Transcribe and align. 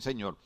Señor. 0.00 0.36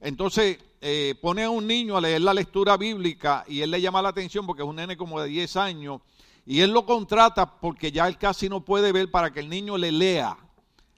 Entonces, 0.00 0.58
eh, 0.80 1.14
pone 1.22 1.44
a 1.44 1.50
un 1.50 1.68
niño 1.68 1.96
a 1.96 2.00
leer 2.00 2.20
la 2.20 2.34
lectura 2.34 2.76
bíblica 2.76 3.44
y 3.46 3.60
él 3.60 3.70
le 3.70 3.80
llama 3.80 4.02
la 4.02 4.08
atención 4.08 4.44
porque 4.44 4.62
es 4.64 4.68
un 4.68 4.74
nene 4.74 4.96
como 4.96 5.20
de 5.20 5.28
10 5.28 5.54
años 5.56 6.00
y 6.44 6.62
él 6.62 6.72
lo 6.72 6.84
contrata 6.84 7.60
porque 7.60 7.92
ya 7.92 8.08
él 8.08 8.18
casi 8.18 8.48
no 8.48 8.64
puede 8.64 8.90
ver 8.90 9.08
para 9.08 9.32
que 9.32 9.38
el 9.38 9.48
niño 9.48 9.78
le 9.78 9.92
lea 9.92 10.36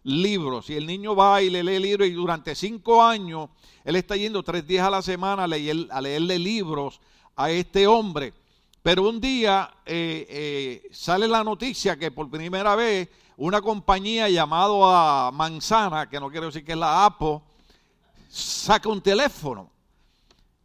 libros. 0.05 0.71
Y 0.71 0.77
el 0.77 0.87
niño 0.87 1.15
va 1.15 1.43
y 1.43 1.51
le 1.51 1.63
lee 1.63 1.79
libros 1.79 2.09
y 2.09 2.13
durante 2.13 2.55
cinco 2.55 3.03
años 3.05 3.51
él 3.85 3.97
está 3.97 4.17
yendo 4.17 4.43
tres 4.43 4.67
días 4.67 4.87
a 4.87 4.91
la 4.91 5.03
semana 5.03 5.45
a, 5.45 6.01
leerle 6.01 6.39
libros 6.39 7.03
a 7.37 7.51
este 7.51 7.87
hombre. 7.87 8.33
Pero 8.83 9.07
un 9.07 9.21
día 9.21 9.75
eh, 9.85 10.27
eh, 10.31 10.89
sale 10.91 11.29
la 11.29 11.45
noticia 11.45 11.99
que 11.99 12.11
por 12.11 12.31
primera 12.31 12.75
vez 12.77 13.11
una 13.37 13.61
compañía 13.61 14.31
llamada 14.31 15.31
Manzana, 15.33 16.09
que 16.09 16.19
no 16.19 16.31
quiero 16.31 16.47
decir 16.47 16.65
que 16.65 16.73
es 16.73 16.79
la 16.79 17.05
APO, 17.05 17.45
saca 18.31 18.89
un 18.89 19.03
teléfono. 19.03 19.69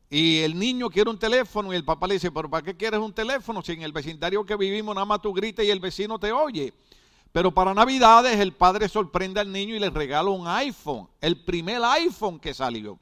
Y 0.09 0.39
el 0.41 0.57
niño 0.57 0.89
quiere 0.89 1.09
un 1.09 1.17
teléfono 1.17 1.73
y 1.73 1.75
el 1.75 1.83
papá 1.83 2.05
le 2.07 2.13
dice, 2.13 2.31
pero 2.31 2.47
¿para 2.49 2.63
qué 2.63 2.77
quieres 2.77 2.99
un 2.99 3.11
teléfono 3.11 3.61
si 3.63 3.71
en 3.73 3.81
el 3.81 3.91
vecindario 3.91 4.45
que 4.45 4.55
vivimos 4.55 4.93
nada 4.93 5.03
más 5.05 5.21
tú 5.21 5.33
gritas 5.33 5.65
y 5.65 5.71
el 5.71 5.79
vecino 5.79 6.19
te 6.19 6.31
oye? 6.31 6.73
Pero 7.31 7.51
para 7.51 7.73
Navidades 7.73 8.39
el 8.39 8.53
padre 8.53 8.87
sorprende 8.87 9.39
al 9.41 9.51
niño 9.51 9.75
y 9.75 9.79
le 9.79 9.89
regala 9.89 10.29
un 10.29 10.47
iPhone, 10.47 11.09
el 11.19 11.43
primer 11.43 11.83
iPhone 11.83 12.39
que 12.39 12.53
salió. 12.53 12.97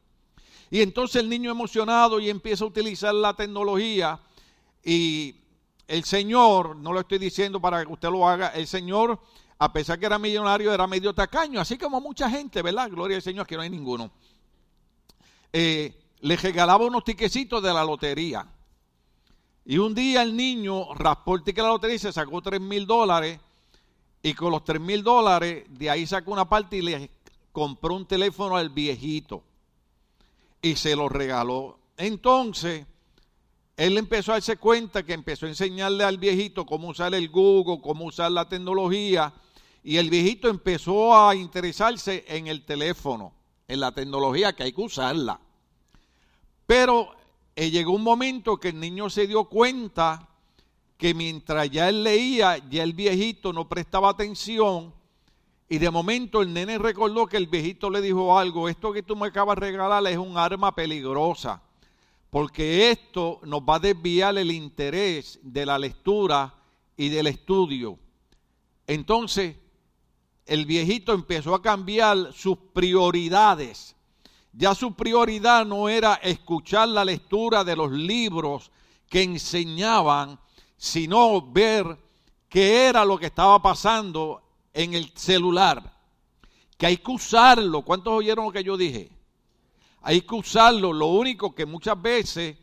Y 0.71 0.81
entonces 0.81 1.21
el 1.21 1.29
niño 1.29 1.51
emocionado 1.51 2.19
y 2.21 2.29
empieza 2.29 2.63
a 2.63 2.67
utilizar 2.67 3.13
la 3.13 3.35
tecnología 3.35 4.19
y 4.83 5.35
el 5.87 6.03
Señor, 6.05 6.77
no 6.77 6.93
lo 6.93 7.01
estoy 7.01 7.19
diciendo 7.19 7.59
para 7.61 7.85
que 7.85 7.91
usted 7.91 8.09
lo 8.09 8.27
haga, 8.27 8.47
el 8.49 8.65
Señor, 8.65 9.19
a 9.59 9.71
pesar 9.71 9.99
que 9.99 10.07
era 10.07 10.17
millonario, 10.17 10.73
era 10.73 10.87
medio 10.87 11.13
tacaño, 11.13 11.59
así 11.59 11.77
como 11.77 11.99
mucha 12.01 12.29
gente, 12.29 12.61
¿verdad? 12.63 12.89
Gloria 12.89 13.17
al 13.17 13.21
Señor, 13.21 13.45
que 13.45 13.55
no 13.55 13.61
hay 13.61 13.69
ninguno. 13.69 14.09
Eh, 15.55 15.93
le 16.21 16.35
regalaba 16.35 16.85
unos 16.87 17.03
tiquecitos 17.03 17.61
de 17.61 17.71
la 17.73 17.85
lotería. 17.85 18.45
Y 19.65 19.77
un 19.77 19.93
día 19.93 20.23
el 20.23 20.35
niño 20.35 20.95
raspó 20.95 21.35
el 21.35 21.43
de 21.43 21.53
la 21.53 21.67
lotería 21.67 21.99
se 21.99 22.11
sacó 22.11 22.41
3 22.41 22.59
mil 22.59 22.87
dólares. 22.87 23.39
Y 24.23 24.33
con 24.33 24.51
los 24.51 24.63
3 24.63 24.81
mil 24.81 25.03
dólares, 25.03 25.65
de 25.69 25.89
ahí 25.89 26.07
sacó 26.07 26.31
una 26.31 26.49
parte 26.49 26.77
y 26.77 26.81
le 26.81 27.11
compró 27.51 27.93
un 27.95 28.07
teléfono 28.07 28.55
al 28.57 28.69
viejito. 28.71 29.43
Y 30.61 30.75
se 30.75 30.95
lo 30.95 31.07
regaló. 31.07 31.77
Entonces, 31.97 32.85
él 33.77 33.97
empezó 33.97 34.31
a 34.31 34.35
darse 34.35 34.57
cuenta 34.57 35.03
que 35.03 35.13
empezó 35.13 35.45
a 35.45 35.49
enseñarle 35.49 36.03
al 36.03 36.17
viejito 36.17 36.65
cómo 36.65 36.87
usar 36.87 37.13
el 37.13 37.29
Google, 37.29 37.79
cómo 37.83 38.05
usar 38.05 38.31
la 38.31 38.49
tecnología. 38.49 39.31
Y 39.83 39.97
el 39.97 40.09
viejito 40.09 40.47
empezó 40.49 41.15
a 41.15 41.35
interesarse 41.35 42.23
en 42.27 42.47
el 42.47 42.63
teléfono 42.65 43.33
en 43.67 43.79
la 43.79 43.91
tecnología 43.93 44.53
que 44.53 44.63
hay 44.63 44.71
que 44.73 44.81
usarla. 44.81 45.39
Pero 46.65 47.09
eh, 47.55 47.69
llegó 47.69 47.93
un 47.93 48.03
momento 48.03 48.57
que 48.57 48.69
el 48.69 48.79
niño 48.79 49.09
se 49.09 49.27
dio 49.27 49.45
cuenta 49.45 50.27
que 50.97 51.13
mientras 51.13 51.69
ya 51.69 51.89
él 51.89 52.03
leía, 52.03 52.57
ya 52.69 52.83
el 52.83 52.93
viejito 52.93 53.51
no 53.51 53.67
prestaba 53.67 54.09
atención 54.09 54.93
y 55.67 55.77
de 55.77 55.89
momento 55.89 56.41
el 56.41 56.53
nene 56.53 56.77
recordó 56.77 57.25
que 57.25 57.37
el 57.37 57.47
viejito 57.47 57.89
le 57.89 57.99
dijo 58.01 58.37
algo, 58.37 58.69
esto 58.69 58.93
que 58.93 59.03
tú 59.03 59.15
me 59.15 59.27
acabas 59.27 59.55
de 59.55 59.61
regalar 59.71 60.05
es 60.07 60.17
un 60.17 60.37
arma 60.37 60.75
peligrosa, 60.75 61.61
porque 62.29 62.91
esto 62.91 63.39
nos 63.43 63.61
va 63.61 63.75
a 63.75 63.79
desviar 63.79 64.37
el 64.37 64.51
interés 64.51 65.39
de 65.41 65.65
la 65.65 65.79
lectura 65.79 66.53
y 66.95 67.09
del 67.09 67.25
estudio. 67.27 67.97
Entonces, 68.85 69.55
el 70.45 70.65
viejito 70.65 71.13
empezó 71.13 71.55
a 71.55 71.61
cambiar 71.61 72.33
sus 72.33 72.57
prioridades. 72.73 73.95
Ya 74.51 74.75
su 74.75 74.93
prioridad 74.93 75.65
no 75.65 75.89
era 75.89 76.15
escuchar 76.15 76.89
la 76.89 77.05
lectura 77.05 77.63
de 77.63 77.75
los 77.75 77.91
libros 77.91 78.71
que 79.09 79.23
enseñaban, 79.23 80.39
sino 80.77 81.51
ver 81.51 81.97
qué 82.49 82.85
era 82.85 83.03
lo 83.05 83.17
que 83.17 83.27
estaba 83.27 83.61
pasando 83.61 84.41
en 84.73 84.93
el 84.93 85.11
celular. 85.15 85.97
Que 86.77 86.87
hay 86.87 86.97
que 86.97 87.11
usarlo. 87.11 87.81
¿Cuántos 87.83 88.13
oyeron 88.13 88.45
lo 88.45 88.51
que 88.51 88.63
yo 88.63 88.77
dije? 88.77 89.09
Hay 90.01 90.21
que 90.21 90.35
usarlo. 90.35 90.91
Lo 90.93 91.07
único 91.07 91.55
que 91.55 91.65
muchas 91.65 91.99
veces 92.01 92.57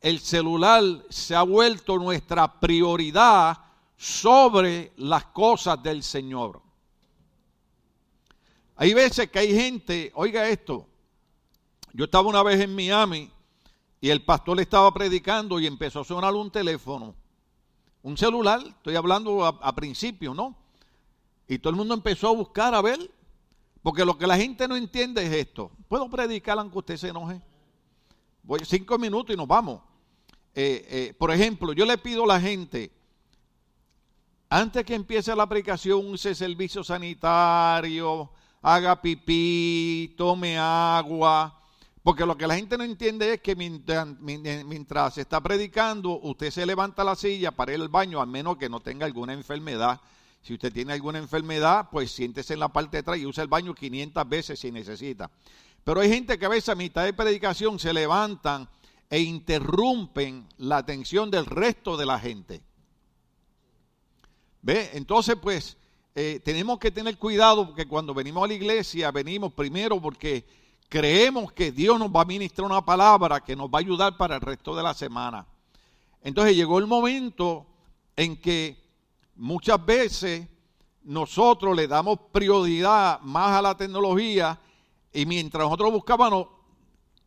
el 0.00 0.20
celular 0.20 0.82
se 1.08 1.34
ha 1.34 1.42
vuelto 1.42 1.96
nuestra 1.98 2.60
prioridad 2.60 3.56
sobre 3.96 4.92
las 4.98 5.24
cosas 5.26 5.82
del 5.82 6.02
Señor. 6.02 6.60
Hay 8.76 8.92
veces 8.92 9.30
que 9.30 9.38
hay 9.38 9.54
gente, 9.54 10.12
oiga 10.14 10.46
esto, 10.48 10.86
yo 11.94 12.04
estaba 12.04 12.28
una 12.28 12.42
vez 12.42 12.60
en 12.60 12.74
Miami 12.74 13.30
y 14.02 14.10
el 14.10 14.22
pastor 14.22 14.58
le 14.58 14.64
estaba 14.64 14.92
predicando 14.92 15.58
y 15.58 15.66
empezó 15.66 16.00
a 16.00 16.04
sonar 16.04 16.34
un 16.34 16.50
teléfono, 16.50 17.14
un 18.02 18.18
celular, 18.18 18.60
estoy 18.66 18.94
hablando 18.96 19.46
a, 19.46 19.74
principio, 19.74 20.34
¿no? 20.34 20.54
Y 21.48 21.58
todo 21.58 21.70
el 21.70 21.76
mundo 21.76 21.94
empezó 21.94 22.28
a 22.28 22.34
buscar 22.34 22.74
a 22.74 22.82
ver, 22.82 22.98
porque 23.82 24.04
lo 24.04 24.18
que 24.18 24.26
la 24.26 24.36
gente 24.36 24.68
no 24.68 24.76
entiende 24.76 25.24
es 25.24 25.32
esto. 25.32 25.70
¿Puedo 25.88 26.10
predicar 26.10 26.58
aunque 26.58 26.76
usted 26.78 26.96
se 26.98 27.08
enoje? 27.08 27.40
Voy 28.42 28.60
cinco 28.66 28.98
minutos 28.98 29.32
y 29.34 29.38
nos 29.38 29.48
vamos. 29.48 29.80
Eh, 30.54 30.86
eh, 31.10 31.14
por 31.18 31.30
ejemplo, 31.30 31.72
yo 31.72 31.86
le 31.86 31.96
pido 31.96 32.24
a 32.24 32.26
la 32.26 32.40
gente, 32.40 32.92
antes 34.50 34.84
que 34.84 34.94
empiece 34.94 35.34
la 35.34 35.44
aplicación, 35.44 36.06
use 36.12 36.34
servicio 36.34 36.84
sanitario, 36.84 38.30
haga 38.66 39.00
pipí, 39.00 40.14
tome 40.18 40.58
agua. 40.58 41.52
Porque 42.02 42.26
lo 42.26 42.36
que 42.36 42.46
la 42.46 42.56
gente 42.56 42.76
no 42.76 42.82
entiende 42.84 43.34
es 43.34 43.40
que 43.40 43.52
eh, 43.52 44.64
mientras, 44.68 45.14
se 45.14 45.20
está 45.22 45.40
predicando, 45.40 46.20
usted 46.22 46.50
se 46.50 46.66
levanta 46.66 47.04
la 47.04 47.14
silla 47.14 47.52
para 47.52 47.74
ir 47.74 47.80
al 47.80 47.88
baño, 47.88 48.20
a 48.20 48.26
menos 48.26 48.56
que 48.56 48.68
no 48.68 48.80
tenga 48.80 49.06
alguna 49.06 49.32
enfermedad. 49.32 50.00
Si 50.42 50.54
usted 50.54 50.72
tiene 50.72 50.92
alguna 50.92 51.18
enfermedad, 51.18 51.88
pues 51.92 52.10
siéntese 52.12 52.54
en 52.54 52.60
la 52.60 52.68
parte 52.68 52.96
de 52.96 52.98
atrás 52.98 53.18
y 53.18 53.26
usa 53.26 53.42
el 53.44 53.48
baño 53.48 53.72
500 53.74 54.28
veces 54.28 54.58
si 54.58 54.70
necesita. 54.72 55.30
Pero 55.84 56.00
hay 56.00 56.08
gente 56.08 56.36
que 56.38 56.46
a 56.46 56.48
veces 56.48 56.68
a 56.70 56.74
mitad 56.76 57.04
de 57.04 57.12
predicación 57.12 57.78
se 57.78 57.92
levantan 57.92 58.68
e 59.10 59.20
interrumpen 59.20 60.46
la 60.58 60.76
atención 60.78 61.30
del 61.30 61.46
resto 61.46 61.96
de 61.96 62.06
la 62.06 62.18
gente. 62.20 62.60
¿Ve? 64.62 64.90
Entonces, 64.94 65.36
pues, 65.40 65.76
eh, 66.18 66.40
tenemos 66.42 66.78
que 66.78 66.90
tener 66.90 67.18
cuidado 67.18 67.66
porque 67.66 67.86
cuando 67.86 68.14
venimos 68.14 68.42
a 68.42 68.46
la 68.48 68.54
iglesia, 68.54 69.10
venimos 69.10 69.52
primero 69.52 70.00
porque 70.00 70.46
creemos 70.88 71.52
que 71.52 71.70
Dios 71.72 71.98
nos 71.98 72.08
va 72.08 72.22
a 72.22 72.24
ministrar 72.24 72.64
una 72.64 72.82
palabra 72.82 73.40
que 73.44 73.54
nos 73.54 73.66
va 73.68 73.80
a 73.80 73.80
ayudar 73.80 74.16
para 74.16 74.36
el 74.36 74.40
resto 74.40 74.74
de 74.74 74.82
la 74.82 74.94
semana. 74.94 75.46
Entonces 76.22 76.56
llegó 76.56 76.78
el 76.78 76.86
momento 76.86 77.66
en 78.16 78.40
que 78.40 78.82
muchas 79.34 79.84
veces 79.84 80.48
nosotros 81.02 81.76
le 81.76 81.86
damos 81.86 82.18
prioridad 82.32 83.20
más 83.20 83.50
a 83.52 83.60
la 83.60 83.76
tecnología 83.76 84.58
y 85.12 85.26
mientras 85.26 85.64
nosotros 85.64 85.92
buscábamos 85.92 86.46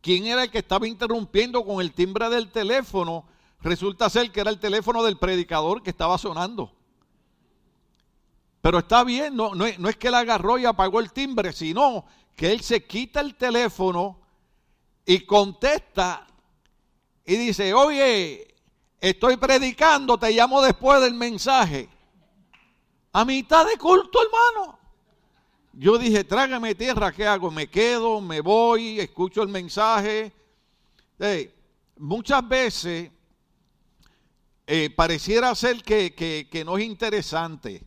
quién 0.00 0.26
era 0.26 0.42
el 0.42 0.50
que 0.50 0.58
estaba 0.58 0.88
interrumpiendo 0.88 1.64
con 1.64 1.80
el 1.80 1.92
timbre 1.92 2.28
del 2.28 2.50
teléfono, 2.50 3.24
resulta 3.60 4.10
ser 4.10 4.32
que 4.32 4.40
era 4.40 4.50
el 4.50 4.58
teléfono 4.58 5.04
del 5.04 5.16
predicador 5.16 5.80
que 5.80 5.90
estaba 5.90 6.18
sonando. 6.18 6.72
Pero 8.60 8.78
está 8.80 9.04
bien, 9.04 9.34
no, 9.36 9.52
es 9.66 9.96
que 9.96 10.10
la 10.10 10.18
agarró 10.20 10.58
y 10.58 10.66
apagó 10.66 11.00
el 11.00 11.12
timbre, 11.12 11.52
sino 11.52 12.04
que 12.36 12.52
él 12.52 12.60
se 12.60 12.84
quita 12.86 13.20
el 13.20 13.34
teléfono 13.34 14.18
y 15.06 15.20
contesta 15.24 16.26
y 17.24 17.36
dice, 17.36 17.72
oye, 17.72 18.54
estoy 19.00 19.36
predicando, 19.38 20.18
te 20.18 20.30
llamo 20.32 20.60
después 20.60 21.00
del 21.00 21.14
mensaje. 21.14 21.88
A 23.12 23.24
mitad 23.24 23.66
de 23.66 23.76
culto, 23.78 24.18
hermano. 24.22 24.78
Yo 25.72 25.96
dije, 25.96 26.24
trágame 26.24 26.74
tierra, 26.74 27.12
¿qué 27.12 27.26
hago? 27.26 27.50
Me 27.50 27.66
quedo, 27.68 28.20
me 28.20 28.40
voy, 28.40 29.00
escucho 29.00 29.42
el 29.42 29.48
mensaje. 29.48 30.32
muchas 31.96 32.46
veces 32.46 33.10
eh, 34.66 34.90
pareciera 34.90 35.54
ser 35.54 35.82
que 35.82 36.62
no 36.66 36.76
es 36.76 36.84
interesante. 36.84 37.82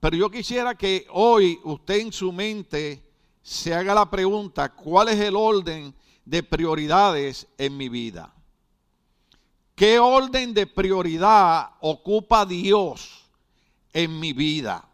Pero 0.00 0.16
yo 0.16 0.30
quisiera 0.30 0.74
que 0.74 1.06
hoy 1.10 1.58
usted 1.64 1.98
en 2.00 2.12
su 2.12 2.32
mente 2.32 3.02
se 3.42 3.74
haga 3.74 3.94
la 3.94 4.10
pregunta, 4.10 4.70
¿cuál 4.72 5.08
es 5.08 5.20
el 5.20 5.36
orden 5.36 5.94
de 6.24 6.42
prioridades 6.42 7.46
en 7.56 7.76
mi 7.76 7.88
vida? 7.88 8.34
¿Qué 9.74 9.98
orden 9.98 10.54
de 10.54 10.66
prioridad 10.66 11.70
ocupa 11.80 12.44
Dios 12.46 13.24
en 13.92 14.18
mi 14.20 14.32
vida? 14.32 14.88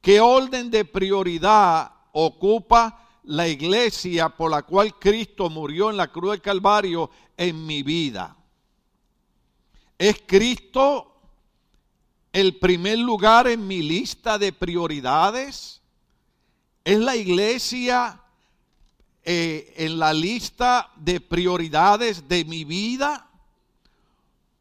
¿Qué 0.00 0.20
orden 0.20 0.70
de 0.70 0.84
prioridad 0.84 1.92
ocupa 2.12 3.08
la 3.24 3.48
iglesia 3.48 4.28
por 4.28 4.50
la 4.50 4.62
cual 4.62 4.96
Cristo 4.98 5.50
murió 5.50 5.90
en 5.90 5.96
la 5.96 6.08
cruz 6.10 6.30
del 6.32 6.40
Calvario 6.42 7.10
en 7.36 7.64
mi 7.66 7.82
vida? 7.82 8.36
¿Es 9.98 10.22
Cristo 10.26 11.15
el 12.36 12.58
primer 12.58 12.98
lugar 12.98 13.48
en 13.48 13.66
mi 13.66 13.80
lista 13.82 14.36
de 14.38 14.52
prioridades? 14.52 15.80
¿Es 16.84 16.98
la 16.98 17.16
iglesia 17.16 18.20
eh, 19.24 19.72
en 19.78 19.98
la 19.98 20.12
lista 20.12 20.92
de 20.96 21.18
prioridades 21.18 22.28
de 22.28 22.44
mi 22.44 22.64
vida? 22.64 23.26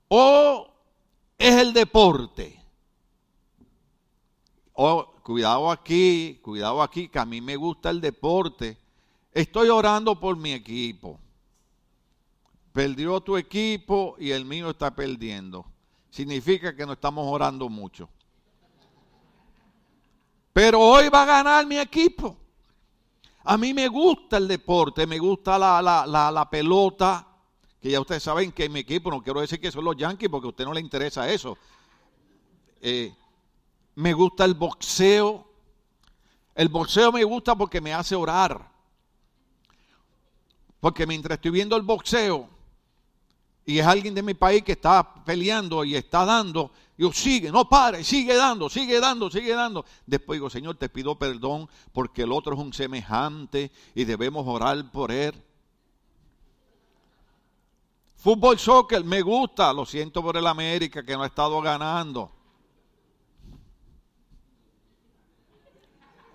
¿O 0.07 0.69
es 1.37 1.53
el 1.55 1.73
deporte? 1.73 2.63
Oh, 4.71 5.11
cuidado 5.21 5.69
aquí, 5.69 6.39
cuidado 6.41 6.81
aquí, 6.81 7.09
que 7.09 7.19
a 7.19 7.25
mí 7.25 7.41
me 7.41 7.57
gusta 7.57 7.89
el 7.89 7.99
deporte. 7.99 8.77
Estoy 9.33 9.67
orando 9.67 10.17
por 10.17 10.37
mi 10.37 10.53
equipo. 10.53 11.19
Perdió 12.71 13.19
tu 13.19 13.35
equipo 13.35 14.15
y 14.17 14.31
el 14.31 14.45
mío 14.45 14.69
está 14.69 14.95
perdiendo 14.95 15.65
significa 16.15 16.73
que 16.73 16.85
no 16.85 16.93
estamos 16.93 17.25
orando 17.29 17.67
mucho. 17.67 18.07
Pero 20.53 20.79
hoy 20.79 21.09
va 21.09 21.23
a 21.23 21.25
ganar 21.25 21.65
mi 21.65 21.75
equipo. 21.77 22.37
A 23.43 23.57
mí 23.57 23.73
me 23.73 23.89
gusta 23.89 24.37
el 24.37 24.47
deporte, 24.47 25.05
me 25.05 25.17
gusta 25.19 25.59
la, 25.59 25.81
la, 25.81 26.31
la, 26.31 26.49
pelota, 26.49 27.27
que 27.81 27.91
ya 27.91 27.99
ustedes 27.99 28.23
saben 28.23 28.53
que 28.53 28.69
mi 28.69 28.79
equipo, 28.79 29.11
no 29.11 29.21
quiero 29.21 29.41
decir 29.41 29.59
que 29.59 29.73
son 29.73 29.83
los 29.83 29.97
Yankees 29.97 30.29
porque 30.29 30.47
a 30.47 30.51
usted 30.51 30.63
no 30.63 30.71
le 30.73 30.79
interesa 30.79 31.29
eso. 31.29 31.57
Eh, 32.79 33.13
me 33.95 34.13
gusta 34.13 34.45
el 34.45 34.53
boxeo. 34.53 35.45
El 36.55 36.69
boxeo 36.69 37.11
me 37.11 37.25
gusta 37.25 37.55
porque 37.57 37.81
me 37.81 37.93
hace 37.93 38.15
orar. 38.15 38.71
Porque 40.79 41.05
mientras 41.05 41.35
estoy 41.35 41.51
viendo 41.51 41.75
el 41.75 41.81
boxeo, 41.81 42.47
y 43.65 43.79
es 43.79 43.85
alguien 43.85 44.13
de 44.15 44.21
mi 44.23 44.33
país 44.35 44.61
que 44.63 44.71
está 44.73 45.23
peleando 45.25 45.83
y 45.83 45.95
está 45.95 46.23
dando, 46.23 46.71
yo 46.97 47.11
sigue, 47.11 47.51
no 47.51 47.67
pare, 47.67 48.03
sigue 48.05 48.35
dando, 48.35 48.69
sigue 48.69 48.99
dando, 48.99 49.29
sigue 49.31 49.53
dando. 49.53 49.83
Después 50.05 50.37
digo, 50.37 50.49
Señor, 50.49 50.77
te 50.77 50.87
pido 50.87 51.17
perdón 51.19 51.67
porque 51.91 52.21
el 52.21 52.31
otro 52.31 52.53
es 52.53 52.59
un 52.59 52.71
semejante 52.73 53.69
y 53.95 54.05
debemos 54.05 54.45
orar 54.47 54.89
por 54.91 55.11
él. 55.11 55.33
Fútbol, 58.15 58.57
soccer, 58.57 59.03
me 59.03 59.21
gusta, 59.21 59.73
lo 59.73 59.85
siento 59.85 60.21
por 60.23 60.37
el 60.37 60.47
América 60.47 61.03
que 61.03 61.17
no 61.17 61.23
ha 61.23 61.27
estado 61.27 61.59
ganando. 61.61 62.31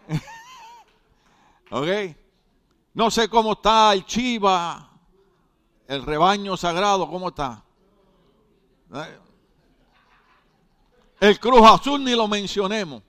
¿Ok? 1.71 1.87
No 2.95 3.11
sé 3.11 3.29
cómo 3.31 3.53
está 3.53 3.93
el 3.95 4.05
Chiva. 4.05 4.89
El 5.91 6.05
rebaño 6.07 6.57
sagrado, 6.57 7.09
¿cómo 7.11 7.31
está? 7.31 7.65
Eh, 8.95 9.19
el 11.19 11.41
Cruz 11.41 11.63
Azul 11.69 12.05
ni 12.05 12.13
lo 12.13 12.29
mencionemos. 12.29 13.03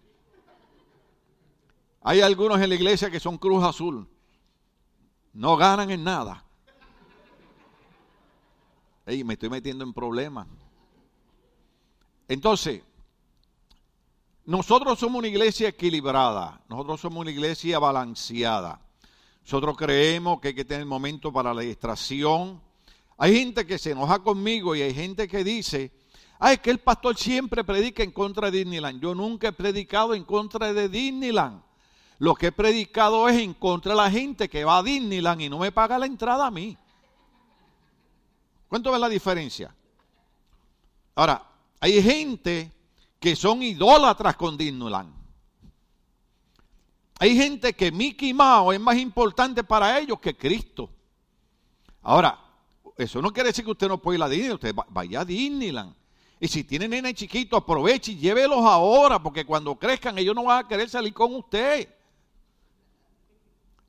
Hay 2.01 2.21
algunos 2.21 2.59
en 2.59 2.67
la 2.69 2.73
iglesia 2.73 3.11
que 3.11 3.19
son 3.19 3.37
Cruz 3.37 3.63
Azul. 3.63 4.07
No 5.33 5.57
ganan 5.57 5.91
en 5.91 6.03
nada. 6.03 6.43
Ey, 9.05 9.23
me 9.23 9.33
estoy 9.35 9.51
metiendo 9.51 9.83
en 9.83 9.93
problemas. 9.93 10.47
Entonces, 12.27 12.81
nosotros 14.43 14.97
somos 14.97 15.19
una 15.19 15.27
iglesia 15.27 15.69
equilibrada, 15.69 16.63
nosotros 16.67 16.99
somos 16.99 17.21
una 17.21 17.29
iglesia 17.29 17.77
balanceada. 17.77 18.81
Nosotros 19.43 19.77
creemos 19.77 20.41
que 20.41 20.47
hay 20.47 20.55
que 20.55 20.65
tener 20.65 20.87
momento 20.87 21.31
para 21.31 21.53
la 21.53 21.61
distracción, 21.61 22.70
hay 23.23 23.35
gente 23.35 23.67
que 23.67 23.77
se 23.77 23.91
enoja 23.91 24.17
conmigo 24.17 24.75
y 24.75 24.81
hay 24.81 24.95
gente 24.95 25.27
que 25.27 25.43
dice, 25.43 25.91
ay, 26.39 26.55
es 26.55 26.59
que 26.59 26.71
el 26.71 26.79
pastor 26.79 27.15
siempre 27.15 27.63
predica 27.63 28.01
en 28.01 28.09
contra 28.11 28.49
de 28.49 28.57
Disneyland. 28.57 28.99
Yo 28.99 29.13
nunca 29.13 29.49
he 29.49 29.51
predicado 29.51 30.15
en 30.15 30.23
contra 30.23 30.73
de 30.73 30.89
Disneyland. 30.89 31.61
Lo 32.17 32.33
que 32.33 32.47
he 32.47 32.51
predicado 32.51 33.29
es 33.29 33.37
en 33.37 33.53
contra 33.53 33.91
de 33.91 33.97
la 33.97 34.09
gente 34.09 34.49
que 34.49 34.63
va 34.63 34.79
a 34.79 34.83
Disneyland 34.83 35.39
y 35.39 35.49
no 35.51 35.59
me 35.59 35.71
paga 35.71 35.99
la 35.99 36.07
entrada 36.07 36.47
a 36.47 36.49
mí. 36.51 36.75
¿Cuánto 38.67 38.91
ve 38.91 38.97
la 38.97 39.07
diferencia? 39.07 39.69
Ahora, 41.13 41.45
hay 41.79 42.01
gente 42.01 42.71
que 43.19 43.35
son 43.35 43.61
idólatras 43.61 44.35
con 44.35 44.57
Disneyland. 44.57 45.13
Hay 47.19 47.37
gente 47.37 47.71
que 47.73 47.91
Mickey 47.91 48.33
Mouse 48.33 48.73
es 48.73 48.81
más 48.81 48.97
importante 48.97 49.63
para 49.63 49.99
ellos 49.99 50.19
que 50.19 50.35
Cristo. 50.35 50.89
Ahora, 52.01 52.47
eso 52.97 53.21
no 53.21 53.31
quiere 53.31 53.49
decir 53.49 53.63
que 53.65 53.71
usted 53.71 53.87
no 53.87 53.97
puede 54.01 54.17
ir 54.17 54.23
a 54.23 54.29
Disneyland, 54.29 54.55
usted 54.55 54.75
vaya 54.89 55.21
a 55.21 55.25
Disneyland. 55.25 55.95
Y 56.39 56.47
si 56.47 56.63
tiene 56.63 56.87
nene 56.87 57.13
chiquitos, 57.13 57.61
aproveche 57.61 58.13
y 58.13 58.17
llévelos 58.17 58.59
ahora, 58.65 59.21
porque 59.21 59.45
cuando 59.45 59.75
crezcan 59.75 60.17
ellos 60.17 60.35
no 60.35 60.45
van 60.45 60.65
a 60.65 60.67
querer 60.67 60.89
salir 60.89 61.13
con 61.13 61.35
usted. 61.35 61.87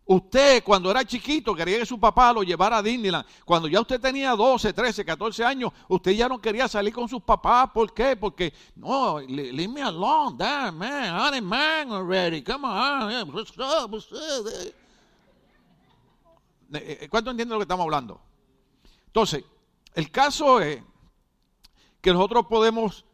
Usted 0.04 0.62
cuando 0.62 0.90
era 0.90 1.04
chiquito 1.04 1.54
quería 1.54 1.78
que 1.78 1.86
su 1.86 1.98
papá 1.98 2.32
lo 2.32 2.42
llevara 2.42 2.78
a 2.78 2.82
Disneyland. 2.82 3.24
Cuando 3.46 3.68
ya 3.68 3.80
usted 3.80 3.98
tenía 4.00 4.32
12, 4.32 4.72
13, 4.72 5.04
14 5.04 5.44
años, 5.44 5.72
usted 5.88 6.10
ya 6.12 6.28
no 6.28 6.38
quería 6.40 6.68
salir 6.68 6.92
con 6.92 7.08
sus 7.08 7.22
papás. 7.22 7.70
¿Por 7.72 7.94
qué? 7.94 8.16
Porque, 8.16 8.52
no, 8.76 9.20
leave 9.20 9.68
me 9.68 9.82
alone, 9.82 10.36
damn 10.38 10.76
man, 10.76 11.32
I'm 11.34 11.44
man 11.44 11.90
already, 11.92 12.42
come 12.42 12.66
on. 12.68 13.10
Eh, 16.74 16.74
eh, 16.74 17.08
¿Cuánto 17.08 17.30
entiende 17.30 17.54
lo 17.54 17.58
que 17.60 17.64
estamos 17.64 17.84
hablando? 17.84 18.20
Entonces, 19.12 19.44
el 19.92 20.10
caso 20.10 20.58
es 20.58 20.82
que 22.00 22.12
nosotros 22.14 22.46
podemos 22.48 23.04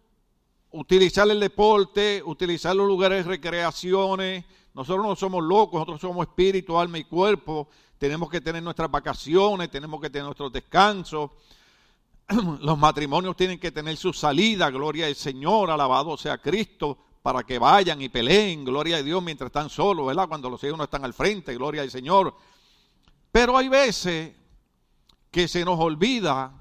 utilizar 0.70 1.28
el 1.28 1.40
deporte, 1.40 2.22
utilizar 2.24 2.76
los 2.76 2.86
lugares 2.86 3.24
de 3.24 3.30
recreaciones. 3.32 4.44
Nosotros 4.74 5.04
no 5.04 5.16
somos 5.16 5.42
locos, 5.42 5.80
nosotros 5.80 6.00
somos 6.00 6.24
espíritu, 6.28 6.78
alma 6.78 6.98
y 6.98 7.04
cuerpo. 7.04 7.66
Tenemos 7.98 8.30
que 8.30 8.40
tener 8.40 8.62
nuestras 8.62 8.88
vacaciones, 8.92 9.72
tenemos 9.72 10.00
que 10.00 10.08
tener 10.08 10.24
nuestros 10.26 10.52
descansos. 10.52 11.32
Los 12.60 12.78
matrimonios 12.78 13.34
tienen 13.34 13.58
que 13.58 13.72
tener 13.72 13.96
su 13.96 14.12
salida, 14.12 14.70
gloria 14.70 15.06
al 15.06 15.16
Señor, 15.16 15.68
alabado 15.72 16.16
sea 16.16 16.38
Cristo, 16.38 16.96
para 17.22 17.42
que 17.42 17.58
vayan 17.58 18.00
y 18.00 18.08
peleen, 18.08 18.64
gloria 18.64 18.98
a 18.98 19.02
Dios, 19.02 19.20
mientras 19.20 19.48
están 19.48 19.68
solos, 19.68 20.06
¿verdad? 20.06 20.28
Cuando 20.28 20.48
los 20.48 20.62
hijos 20.62 20.78
no 20.78 20.84
están 20.84 21.04
al 21.04 21.12
frente, 21.12 21.56
gloria 21.56 21.82
al 21.82 21.90
Señor. 21.90 22.36
Pero 23.32 23.56
hay 23.56 23.66
veces 23.68 24.32
que 25.30 25.48
se 25.48 25.64
nos 25.64 25.78
olvida 25.78 26.52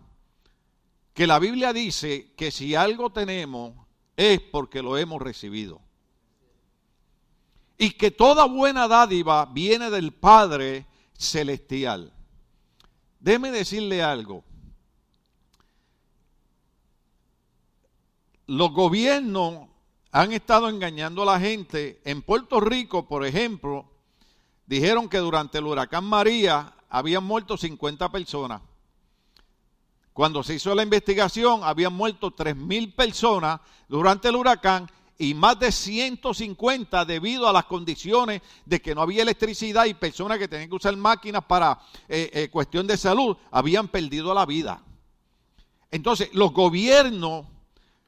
que 1.14 1.28
la 1.28 1.40
Biblia 1.40 1.74
dice 1.74 2.34
que 2.36 2.52
si 2.52 2.76
algo 2.76 3.10
tenemos 3.12 3.74
es 4.16 4.40
porque 4.40 4.82
lo 4.82 4.98
hemos 4.98 5.22
recibido. 5.22 5.82
Y 7.78 7.92
que 7.92 8.12
toda 8.12 8.46
buena 8.46 8.88
dádiva 8.88 9.46
viene 9.46 9.90
del 9.90 10.12
Padre 10.12 10.86
Celestial. 11.14 12.14
Déme 13.20 13.52
decirle 13.52 14.04
algo. 14.04 14.44
Los 18.48 18.72
gobiernos 18.72 19.68
han 20.12 20.32
estado 20.32 20.70
engañando 20.70 21.22
a 21.24 21.38
la 21.38 21.40
gente. 21.40 22.02
En 22.04 22.22
Puerto 22.22 22.60
Rico, 22.60 23.08
por 23.08 23.26
ejemplo, 23.26 23.86
dijeron 24.66 25.08
que 25.10 25.18
durante 25.20 25.58
el 25.60 25.66
huracán 25.66 26.06
María 26.06 26.77
habían 26.90 27.24
muerto 27.24 27.58
50 27.58 28.10
personas. 28.12 28.62
Cuando 30.14 30.42
se 30.44 30.56
hizo 30.56 30.74
la 30.74 30.84
investigación, 30.84 31.62
habían 31.64 31.94
muerto 31.94 32.32
3.000 32.36 32.96
personas 32.96 33.60
durante 33.88 34.30
el 34.30 34.36
huracán 34.36 34.90
y 35.20 35.34
más 35.34 35.60
de 35.60 35.72
150 35.72 37.06
debido 37.06 37.48
a 37.48 37.54
las 37.54 37.66
condiciones 37.66 38.42
de 38.66 38.82
que 38.82 38.96
no 38.96 39.02
había 39.02 39.22
electricidad 39.24 39.86
y 39.86 39.94
personas 39.94 40.38
que 40.38 40.48
tenían 40.48 40.70
que 40.70 40.76
usar 40.76 40.96
máquinas 40.96 41.44
para 41.46 41.80
eh, 42.08 42.30
eh, 42.34 42.50
cuestión 42.50 42.88
de 42.88 42.98
salud 42.98 43.38
habían 43.52 43.88
perdido 43.88 44.34
la 44.34 44.46
vida. 44.46 44.82
Entonces, 45.92 46.30
los 46.34 46.52
gobiernos 46.52 47.46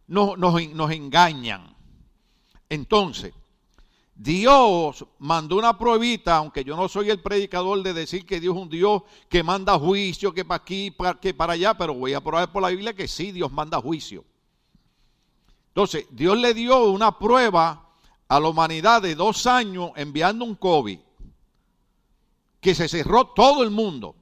nos 0.08 0.92
engañan. 0.92 1.76
Entonces, 2.70 3.34
Dios 4.22 5.06
mandó 5.20 5.56
una 5.56 5.78
pruebita, 5.78 6.36
aunque 6.36 6.66
yo 6.66 6.76
no 6.76 6.90
soy 6.90 7.10
el 7.10 7.22
predicador 7.22 7.82
de 7.82 7.94
decir 7.94 8.26
que 8.26 8.42
Dios 8.42 8.54
es 8.54 8.62
un 8.62 8.70
Dios 8.70 9.04
que 9.30 9.44
manda 9.44 9.80
juicio, 9.80 10.34
que 10.34 10.44
para 10.44 10.62
aquí, 10.62 10.92
para, 10.92 11.18
que 11.18 11.34
para 11.34 11.54
allá, 11.54 11.74
pero 11.78 11.94
voy 11.94 12.14
a 12.14 12.20
probar 12.22 12.52
por 12.52 12.62
la 12.62 12.68
Biblia 12.68 12.94
que 12.94 13.08
sí, 13.08 13.32
Dios 13.32 13.50
manda 13.50 13.80
juicio. 13.82 14.26
Entonces, 15.70 16.06
Dios 16.12 16.38
le 16.38 16.54
dio 16.54 16.92
una 16.92 17.18
prueba 17.18 17.90
a 18.28 18.40
la 18.42 18.50
humanidad 18.50 19.02
de 19.04 19.16
dos 19.16 19.48
años 19.48 19.92
enviando 19.96 20.44
un 20.44 20.56
COVID, 20.56 21.00
que 22.60 22.76
se 22.76 22.90
cerró 22.90 23.28
todo 23.28 23.64
el 23.64 23.70
mundo. 23.72 24.16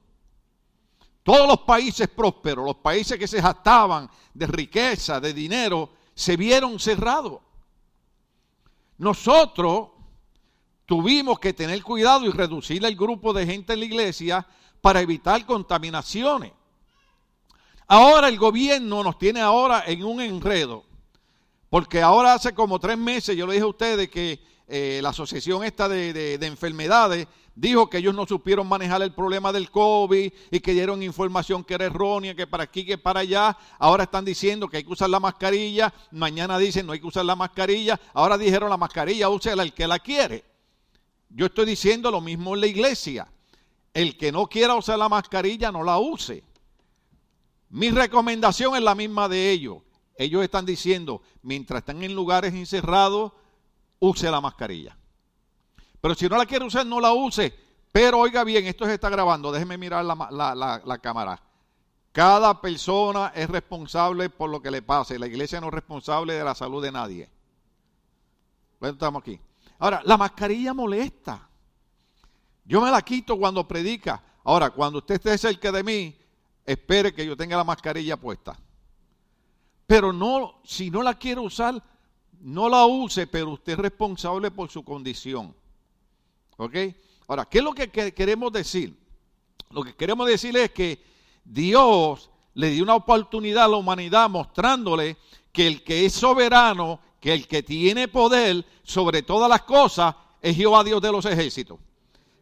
Todos 1.24 1.48
los 1.48 1.58
países 1.62 2.06
prósperos, 2.06 2.64
los 2.64 2.76
países 2.76 3.18
que 3.18 3.26
se 3.26 3.40
gastaban 3.40 4.08
de 4.32 4.46
riqueza, 4.46 5.18
de 5.18 5.34
dinero, 5.34 5.90
se 6.14 6.36
vieron 6.36 6.78
cerrados. 6.78 7.40
Nosotros 8.98 9.90
tuvimos 10.84 11.38
que 11.38 11.52
tener 11.52 11.80
cuidado 11.82 12.26
y 12.26 12.30
reducir 12.32 12.84
el 12.84 12.96
grupo 12.96 13.32
de 13.32 13.46
gente 13.46 13.72
en 13.72 13.78
la 13.80 13.86
iglesia 13.86 14.46
para 14.80 15.00
evitar 15.00 15.46
contaminaciones. 15.46 16.52
Ahora 17.86 18.28
el 18.28 18.36
gobierno 18.38 19.02
nos 19.02 19.18
tiene 19.18 19.40
ahora 19.40 19.84
en 19.86 20.04
un 20.04 20.20
enredo, 20.20 20.84
porque 21.70 22.02
ahora 22.02 22.34
hace 22.34 22.52
como 22.54 22.78
tres 22.78 22.98
meses 22.98 23.36
yo 23.36 23.46
le 23.46 23.54
dije 23.54 23.64
a 23.64 23.68
ustedes 23.68 24.08
que 24.10 24.40
eh, 24.66 25.00
la 25.02 25.10
asociación 25.10 25.64
esta 25.64 25.88
de 25.88 26.38
enfermedades 26.42 27.28
dijo 27.58 27.90
que 27.90 27.98
ellos 27.98 28.14
no 28.14 28.24
supieron 28.24 28.68
manejar 28.68 29.02
el 29.02 29.12
problema 29.12 29.52
del 29.52 29.68
COVID 29.72 30.32
y 30.52 30.60
que 30.60 30.72
dieron 30.72 31.02
información 31.02 31.64
que 31.64 31.74
era 31.74 31.86
errónea, 31.86 32.36
que 32.36 32.46
para 32.46 32.62
aquí, 32.62 32.86
que 32.86 32.98
para 32.98 33.20
allá. 33.20 33.56
Ahora 33.80 34.04
están 34.04 34.24
diciendo 34.24 34.68
que 34.68 34.76
hay 34.76 34.84
que 34.84 34.92
usar 34.92 35.10
la 35.10 35.18
mascarilla, 35.18 35.92
mañana 36.12 36.56
dicen 36.56 36.86
no 36.86 36.92
hay 36.92 37.00
que 37.00 37.08
usar 37.08 37.24
la 37.24 37.34
mascarilla, 37.34 38.00
ahora 38.14 38.38
dijeron 38.38 38.70
la 38.70 38.76
mascarilla, 38.76 39.28
úsela 39.28 39.64
el 39.64 39.72
que 39.72 39.88
la 39.88 39.98
quiere. 39.98 40.44
Yo 41.30 41.46
estoy 41.46 41.66
diciendo 41.66 42.12
lo 42.12 42.20
mismo 42.20 42.54
en 42.54 42.60
la 42.60 42.68
iglesia. 42.68 43.26
El 43.92 44.16
que 44.16 44.30
no 44.30 44.46
quiera 44.46 44.76
usar 44.76 44.96
la 44.98 45.08
mascarilla, 45.08 45.72
no 45.72 45.82
la 45.82 45.98
use. 45.98 46.44
Mi 47.70 47.90
recomendación 47.90 48.76
es 48.76 48.82
la 48.82 48.94
misma 48.94 49.28
de 49.28 49.50
ellos. 49.50 49.78
Ellos 50.16 50.44
están 50.44 50.64
diciendo, 50.64 51.22
mientras 51.42 51.80
están 51.80 52.02
en 52.04 52.14
lugares 52.14 52.54
encerrados, 52.54 53.32
use 53.98 54.30
la 54.30 54.40
mascarilla. 54.40 54.97
Pero 56.00 56.14
si 56.14 56.28
no 56.28 56.36
la 56.36 56.46
quiere 56.46 56.64
usar, 56.64 56.86
no 56.86 57.00
la 57.00 57.12
use. 57.12 57.52
Pero 57.92 58.18
oiga 58.20 58.44
bien, 58.44 58.66
esto 58.66 58.84
se 58.84 58.94
está 58.94 59.08
grabando. 59.08 59.50
Déjeme 59.50 59.78
mirar 59.78 60.04
la, 60.04 60.98
cámara. 61.02 61.40
Cada 62.12 62.60
persona 62.60 63.32
es 63.34 63.48
responsable 63.48 64.30
por 64.30 64.50
lo 64.50 64.62
que 64.62 64.70
le 64.70 64.82
pase. 64.82 65.18
La 65.18 65.26
iglesia 65.26 65.60
no 65.60 65.68
es 65.68 65.74
responsable 65.74 66.34
de 66.34 66.44
la 66.44 66.54
salud 66.54 66.82
de 66.82 66.92
nadie. 66.92 67.30
Bueno, 68.80 68.92
estamos 68.94 69.22
aquí. 69.22 69.40
Ahora, 69.78 70.02
la 70.04 70.16
mascarilla 70.16 70.74
molesta. 70.74 71.48
Yo 72.64 72.80
me 72.80 72.90
la 72.90 73.02
quito 73.02 73.36
cuando 73.38 73.66
predica. 73.66 74.22
Ahora, 74.44 74.70
cuando 74.70 74.98
usted 74.98 75.16
esté 75.16 75.36
cerca 75.38 75.72
de 75.72 75.82
mí, 75.82 76.16
espere 76.64 77.12
que 77.14 77.26
yo 77.26 77.36
tenga 77.36 77.56
la 77.56 77.64
mascarilla 77.64 78.16
puesta. 78.16 78.56
Pero 79.86 80.12
no, 80.12 80.60
si 80.64 80.90
no 80.90 81.02
la 81.02 81.14
quiere 81.14 81.40
usar, 81.40 81.82
no 82.40 82.68
la 82.68 82.84
use, 82.86 83.26
pero 83.26 83.50
usted 83.50 83.72
es 83.72 83.78
responsable 83.78 84.50
por 84.50 84.68
su 84.70 84.84
condición. 84.84 85.54
Ahora, 87.28 87.44
¿qué 87.48 87.58
es 87.58 87.64
lo 87.64 87.72
que 87.72 87.88
queremos 87.88 88.52
decir? 88.52 88.94
Lo 89.70 89.84
que 89.84 89.94
queremos 89.94 90.26
decir 90.26 90.56
es 90.56 90.70
que 90.72 91.00
Dios 91.44 92.30
le 92.54 92.70
dio 92.70 92.82
una 92.82 92.96
oportunidad 92.96 93.66
a 93.66 93.68
la 93.68 93.76
humanidad 93.76 94.28
mostrándole 94.28 95.16
que 95.52 95.68
el 95.68 95.84
que 95.84 96.04
es 96.04 96.12
soberano, 96.14 96.98
que 97.20 97.32
el 97.32 97.46
que 97.46 97.62
tiene 97.62 98.08
poder 98.08 98.66
sobre 98.82 99.22
todas 99.22 99.48
las 99.48 99.62
cosas, 99.62 100.16
es 100.42 100.56
Jehová 100.56 100.82
Dios 100.84 101.00
de 101.00 101.10
los 101.12 101.24
ejércitos 101.24 101.78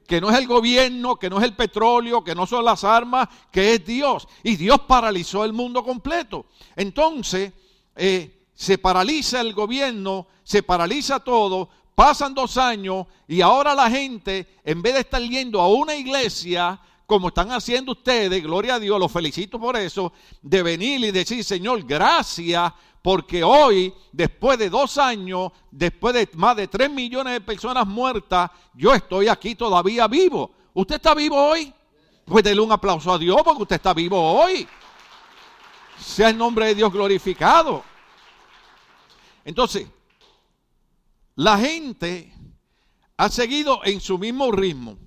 que 0.06 0.20
no 0.20 0.30
es 0.30 0.38
el 0.38 0.46
gobierno, 0.46 1.16
que 1.16 1.28
no 1.28 1.38
es 1.38 1.42
el 1.42 1.56
petróleo, 1.56 2.23
que 2.23 2.37
no 2.37 2.46
son 2.46 2.64
las 2.64 2.85
armas, 2.85 3.28
que 3.50 3.73
es 3.75 3.85
Dios. 3.85 4.28
Y 4.44 4.54
Dios 4.54 4.78
paralizó 4.87 5.44
el 5.44 5.52
mundo 5.52 5.82
completo. 5.82 6.46
Entonces, 6.76 7.52
eh, 7.96 8.46
se 8.54 8.78
paraliza 8.78 9.40
el 9.40 9.52
gobierno, 9.52 10.28
se 10.44 10.62
paraliza 10.62 11.18
todo, 11.18 11.70
Pasan 11.96 12.34
dos 12.34 12.58
años 12.58 13.06
y 13.26 13.40
ahora 13.40 13.74
la 13.74 13.88
gente, 13.88 14.60
en 14.64 14.82
vez 14.82 14.92
de 14.92 15.00
estar 15.00 15.22
yendo 15.22 15.62
a 15.62 15.68
una 15.68 15.94
iglesia, 15.94 16.78
como 17.06 17.28
están 17.28 17.50
haciendo 17.52 17.92
ustedes, 17.92 18.42
gloria 18.42 18.74
a 18.74 18.78
Dios, 18.78 19.00
los 19.00 19.10
felicito 19.10 19.58
por 19.58 19.78
eso, 19.78 20.12
de 20.42 20.62
venir 20.62 21.00
y 21.02 21.10
decir, 21.10 21.42
Señor, 21.42 21.84
gracias, 21.86 22.70
porque 23.00 23.42
hoy, 23.42 23.94
después 24.12 24.58
de 24.58 24.68
dos 24.68 24.98
años, 24.98 25.52
después 25.70 26.12
de 26.12 26.28
más 26.34 26.54
de 26.56 26.68
tres 26.68 26.90
millones 26.90 27.32
de 27.32 27.40
personas 27.40 27.86
muertas, 27.86 28.50
yo 28.74 28.92
estoy 28.92 29.28
aquí 29.28 29.54
todavía 29.54 30.06
vivo. 30.06 30.50
¿Usted 30.74 30.96
está 30.96 31.14
vivo 31.14 31.42
hoy? 31.42 31.72
Pues 32.26 32.44
denle 32.44 32.60
un 32.60 32.72
aplauso 32.72 33.10
a 33.14 33.18
Dios 33.18 33.38
porque 33.42 33.62
usted 33.62 33.76
está 33.76 33.94
vivo 33.94 34.20
hoy. 34.20 34.68
Sea 35.98 36.28
el 36.28 36.36
nombre 36.36 36.66
de 36.66 36.74
Dios 36.74 36.92
glorificado. 36.92 37.82
Entonces, 39.46 39.86
la 41.36 41.58
gente 41.58 42.32
ha 43.16 43.28
seguido 43.28 43.80
en 43.84 44.00
su 44.00 44.18
mismo 44.18 44.50
ritmo. 44.50 44.98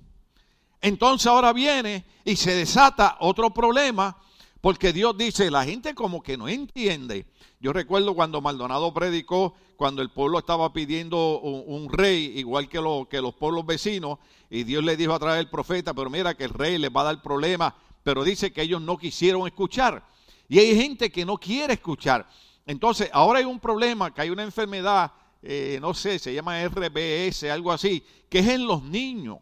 Entonces 0.80 1.26
ahora 1.26 1.52
viene 1.52 2.04
y 2.24 2.36
se 2.36 2.54
desata 2.54 3.16
otro 3.20 3.50
problema 3.52 4.16
porque 4.60 4.92
Dios 4.92 5.16
dice, 5.16 5.50
la 5.50 5.64
gente 5.64 5.94
como 5.94 6.22
que 6.22 6.36
no 6.36 6.48
entiende. 6.48 7.26
Yo 7.60 7.72
recuerdo 7.72 8.14
cuando 8.14 8.40
Maldonado 8.40 8.94
predicó, 8.94 9.54
cuando 9.76 10.02
el 10.02 10.10
pueblo 10.10 10.38
estaba 10.38 10.72
pidiendo 10.72 11.40
un, 11.40 11.90
rey, 11.90 12.34
igual 12.38 12.68
que, 12.68 12.78
que 13.10 13.20
los 13.22 13.34
pueblos 13.34 13.64
vecinos, 13.66 14.18
y 14.50 14.64
Dios 14.64 14.84
le 14.84 14.96
dijo 14.98 15.14
a 15.14 15.18
través 15.18 15.38
del 15.38 15.48
profeta, 15.48 15.94
pero 15.94 16.10
mira 16.10 16.34
que 16.34 16.44
el 16.44 16.50
rey 16.50 16.76
les 16.78 16.90
va 16.94 17.00
a 17.00 17.04
dar 17.04 17.22
problemas, 17.22 17.72
pero 18.02 18.22
dice 18.22 18.52
que 18.52 18.60
ellos 18.62 18.82
no 18.82 18.98
quisieron 18.98 19.46
escuchar. 19.46 20.06
Y 20.48 20.58
hay 20.58 20.76
gente 20.78 21.10
que 21.10 21.24
no 21.24 21.38
quiere 21.38 21.74
escuchar. 21.74 22.28
Entonces, 22.66 23.08
ahora 23.14 23.38
hay 23.38 23.46
un 23.46 23.60
problema, 23.60 24.12
que 24.12 24.20
hay 24.22 24.28
una 24.30 24.42
enfermedad 24.42 25.10
eh, 25.42 25.78
no 25.80 25.94
sé, 25.94 26.18
se 26.18 26.34
llama 26.34 26.62
RBS, 26.66 27.44
algo 27.50 27.72
así, 27.72 28.02
que 28.28 28.40
es 28.40 28.48
en 28.48 28.66
los 28.66 28.82
niños, 28.82 29.38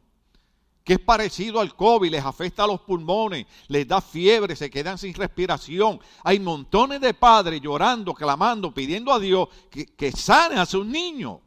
que 0.84 0.94
es 0.94 0.98
parecido 1.00 1.60
al 1.60 1.74
COVID, 1.74 2.10
les 2.10 2.24
afecta 2.24 2.64
a 2.64 2.66
los 2.66 2.80
pulmones, 2.82 3.46
les 3.66 3.86
da 3.86 4.00
fiebre, 4.00 4.54
se 4.54 4.70
quedan 4.70 4.96
sin 4.96 5.12
respiración. 5.14 6.00
Hay 6.24 6.38
montones 6.38 7.00
de 7.00 7.14
padres 7.14 7.60
llorando, 7.60 8.14
clamando, 8.14 8.72
pidiendo 8.72 9.12
a 9.12 9.18
Dios 9.18 9.48
que, 9.70 9.86
que 9.86 10.12
sane 10.12 10.56
a 10.58 10.64
sus 10.66 10.86
niños. 10.86 11.38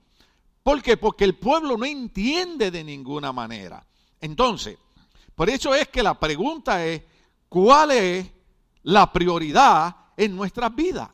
¿Por 0.61 0.81
qué? 0.83 0.95
Porque 0.97 1.23
el 1.23 1.35
pueblo 1.35 1.75
no 1.77 1.85
entiende 1.85 2.69
de 2.69 2.83
ninguna 2.83 3.31
manera. 3.33 3.83
Entonces, 4.19 4.77
por 5.33 5.49
eso 5.49 5.73
es 5.73 5.87
que 5.87 6.03
la 6.03 6.19
pregunta 6.19 6.85
es, 6.85 7.01
¿cuál 7.49 7.91
es 7.91 8.27
la 8.83 9.11
prioridad 9.11 9.95
en 10.17 10.35
nuestras 10.35 10.75
vidas? 10.75 11.09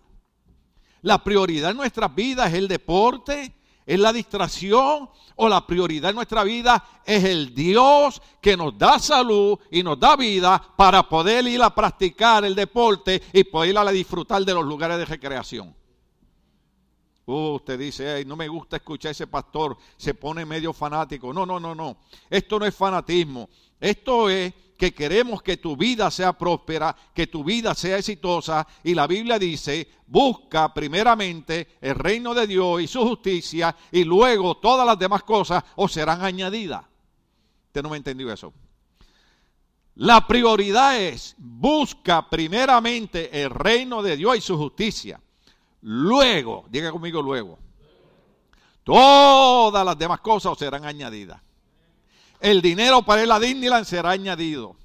La 1.02 1.24
prioridad 1.24 1.72
en 1.72 1.78
nuestras 1.78 2.14
vida 2.14 2.48
es 2.48 2.54
el 2.54 2.68
deporte, 2.68 3.56
es 3.86 4.00
la 4.00 4.12
distracción 4.12 5.10
o 5.36 5.48
la 5.48 5.66
prioridad 5.66 6.10
en 6.10 6.16
nuestra 6.16 6.44
vida 6.44 6.84
es 7.06 7.24
el 7.24 7.54
Dios 7.54 8.22
que 8.42 8.58
nos 8.58 8.78
da 8.78 8.98
salud 9.00 9.60
y 9.72 9.84
nos 9.84 10.00
da 10.00 10.16
vida 10.16 10.62
para 10.76 11.08
poder 11.08 11.48
ir 11.48 11.62
a 11.62 11.74
practicar 11.74 12.44
el 12.44 12.56
deporte 12.56 13.22
y 13.32 13.44
poder 13.44 13.70
ir 13.72 13.78
a 13.78 13.92
disfrutar 13.92 14.44
de 14.44 14.54
los 14.54 14.66
lugares 14.66 14.98
de 14.98 15.06
recreación. 15.06 15.76
Oh, 17.26 17.56
usted 17.56 17.78
dice, 17.78 18.10
Ay, 18.10 18.26
no 18.26 18.36
me 18.36 18.48
gusta 18.48 18.78
escuchar 18.78 19.10
a 19.10 19.12
ese 19.12 19.28
pastor, 19.28 19.78
se 19.98 20.14
pone 20.14 20.46
medio 20.46 20.72
fanático. 20.74 21.34
No, 21.34 21.46
no, 21.46 21.60
no, 21.60 21.76
no. 21.76 21.98
Esto 22.30 22.58
no 22.58 22.66
es 22.66 22.74
fanatismo. 22.74 23.50
Esto 23.82 24.30
es 24.30 24.54
que 24.78 24.94
queremos 24.94 25.42
que 25.42 25.58
tu 25.58 25.76
vida 25.76 26.12
sea 26.12 26.34
próspera, 26.34 26.96
que 27.14 27.26
tu 27.28 27.44
vida 27.44 27.74
sea 27.74 27.98
exitosa. 27.98 28.66
Y 28.84 28.94
la 28.94 29.08
Biblia 29.08 29.40
dice, 29.40 29.90
busca 30.06 30.72
primeramente 30.74 31.76
el 31.82 31.96
reino 31.96 32.34
de 32.36 32.46
Dios 32.48 32.82
y 32.82 32.88
su 32.88 33.02
justicia 33.06 33.76
y 33.92 34.04
luego 34.04 34.58
todas 34.58 34.86
las 34.86 35.00
demás 35.00 35.24
cosas 35.24 35.64
os 35.76 35.92
serán 35.92 36.24
añadidas. 36.24 36.86
Usted 37.68 37.82
no 37.82 37.90
me 37.90 37.98
entendió 37.98 38.32
eso. 38.32 38.54
La 39.96 40.28
prioridad 40.28 41.02
es, 41.02 41.34
busca 41.40 42.30
primeramente 42.30 43.42
el 43.42 43.50
reino 43.50 44.04
de 44.04 44.16
Dios 44.16 44.38
y 44.38 44.42
su 44.42 44.56
justicia. 44.56 45.20
Luego, 45.82 46.66
diga 46.70 46.92
conmigo 46.92 47.20
luego, 47.22 47.58
todas 48.84 49.84
las 49.84 49.98
demás 49.98 50.20
cosas 50.22 50.52
os 50.52 50.60
serán 50.60 50.86
añadidas. 50.86 51.42
El 52.40 52.62
dinero 52.62 53.02
para 53.04 53.24
ir 53.24 53.32
a 53.32 53.40
Disneyland 53.40 53.86
será 53.86 54.12
añadido. 54.12 54.76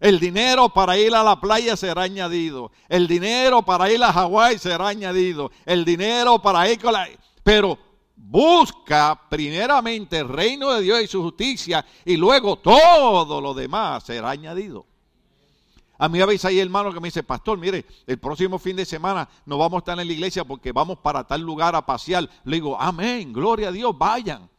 El 0.00 0.18
dinero 0.18 0.70
para 0.70 0.98
ir 0.98 1.14
a 1.14 1.22
la 1.22 1.40
playa 1.40 1.76
será 1.76 2.02
añadido. 2.02 2.72
El 2.88 3.06
dinero 3.06 3.62
para 3.62 3.90
ir 3.92 4.02
a 4.02 4.12
Hawái 4.12 4.58
será 4.58 4.88
añadido. 4.88 5.50
El 5.64 5.84
dinero 5.84 6.40
para 6.40 6.68
ir 6.70 6.80
con 6.80 6.92
la... 6.92 7.08
Pero 7.44 7.78
busca 8.16 9.20
primeramente 9.28 10.18
el 10.18 10.28
reino 10.28 10.72
de 10.72 10.82
Dios 10.82 11.00
y 11.02 11.06
su 11.06 11.22
justicia 11.22 11.84
y 12.04 12.16
luego 12.16 12.56
todo 12.58 13.40
lo 13.40 13.54
demás 13.54 14.04
será 14.04 14.30
añadido. 14.30 14.86
A 15.98 16.08
mí 16.08 16.20
a 16.20 16.26
veces 16.26 16.46
hay 16.46 16.56
que 16.56 16.66
me 17.00 17.08
dice 17.08 17.22
pastor, 17.22 17.58
mire, 17.58 17.84
el 18.08 18.18
próximo 18.18 18.58
fin 18.58 18.74
de 18.74 18.84
semana 18.84 19.28
no 19.46 19.56
vamos 19.58 19.76
a 19.78 19.80
estar 19.80 20.00
en 20.00 20.06
la 20.08 20.12
iglesia 20.12 20.44
porque 20.44 20.72
vamos 20.72 20.98
para 20.98 21.22
tal 21.24 21.40
lugar 21.42 21.76
a 21.76 21.86
pasear. 21.86 22.28
Le 22.42 22.56
digo, 22.56 22.76
amén, 22.80 23.32
gloria 23.32 23.68
a 23.68 23.72
Dios, 23.72 23.96
vayan. 23.96 24.50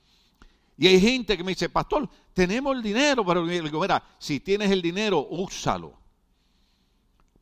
Y 0.77 0.87
hay 0.87 0.99
gente 0.99 1.37
que 1.37 1.43
me 1.43 1.51
dice, 1.51 1.69
pastor, 1.69 2.09
tenemos 2.33 2.75
el 2.75 2.81
dinero, 2.81 3.23
pero 3.25 3.43
le 3.43 3.59
digo, 3.61 3.79
mira, 3.81 4.03
si 4.17 4.39
tienes 4.39 4.71
el 4.71 4.81
dinero, 4.81 5.27
úsalo. 5.29 5.93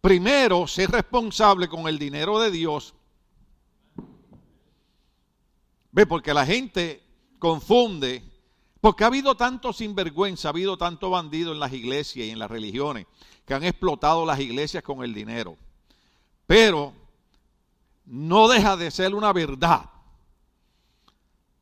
Primero, 0.01 0.67
sé 0.67 0.87
responsable 0.87 1.67
con 1.67 1.87
el 1.87 1.97
dinero 1.97 2.39
de 2.39 2.51
Dios. 2.51 2.93
Ve, 5.91 6.05
porque 6.05 6.33
la 6.33 6.45
gente 6.45 7.03
confunde, 7.39 8.23
porque 8.81 9.03
ha 9.03 9.07
habido 9.07 9.35
tanto 9.35 9.71
sinvergüenza, 9.71 10.49
ha 10.49 10.51
habido 10.51 10.77
tanto 10.77 11.09
bandido 11.09 11.53
en 11.53 11.59
las 11.59 11.71
iglesias 11.71 12.27
y 12.27 12.31
en 12.31 12.39
las 12.39 12.51
religiones, 12.51 13.05
que 13.45 13.53
han 13.53 13.63
explotado 13.63 14.25
las 14.25 14.39
iglesias 14.39 14.83
con 14.83 15.03
el 15.03 15.13
dinero. 15.13 15.55
Pero 16.47 16.93
no 18.07 18.47
deja 18.49 18.75
de 18.75 18.91
ser 18.91 19.15
una 19.15 19.31
verdad 19.31 19.89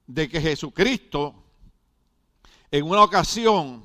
de 0.07 0.27
que 0.27 0.41
Jesucristo 0.41 1.35
en 2.71 2.85
una 2.87 3.03
ocasión 3.03 3.81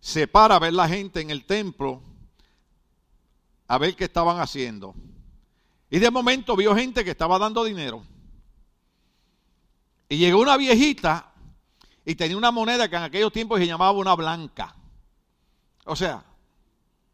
se 0.00 0.28
para 0.28 0.56
a 0.56 0.58
ver 0.58 0.72
la 0.72 0.88
gente 0.88 1.20
en 1.20 1.30
el 1.30 1.44
templo 1.46 2.02
a 3.68 3.78
ver 3.78 3.96
qué 3.96 4.04
estaban 4.04 4.38
haciendo. 4.40 4.94
Y 5.90 5.98
de 5.98 6.10
momento 6.10 6.56
vio 6.56 6.74
gente 6.74 7.04
que 7.04 7.12
estaba 7.12 7.38
dando 7.38 7.64
dinero. 7.64 8.04
Y 10.08 10.18
llegó 10.18 10.42
una 10.42 10.56
viejita 10.56 11.32
y 12.04 12.14
tenía 12.14 12.36
una 12.36 12.50
moneda 12.50 12.88
que 12.88 12.96
en 12.96 13.02
aquellos 13.02 13.32
tiempos 13.32 13.58
se 13.58 13.66
llamaba 13.66 13.92
una 13.96 14.14
blanca. 14.14 14.74
O 15.86 15.96
sea, 15.96 16.22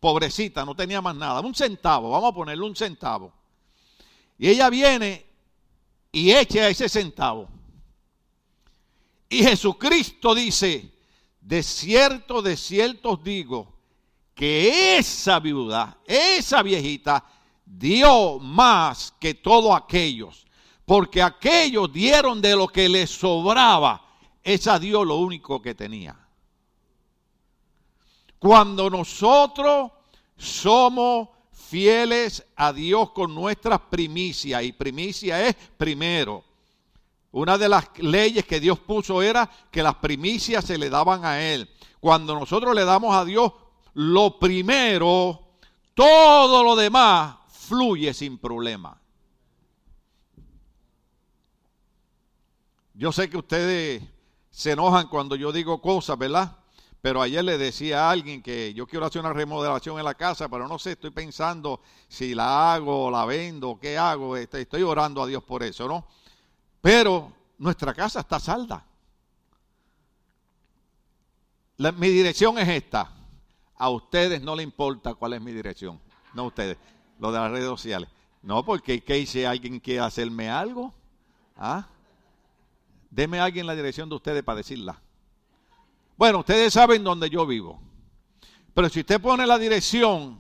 pobrecita, 0.01 0.65
no 0.65 0.75
tenía 0.75 1.01
más 1.01 1.15
nada. 1.15 1.41
Un 1.41 1.55
centavo, 1.55 2.11
vamos 2.11 2.33
a 2.33 2.35
ponerle 2.35 2.65
un 2.65 2.75
centavo. 2.75 3.33
Y 4.37 4.49
ella 4.49 4.69
viene 4.69 5.27
y 6.11 6.33
echa 6.33 6.69
ese 6.69 6.89
centavo. 6.89 7.49
Y 9.29 9.43
Jesucristo 9.45 10.35
dice, 10.35 10.91
de 11.41 11.63
cierto, 11.63 12.41
de 12.41 12.57
cierto 12.57 13.13
os 13.13 13.23
digo, 13.25 13.77
que 14.35 14.97
esa 14.97 15.39
viuda, 15.41 15.99
esa 16.07 16.63
viejita, 16.63 17.25
dio 17.65 18.39
más 18.39 19.13
que 19.21 19.35
todos 19.35 19.77
aquellos, 19.77 20.47
porque 20.87 21.21
aquellos 21.21 21.93
dieron 21.93 22.41
de 22.41 22.57
lo 22.57 22.69
que 22.69 22.89
les 22.89 23.11
sobraba, 23.11 24.03
esa 24.43 24.79
dio 24.79 25.05
lo 25.05 25.17
único 25.17 25.61
que 25.61 25.75
tenía. 25.75 26.19
Cuando 28.39 28.89
nosotros 28.89 29.91
somos 30.37 31.29
fieles 31.53 32.47
a 32.57 32.73
Dios 32.73 33.11
con 33.11 33.35
nuestras 33.35 33.81
primicias, 33.91 34.63
y 34.63 34.73
primicia 34.73 35.47
es 35.47 35.55
primero, 35.77 36.45
una 37.39 37.57
de 37.57 37.69
las 37.69 37.97
leyes 37.99 38.45
que 38.45 38.59
Dios 38.59 38.81
puso 38.81 39.23
era 39.23 39.49
que 39.71 39.81
las 39.81 39.95
primicias 39.95 40.65
se 40.65 40.77
le 40.77 40.91
daban 40.91 41.25
a 41.25 41.41
Él. 41.41 41.71
Cuando 42.01 42.35
nosotros 42.35 42.75
le 42.75 42.85
damos 42.85 43.15
a 43.15 43.25
Dios 43.25 43.53
lo 43.95 44.41
primero, 44.41 45.41
todo 45.95 46.65
lo 46.65 46.75
demás 46.75 47.37
fluye 47.49 48.13
sin 48.13 48.39
problema. 48.39 49.01
Yo 52.95 53.13
sé 53.13 53.31
que 53.31 53.37
ustedes 53.37 54.03
se 54.51 54.73
enojan 54.73 55.07
cuando 55.07 55.37
yo 55.37 55.53
digo 55.53 55.81
cosas, 55.81 56.19
¿verdad? 56.19 56.57
Pero 57.01 57.23
ayer 57.23 57.45
le 57.45 57.57
decía 57.57 58.09
a 58.09 58.11
alguien 58.11 58.43
que 58.43 58.75
yo 58.75 58.85
quiero 58.89 59.07
hacer 59.07 59.21
una 59.21 59.33
remodelación 59.33 59.97
en 60.01 60.05
la 60.05 60.15
casa, 60.15 60.49
pero 60.49 60.67
no 60.67 60.77
sé, 60.81 60.91
estoy 60.93 61.11
pensando 61.11 61.83
si 62.09 62.35
la 62.35 62.75
hago, 62.75 63.09
la 63.13 63.25
vendo, 63.27 63.79
qué 63.81 63.97
hago. 63.97 64.37
Este, 64.37 64.63
estoy 64.63 64.83
orando 64.83 65.23
a 65.23 65.27
Dios 65.29 65.45
por 65.45 65.63
eso, 65.63 65.87
¿no? 65.87 66.05
Pero 66.81 67.33
nuestra 67.59 67.95
casa 67.95 68.21
está 68.21 68.39
salda. 68.41 68.85
mi 71.97 72.09
dirección 72.09 72.59
es 72.59 72.69
esta. 72.69 73.11
A 73.77 73.91
ustedes 73.91 74.43
no 74.43 74.57
le 74.57 74.63
importa 74.63 75.15
cuál 75.15 75.35
es 75.35 75.41
mi 75.41 75.53
dirección. 75.53 76.01
No 76.35 76.43
a 76.43 76.47
ustedes. 76.47 76.77
Lo 77.19 77.33
de 77.33 77.39
las 77.39 77.51
redes 77.51 77.67
sociales. 77.67 78.09
No, 78.43 78.65
porque 78.65 79.03
¿qué 79.03 79.15
dice? 79.15 79.47
alguien 79.47 79.81
que 79.81 79.99
hacerme 80.01 80.49
algo? 80.49 80.93
¿Ah? 81.57 81.87
Deme 83.11 83.41
a 83.41 83.45
alguien 83.45 83.67
la 83.67 83.75
dirección 83.75 84.09
de 84.09 84.15
ustedes 84.15 84.43
para 84.45 84.59
decirla. 84.59 85.01
Bueno, 86.17 86.41
ustedes 86.41 86.73
saben 86.73 87.03
dónde 87.05 87.31
yo 87.31 87.47
vivo. 87.47 87.81
Pero 88.75 88.89
si 88.89 89.01
usted 89.01 89.21
pone 89.21 89.47
la 89.47 89.59
dirección 89.59 90.39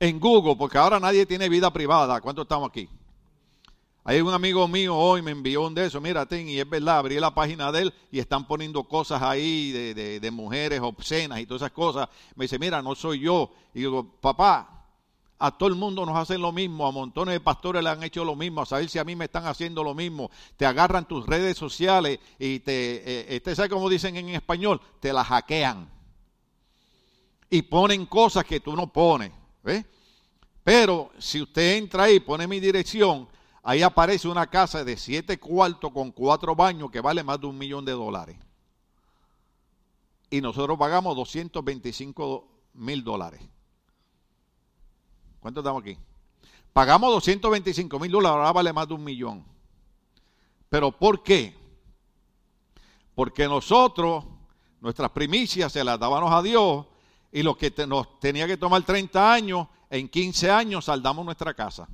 en 0.00 0.18
Google, 0.18 0.56
porque 0.56 0.78
ahora 0.78 0.98
nadie 0.98 1.26
tiene 1.26 1.48
vida 1.48 1.72
privada, 1.72 2.20
¿cuánto 2.20 2.42
estamos 2.42 2.68
aquí? 2.68 2.88
Hay 4.04 4.20
un 4.22 4.32
amigo 4.32 4.66
mío 4.66 4.96
hoy 4.96 5.20
me 5.20 5.30
envió 5.30 5.62
un 5.66 5.74
de 5.74 5.86
eso, 5.86 6.00
mira, 6.00 6.24
ten, 6.24 6.48
y 6.48 6.58
es 6.58 6.68
verdad, 6.68 6.98
abrí 6.98 7.20
la 7.20 7.34
página 7.34 7.70
de 7.70 7.82
él 7.82 7.94
y 8.10 8.18
están 8.18 8.46
poniendo 8.46 8.84
cosas 8.84 9.20
ahí 9.20 9.72
de, 9.72 10.18
de, 10.18 10.30
mujeres 10.30 10.80
obscenas 10.82 11.38
y 11.38 11.46
todas 11.46 11.62
esas 11.62 11.72
cosas. 11.72 12.08
Me 12.34 12.46
dice, 12.46 12.58
mira, 12.58 12.80
no 12.80 12.94
soy 12.94 13.20
yo. 13.20 13.50
Y 13.74 13.80
digo, 13.80 14.06
papá, 14.22 14.86
a 15.38 15.50
todo 15.56 15.68
el 15.68 15.74
mundo 15.74 16.06
nos 16.06 16.16
hacen 16.16 16.40
lo 16.40 16.50
mismo, 16.50 16.86
a 16.86 16.92
montones 16.92 17.34
de 17.34 17.40
pastores 17.40 17.82
le 17.84 17.90
han 17.90 18.02
hecho 18.02 18.24
lo 18.24 18.34
mismo, 18.36 18.62
a 18.62 18.66
saber 18.66 18.88
si 18.88 18.98
a 18.98 19.04
mí 19.04 19.14
me 19.16 19.26
están 19.26 19.46
haciendo 19.46 19.84
lo 19.84 19.94
mismo. 19.94 20.30
Te 20.56 20.64
agarran 20.64 21.06
tus 21.06 21.26
redes 21.26 21.58
sociales 21.58 22.18
y 22.38 22.60
te, 22.60 23.30
eh, 23.34 23.40
eh, 23.46 23.54
¿sabes 23.54 23.70
cómo 23.70 23.88
dicen 23.90 24.16
en 24.16 24.30
español? 24.30 24.80
Te 25.00 25.12
la 25.12 25.24
hackean. 25.24 25.88
Y 27.50 27.62
ponen 27.62 28.06
cosas 28.06 28.44
que 28.44 28.60
tú 28.60 28.74
no 28.74 28.86
pones. 28.90 29.30
Pero 30.64 31.10
si 31.18 31.42
usted 31.42 31.76
entra 31.76 32.04
ahí, 32.04 32.20
pone 32.20 32.46
mi 32.46 32.60
dirección, 32.60 33.26
Ahí 33.62 33.82
aparece 33.82 34.28
una 34.28 34.46
casa 34.46 34.84
de 34.84 34.96
siete 34.96 35.38
cuartos 35.38 35.92
con 35.92 36.12
cuatro 36.12 36.54
baños 36.56 36.90
que 36.90 37.00
vale 37.00 37.22
más 37.22 37.40
de 37.40 37.46
un 37.46 37.58
millón 37.58 37.84
de 37.84 37.92
dólares. 37.92 38.36
Y 40.30 40.40
nosotros 40.40 40.78
pagamos 40.78 41.14
225 41.16 42.48
mil 42.74 43.04
dólares. 43.04 43.40
¿Cuánto 45.40 45.60
estamos 45.60 45.82
aquí? 45.82 45.98
Pagamos 46.72 47.10
225 47.12 47.98
mil 47.98 48.10
dólares, 48.12 48.36
ahora 48.36 48.52
vale 48.52 48.72
más 48.72 48.88
de 48.88 48.94
un 48.94 49.04
millón. 49.04 49.44
¿Pero 50.68 50.92
por 50.92 51.22
qué? 51.22 51.54
Porque 53.14 53.46
nosotros, 53.46 54.24
nuestras 54.80 55.10
primicias 55.10 55.72
se 55.72 55.84
las 55.84 55.98
dábamos 55.98 56.32
a 56.32 56.40
Dios 56.42 56.86
y 57.32 57.42
lo 57.42 57.56
que 57.58 57.72
nos 57.86 58.20
tenía 58.20 58.46
que 58.46 58.56
tomar 58.56 58.82
30 58.82 59.32
años, 59.34 59.66
en 59.90 60.08
15 60.08 60.50
años 60.50 60.84
saldamos 60.86 61.24
nuestra 61.24 61.52
casa 61.52 61.88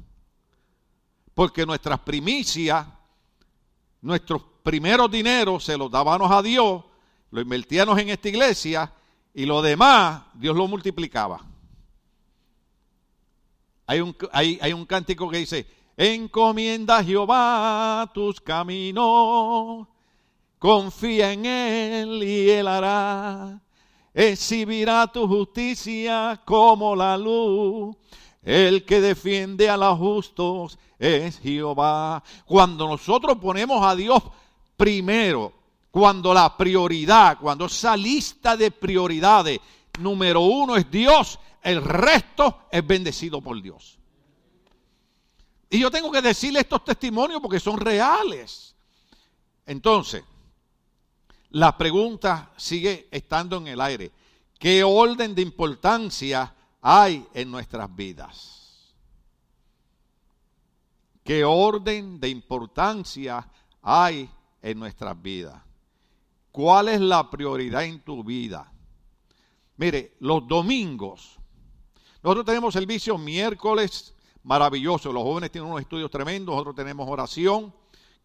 porque 1.37 1.66
nuestras 1.66 1.99
primicias, 2.01 2.87
nuestros 4.01 4.40
primeros 4.62 5.11
dineros 5.11 5.64
se 5.64 5.77
los 5.77 5.90
dábamos 5.90 6.31
a 6.33 6.40
Dios, 6.40 6.83
lo 7.31 7.40
invertíamos 7.42 7.99
en 7.99 8.09
esta 8.09 8.31
iglesia 8.31 8.90
y 9.35 9.44
lo 9.44 9.61
demás 9.61 10.22
Dios 10.33 10.57
lo 10.57 10.66
multiplicaba. 10.66 11.40
Hay 13.87 14.01
un, 14.01 14.16
hay, 14.33 14.59
hay 14.62 14.72
un 14.72 14.87
cántico 14.87 15.29
que 15.29 15.37
dice, 15.37 15.66
encomienda 15.94 16.96
a 17.01 17.05
Jehová 17.05 18.11
tus 18.14 18.40
caminos, 18.40 19.87
confía 20.59 21.35
en 21.35 21.44
él 21.44 22.22
y 22.22 22.49
él 22.51 22.66
hará, 22.66 23.61
exhibirá 24.14 25.07
tu 25.09 25.29
justicia 25.29 26.40
como 26.46 26.96
la 26.96 27.18
luz 27.18 27.94
el 28.47 28.85
que 28.85 29.01
defiende 29.01 29.69
a 29.69 29.77
los 29.77 29.99
justos 29.99 30.79
es 31.01 31.41
Jehová. 31.41 32.23
Cuando 32.45 32.87
nosotros 32.87 33.39
ponemos 33.39 33.83
a 33.85 33.97
Dios 33.97 34.23
primero, 34.77 35.53
cuando 35.91 36.33
la 36.33 36.57
prioridad, 36.57 37.39
cuando 37.41 37.65
esa 37.67 37.97
lista 37.97 38.57
de 38.57 38.71
prioridades, 38.71 39.59
número 39.99 40.43
uno 40.43 40.77
es 40.77 40.89
Dios, 40.89 41.41
el 41.61 41.83
resto 41.83 42.69
es 42.71 42.87
bendecido 42.87 43.41
por 43.41 43.61
Dios. 43.61 43.99
Y 45.69 45.81
yo 45.81 45.91
tengo 45.91 46.13
que 46.13 46.23
decirle 46.23 46.61
estos 46.61 46.85
testimonios 46.85 47.41
porque 47.43 47.59
son 47.59 47.77
reales. 47.79 48.77
Entonces, 49.67 50.23
la 51.51 51.77
pregunta 51.77 52.53
sigue 52.57 53.09
estando 53.11 53.57
en 53.57 53.67
el 53.67 53.81
aire. 53.81 54.13
¿Qué 54.57 54.85
orden 54.85 55.35
de 55.35 55.43
importancia 55.43 56.53
hay 56.88 57.27
en 57.35 57.51
nuestras 57.51 57.92
vidas. 57.96 58.92
¿Qué 61.25 61.44
orden 61.44 62.20
de 62.20 62.29
importancia 62.29 63.49
hay 63.83 64.31
en 64.62 64.79
nuestras 64.79 65.20
vidas? 65.20 65.61
¿Cuál 66.53 66.87
es 66.87 67.01
la 67.01 67.29
prioridad 67.29 67.83
en 67.83 68.01
tu 68.03 68.22
vida? 68.22 68.70
Mire, 69.79 70.16
los 70.20 70.46
domingos. 70.46 71.40
Nosotros 72.22 72.46
tenemos 72.46 72.72
servicio 72.72 73.18
miércoles 73.18 74.14
maravilloso. 74.44 75.12
Los 75.12 75.25
jóvenes 75.25 75.51
tienen 75.51 75.68
unos 75.68 75.81
estudios 75.83 76.09
tremendos, 76.09 76.55
nosotros 76.55 76.77
tenemos 76.77 77.11
oración 77.11 77.75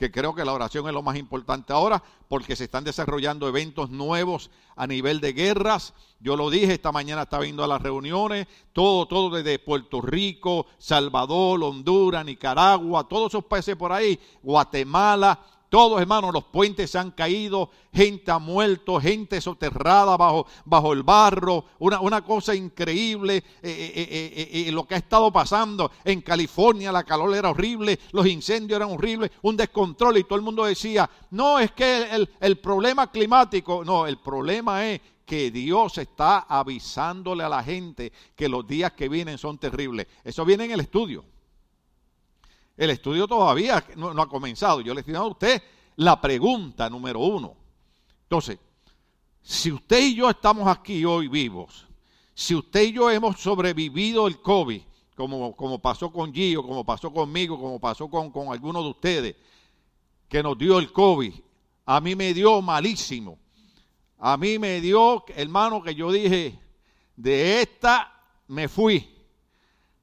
que 0.02 0.12
creo 0.12 0.34
que 0.34 0.44
la 0.44 0.52
oración 0.54 0.88
es 0.88 0.94
lo 0.94 1.04
más 1.04 1.16
importante 1.16 1.72
ahora, 1.74 2.02
porque 2.28 2.56
se 2.56 2.64
están 2.64 2.84
desarrollando 2.84 3.48
eventos 3.48 3.92
nuevos 3.92 4.50
a 4.76 4.88
nivel 4.88 5.22
de 5.22 5.34
guerras. 5.34 5.94
Yo 6.20 6.36
lo 6.36 6.50
dije, 6.50 6.74
esta 6.74 6.92
mañana 6.92 7.22
estaba 7.22 7.44
viendo 7.44 7.64
a 7.64 7.68
las 7.68 7.84
reuniones, 7.84 8.48
todo, 8.74 9.06
todo 9.06 9.30
desde 9.30 9.60
Puerto 9.60 10.02
Rico, 10.02 10.66
Salvador, 10.80 11.64
Honduras, 11.64 12.26
Nicaragua, 12.26 13.08
todos 13.08 13.30
esos 13.32 13.46
países 13.46 13.76
por 13.76 13.92
ahí, 13.94 14.20
Guatemala, 14.42 15.40
todos, 15.72 16.02
hermanos, 16.02 16.32
los 16.34 16.44
puentes 16.44 16.92
se 16.92 16.98
han 17.00 17.12
caído, 17.12 17.70
gente 17.94 18.30
ha 18.30 18.40
muerto, 18.40 19.00
gente 19.00 19.40
soterrada 19.40 20.18
bajo, 20.18 20.46
bajo 20.66 20.92
el 20.92 21.02
barro. 21.04 21.64
Una, 21.80 22.22
cosa 22.26 22.54
increíble 22.54 23.38
eh, 23.62 23.64
eh, 23.64 24.66
eh, 24.68 24.72
lo 24.74 24.86
que 24.86 24.96
ha 24.96 24.98
estado 24.98 25.32
pasando. 25.32 25.90
En 26.04 26.20
California 26.20 26.92
la 26.92 27.06
calor 27.06 27.34
era 27.34 27.52
horrible, 27.52 27.98
los 28.12 28.28
incendios 28.28 28.76
eran 28.76 28.90
horribles, 28.92 29.32
un 29.44 29.56
descontrol 29.56 30.18
y 30.18 30.26
todo 30.26 30.36
el 30.36 30.42
mundo 30.42 30.66
decía, 30.66 31.10
no, 31.30 31.58
es 31.58 31.72
que 31.72 32.04
el, 32.14 32.30
el 32.42 32.58
problema 32.60 33.10
climático, 33.10 33.86
no, 33.86 34.06
el 34.08 34.18
problema 34.18 34.86
es 34.92 35.00
que 35.26 35.52
Dios 35.52 35.98
está 36.00 36.40
avisándole 36.50 37.46
a 37.46 37.50
la 37.50 37.64
gente 37.64 38.12
que 38.36 38.50
los 38.50 38.68
días 38.68 38.92
que 38.92 39.08
vienen 39.08 39.38
son 39.38 39.58
terribles. 39.58 40.06
Eso 40.26 40.44
viene 40.44 40.66
en 40.66 40.72
el 40.72 40.82
estudio. 40.82 41.24
El 42.82 42.89
estudio 42.89 43.28
todavía 43.28 43.86
no, 43.96 44.08
ha 44.20 44.28
comenzado. 44.28 44.82
Yo 44.82 44.96
le 44.96 45.02
estoy 45.02 45.13
dando 45.13 45.28
a 45.28 45.32
usted 45.34 45.62
la 45.98 46.20
pregunta 46.20 46.89
número 46.89 47.20
uno. 47.20 47.54
Entonces, 48.24 48.58
si 49.39 49.72
usted 49.72 50.02
y 50.02 50.15
yo 50.15 50.28
estamos 50.28 50.67
aquí 50.67 51.06
hoy 51.06 51.28
vivos, 51.28 51.88
si 52.34 52.56
usted 52.56 52.82
y 52.88 52.94
yo 52.94 53.12
hemos 53.12 53.39
sobrevivido 53.39 54.26
el 54.28 54.41
COVID, 54.41 54.82
como, 55.15 55.56
como 55.56 55.78
pasó 55.80 56.12
con 56.12 56.34
Gio, 56.34 56.63
como 56.65 56.84
pasó 56.84 57.13
conmigo, 57.13 57.56
como 57.62 57.80
pasó 57.80 58.10
con, 58.10 58.32
con 58.32 58.48
algunos 58.52 58.82
de 58.84 58.89
ustedes, 58.89 59.36
que 60.28 60.41
nos 60.41 60.58
dio 60.58 60.80
el 60.80 60.91
COVID, 60.91 61.34
a 61.86 62.02
mí 62.02 62.15
me 62.15 62.34
dio 62.34 62.63
malísimo. 62.63 63.38
A 64.17 64.38
mí 64.38 64.58
me 64.58 64.82
dio, 64.82 65.24
hermano, 65.28 65.84
que 65.84 65.94
yo 65.94 66.12
dije, 66.12 66.58
de 67.15 67.62
esta 67.62 68.12
me 68.48 68.67
fui. 68.67 69.08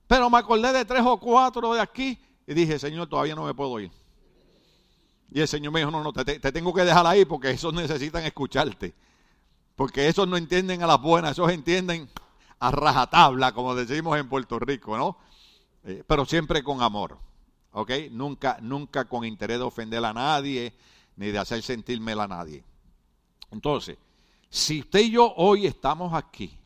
Pero 0.06 0.30
me 0.30 0.38
acordé 0.38 0.72
de 0.72 0.84
tres 0.84 1.02
o 1.04 1.18
cuatro 1.18 1.74
de 1.74 1.80
aquí 1.80 2.16
y 2.48 2.54
dije, 2.54 2.78
Señor, 2.78 3.06
todavía 3.08 3.34
no 3.34 3.44
me 3.44 3.52
puedo 3.52 3.78
ir. 3.78 3.90
Y 5.30 5.40
el 5.40 5.46
Señor 5.46 5.70
me 5.70 5.80
dijo, 5.80 5.90
no, 5.90 6.02
no, 6.02 6.14
te, 6.14 6.38
tengo 6.40 6.72
que 6.72 6.80
dejar 6.82 7.06
ahí 7.06 7.26
porque 7.26 7.50
esos 7.50 7.74
necesitan 7.74 8.24
escucharte. 8.24 8.94
Porque 9.76 10.08
esos 10.08 10.26
no 10.26 10.34
entienden 10.38 10.82
a 10.82 10.86
las 10.86 10.98
buenas, 10.98 11.32
esos 11.32 11.52
entienden 11.52 12.08
a 12.58 12.70
rajatabla, 12.70 13.52
como 13.52 13.74
decimos 13.74 14.18
en 14.18 14.30
Puerto 14.30 14.58
Rico, 14.58 14.96
¿no? 14.96 15.18
Eh, 15.84 16.02
pero 16.06 16.24
siempre 16.24 16.62
con 16.62 16.80
amor, 16.80 17.18
¿ok? 17.72 17.90
Nunca, 18.12 18.56
nunca 18.62 19.04
con 19.04 19.26
interés 19.26 19.58
de 19.58 19.64
ofender 19.64 20.02
a 20.06 20.14
nadie, 20.14 20.72
ni 21.16 21.26
de 21.26 21.38
hacer 21.38 21.62
sentirme 21.62 22.12
a 22.12 22.26
nadie. 22.26 22.64
Entonces, 23.50 23.98
si 24.48 24.80
usted 24.80 25.00
y 25.00 25.10
yo 25.10 25.34
hoy 25.36 25.66
estamos 25.66 26.14
aquí, 26.14 26.58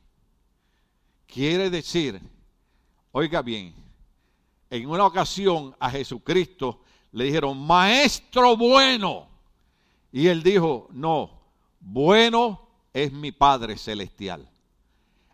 quiere 1.26 1.70
decir, 1.70 2.20
oiga 3.10 3.42
bien, 3.42 3.81
en 4.72 4.88
una 4.88 5.04
ocasión 5.04 5.76
a 5.78 5.90
Jesucristo 5.90 6.80
le 7.12 7.24
dijeron, 7.24 7.66
maestro 7.66 8.56
bueno. 8.56 9.28
Y 10.10 10.28
él 10.28 10.42
dijo, 10.42 10.88
no, 10.92 11.42
bueno 11.78 12.68
es 12.90 13.12
mi 13.12 13.32
Padre 13.32 13.76
Celestial. 13.76 14.48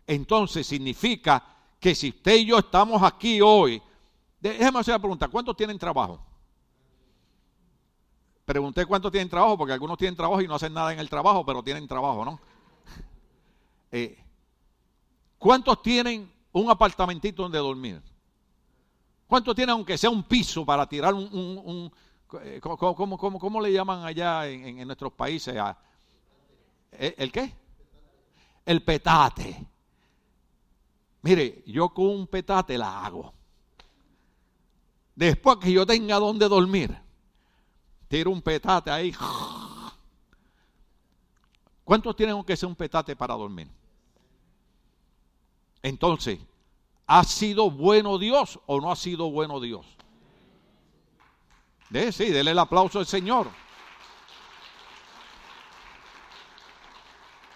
Entonces 0.05 0.67
significa 0.67 1.41
que 1.79 1.95
si 1.95 2.09
usted 2.09 2.35
y 2.39 2.45
yo 2.47 2.57
estamos 2.57 3.01
aquí 3.01 3.39
hoy, 3.39 3.81
déjeme 4.41 4.79
hacer 4.79 4.91
la 4.95 4.99
pregunta, 4.99 5.29
¿cuántos 5.29 5.55
tienen 5.55 5.79
trabajo? 5.79 6.19
Pregunté 8.43 8.85
cuántos 8.85 9.09
tienen 9.09 9.29
trabajo, 9.29 9.57
porque 9.57 9.71
algunos 9.71 9.97
tienen 9.97 10.17
trabajo 10.17 10.41
y 10.41 10.49
no 10.49 10.55
hacen 10.55 10.73
nada 10.73 10.91
en 10.91 10.99
el 10.99 11.09
trabajo, 11.09 11.45
pero 11.45 11.63
tienen 11.63 11.87
trabajo, 11.87 12.25
¿no? 12.25 12.41
Eh, 13.89 14.17
¿Cuántos 15.37 15.81
tienen 15.81 16.29
un 16.51 16.69
apartamentito 16.69 17.41
donde 17.43 17.57
dormir? 17.57 18.01
¿Cuánto 19.29 19.53
tiene 19.53 19.71
aunque 19.73 19.95
sea 19.95 20.09
un 20.09 20.23
piso 20.23 20.65
para 20.65 20.89
tirar 20.89 21.13
un... 21.13 21.29
un, 21.31 21.61
un 21.63 21.91
eh, 22.41 22.59
¿cómo, 22.63 23.61
le 23.61 23.71
llaman 23.71 24.03
allá 24.03 24.47
en, 24.47 24.83
nuestros 24.87 25.13
países? 25.13 25.55
Ah, 25.55 25.77
¿el, 26.93 27.31
qué? 27.31 27.53
El 28.65 28.81
petate. 28.81 29.63
Mire, 31.21 31.61
yo 31.67 31.89
con 31.89 32.07
un 32.09 32.25
petate 32.25 32.75
la 32.75 33.05
hago. 33.05 33.31
Después 35.15 35.57
que 35.57 35.71
yo 35.71 35.85
tenga 35.85 36.15
donde 36.15 36.49
dormir, 36.49 36.97
tiro 38.07 38.31
un 38.31 38.41
petate 38.41 38.89
ahí. 38.89 39.13
¿Cuántos 41.83 42.15
tienen 42.15 42.33
aunque 42.33 42.57
sea 42.57 42.67
un 42.67 42.75
petate 42.75 43.15
para 43.15 43.35
dormir? 43.35 43.67
Entonces, 45.83 46.39
¿Ha 47.11 47.23
sido 47.23 47.71
bueno 47.71 48.19
Dios 48.19 48.59
o 48.67 48.79
no 48.79 48.91
ha 48.91 48.95
sido 48.95 49.31
bueno 49.31 49.59
Dios? 49.59 49.83
Sí, 52.11 52.25
dele 52.29 52.51
el 52.51 52.59
aplauso 52.59 52.99
al 52.99 53.07
Señor. 53.07 53.49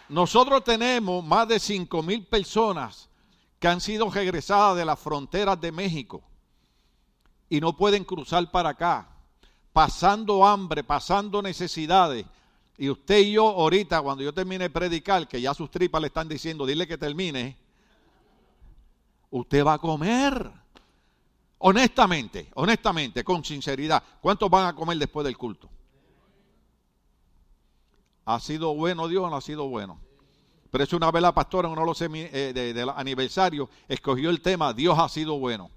Nosotros 0.10 0.64
tenemos 0.64 1.24
más 1.24 1.48
de 1.48 1.60
5 1.60 2.02
mil 2.02 2.26
personas 2.26 3.08
que 3.60 3.68
han 3.68 3.80
sido 3.80 4.10
regresadas 4.10 4.76
de 4.76 4.86
las 4.86 5.00
fronteras 5.00 5.62
de 5.62 5.72
México 5.72 6.24
y 7.48 7.60
no 7.62 7.78
pueden 7.78 8.06
cruzar 8.06 8.50
para 8.50 8.70
acá, 8.70 9.08
pasando 9.72 10.48
hambre, 10.48 10.84
pasando 10.84 11.44
necesidades. 11.44 12.26
Y 12.76 12.90
usted 12.90 13.20
y 13.20 13.34
yo 13.34 13.48
ahorita, 13.50 14.02
cuando 14.02 14.24
yo 14.24 14.34
termine 14.34 14.64
de 14.64 14.70
predicar, 14.72 15.28
que 15.28 15.40
ya 15.40 15.54
sus 15.54 15.70
tripas 15.70 16.02
le 16.02 16.08
están 16.08 16.28
diciendo, 16.28 16.66
dile 16.66 16.88
que 16.88 16.98
termine, 16.98 17.56
usted 19.34 19.64
va 19.66 19.74
a 19.74 19.80
comer. 19.80 20.52
Honestamente, 21.66 22.50
honestamente, 22.56 23.24
con 23.24 23.44
sinceridad, 23.44 24.04
¿cuántos 24.22 24.50
van 24.50 24.68
a 24.68 24.76
comer 24.76 24.98
después 24.98 25.24
del 25.24 25.38
culto? 25.38 25.70
¿Ha 28.26 28.40
sido 28.40 28.74
bueno 28.76 29.08
Dios 29.08 29.30
no 29.30 29.38
ha 29.38 29.42
sido 29.42 29.68
bueno? 29.68 29.98
Pero 30.70 30.84
es 30.84 30.92
una 30.94 31.10
vez 31.12 31.22
la 31.22 31.34
pastora 31.34 31.68
en 31.70 31.78
uno 31.78 31.92
eh, 32.02 32.52
de 32.54 32.74
los 32.86 32.96
de, 32.96 33.00
aniversarios 33.02 33.70
escogió 33.88 34.30
el 34.30 34.42
tema 34.42 34.74
Dios 34.74 34.98
ha 35.00 35.08
sido 35.10 35.40
bueno. 35.40 35.70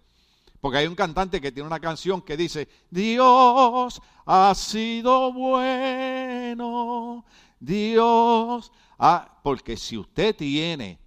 Porque 0.60 0.78
hay 0.78 0.86
un 0.86 0.94
cantante 0.94 1.40
que 1.40 1.52
tiene 1.52 1.66
una 1.66 1.78
canción 1.80 2.20
que 2.22 2.36
dice, 2.36 2.68
Dios 2.90 4.00
ha 4.26 4.54
sido 4.54 5.32
bueno, 5.32 7.24
Dios 7.60 8.72
ha... 8.98 9.38
Porque 9.44 9.76
si 9.76 9.96
usted 9.96 10.34
tiene 10.34 10.98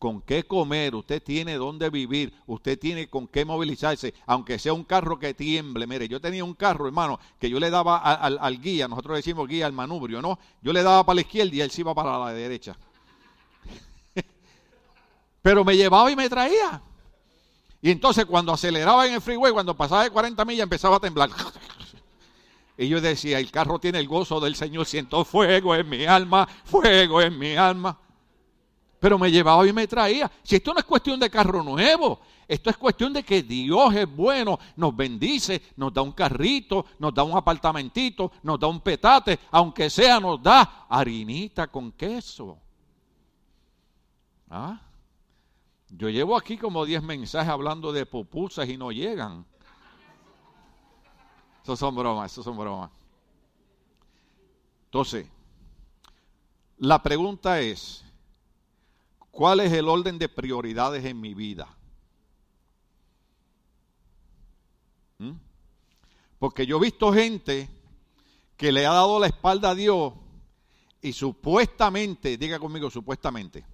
con 0.00 0.22
qué 0.22 0.44
comer, 0.44 0.94
usted 0.94 1.22
tiene 1.22 1.56
dónde 1.56 1.90
vivir, 1.90 2.32
usted 2.46 2.78
tiene 2.78 3.08
con 3.10 3.28
qué 3.28 3.44
movilizarse, 3.44 4.14
aunque 4.26 4.58
sea 4.58 4.72
un 4.72 4.82
carro 4.84 5.18
que 5.18 5.34
tiemble. 5.34 5.86
Mire, 5.86 6.08
yo 6.08 6.22
tenía 6.22 6.42
un 6.42 6.54
carro, 6.54 6.86
hermano, 6.86 7.20
que 7.38 7.50
yo 7.50 7.60
le 7.60 7.68
daba 7.68 7.98
al, 7.98 8.60
guía, 8.62 8.88
nosotros 8.88 9.18
decimos 9.18 9.46
guía 9.46 9.66
al 9.66 9.74
manubrio, 9.74 10.22
¿no? 10.22 10.38
Yo 10.62 10.72
le 10.72 10.82
daba 10.82 11.04
para 11.04 11.16
la 11.16 11.20
izquierda 11.20 11.54
y 11.54 11.60
él 11.60 11.70
se 11.70 11.82
iba 11.82 11.94
para 11.94 12.18
la 12.18 12.32
derecha. 12.32 12.78
Pero 15.42 15.66
me 15.66 15.76
llevaba 15.76 16.10
y 16.10 16.16
me 16.16 16.30
traía. 16.30 16.80
Y 17.82 17.90
entonces 17.90 18.24
cuando 18.24 18.52
aceleraba 18.54 19.06
en 19.06 19.12
el 19.14 19.20
freeway, 19.20 19.52
cuando 19.52 19.76
pasaba 19.76 20.04
de 20.04 20.10
40 20.10 20.42
millas, 20.46 20.62
empezaba 20.64 20.96
a 20.96 21.00
temblar. 21.00 21.30
Y 22.78 22.88
yo 22.88 22.98
decía, 23.02 23.38
el 23.38 23.50
carro 23.50 23.78
tiene 23.78 23.98
el 23.98 24.08
gozo 24.08 24.40
del 24.40 24.56
Señor, 24.56 24.86
siento 24.86 25.22
fuego 25.26 25.74
en 25.74 25.86
mi 25.86 26.06
alma, 26.06 26.48
fuego 26.64 27.20
en 27.20 27.38
mi 27.38 27.54
alma 27.54 27.98
pero 29.00 29.18
me 29.18 29.32
llevaba 29.32 29.66
y 29.66 29.72
me 29.72 29.86
traía. 29.88 30.30
Si 30.42 30.56
esto 30.56 30.74
no 30.74 30.78
es 30.78 30.84
cuestión 30.84 31.18
de 31.18 31.30
carro 31.30 31.62
nuevo, 31.62 32.20
esto 32.46 32.68
es 32.68 32.76
cuestión 32.76 33.12
de 33.14 33.22
que 33.22 33.42
Dios 33.42 33.94
es 33.94 34.14
bueno, 34.14 34.58
nos 34.76 34.94
bendice, 34.94 35.60
nos 35.76 35.92
da 35.92 36.02
un 36.02 36.12
carrito, 36.12 36.84
nos 36.98 37.14
da 37.14 37.22
un 37.24 37.36
apartamentito, 37.36 38.30
nos 38.42 38.60
da 38.60 38.66
un 38.66 38.80
petate, 38.80 39.40
aunque 39.50 39.88
sea 39.88 40.20
nos 40.20 40.42
da 40.42 40.86
harinita 40.88 41.66
con 41.68 41.90
queso. 41.92 42.58
¿Ah? 44.50 44.78
Yo 45.88 46.08
llevo 46.10 46.36
aquí 46.36 46.56
como 46.58 46.84
10 46.84 47.02
mensajes 47.02 47.48
hablando 47.48 47.92
de 47.92 48.04
pupusas 48.04 48.68
y 48.68 48.76
no 48.76 48.92
llegan. 48.92 49.46
Eso 51.62 51.74
son 51.76 51.96
bromas, 51.96 52.30
eso 52.32 52.42
son 52.42 52.58
bromas. 52.58 52.90
Entonces, 54.86 55.26
la 56.78 57.00
pregunta 57.02 57.60
es, 57.60 58.04
¿Cuál 59.30 59.60
es 59.60 59.72
el 59.72 59.88
orden 59.88 60.18
de 60.18 60.28
prioridades 60.28 61.04
en 61.04 61.20
mi 61.20 61.34
vida? 61.34 61.68
¿Mm? 65.18 65.32
Porque 66.38 66.66
yo 66.66 66.78
he 66.78 66.80
visto 66.80 67.12
gente 67.12 67.68
que 68.56 68.72
le 68.72 68.86
ha 68.86 68.92
dado 68.92 69.18
la 69.20 69.28
espalda 69.28 69.70
a 69.70 69.74
Dios 69.74 70.14
y 71.00 71.12
supuestamente, 71.12 72.36
diga 72.36 72.58
conmigo, 72.58 72.90
supuestamente, 72.90 73.64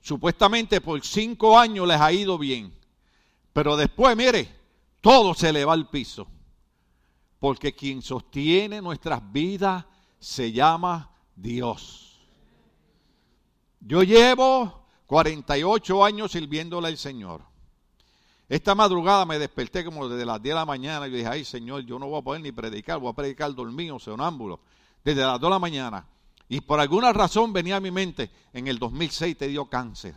supuestamente 0.00 0.80
por 0.80 1.04
cinco 1.04 1.58
años 1.58 1.86
les 1.86 2.00
ha 2.00 2.10
ido 2.12 2.38
bien, 2.38 2.72
pero 3.52 3.76
después, 3.76 4.16
mire, 4.16 4.48
todo 5.00 5.34
se 5.34 5.52
le 5.52 5.64
va 5.64 5.74
al 5.74 5.88
piso. 5.90 6.26
Porque 7.38 7.72
quien 7.72 8.02
sostiene 8.02 8.80
nuestras 8.82 9.20
vidas 9.32 9.84
se 10.18 10.50
llama 10.50 11.14
Dios. 11.36 12.07
Yo 13.80 14.02
llevo 14.02 14.86
48 15.06 16.04
años 16.04 16.32
sirviéndole 16.32 16.88
al 16.88 16.96
Señor. 16.98 17.42
Esta 18.48 18.74
madrugada 18.74 19.24
me 19.26 19.38
desperté 19.38 19.84
como 19.84 20.08
desde 20.08 20.24
las 20.24 20.42
10 20.42 20.54
de 20.54 20.58
la 20.58 20.64
mañana 20.66 21.06
y 21.06 21.10
dije, 21.10 21.26
ay 21.28 21.44
Señor, 21.44 21.82
yo 21.84 21.98
no 21.98 22.06
voy 22.08 22.20
a 22.20 22.24
poder 22.24 22.40
ni 22.42 22.50
predicar, 22.52 22.98
voy 22.98 23.10
a 23.10 23.14
predicar 23.14 23.54
dormido, 23.54 23.98
sonámbulo, 23.98 24.60
desde 25.04 25.20
las 25.20 25.32
2 25.38 25.42
de 25.42 25.50
la 25.50 25.58
mañana. 25.58 26.06
Y 26.48 26.62
por 26.62 26.80
alguna 26.80 27.12
razón 27.12 27.52
venía 27.52 27.76
a 27.76 27.80
mi 27.80 27.90
mente, 27.90 28.30
en 28.54 28.66
el 28.68 28.78
2006 28.78 29.36
te 29.36 29.48
dio 29.48 29.66
cáncer. 29.66 30.14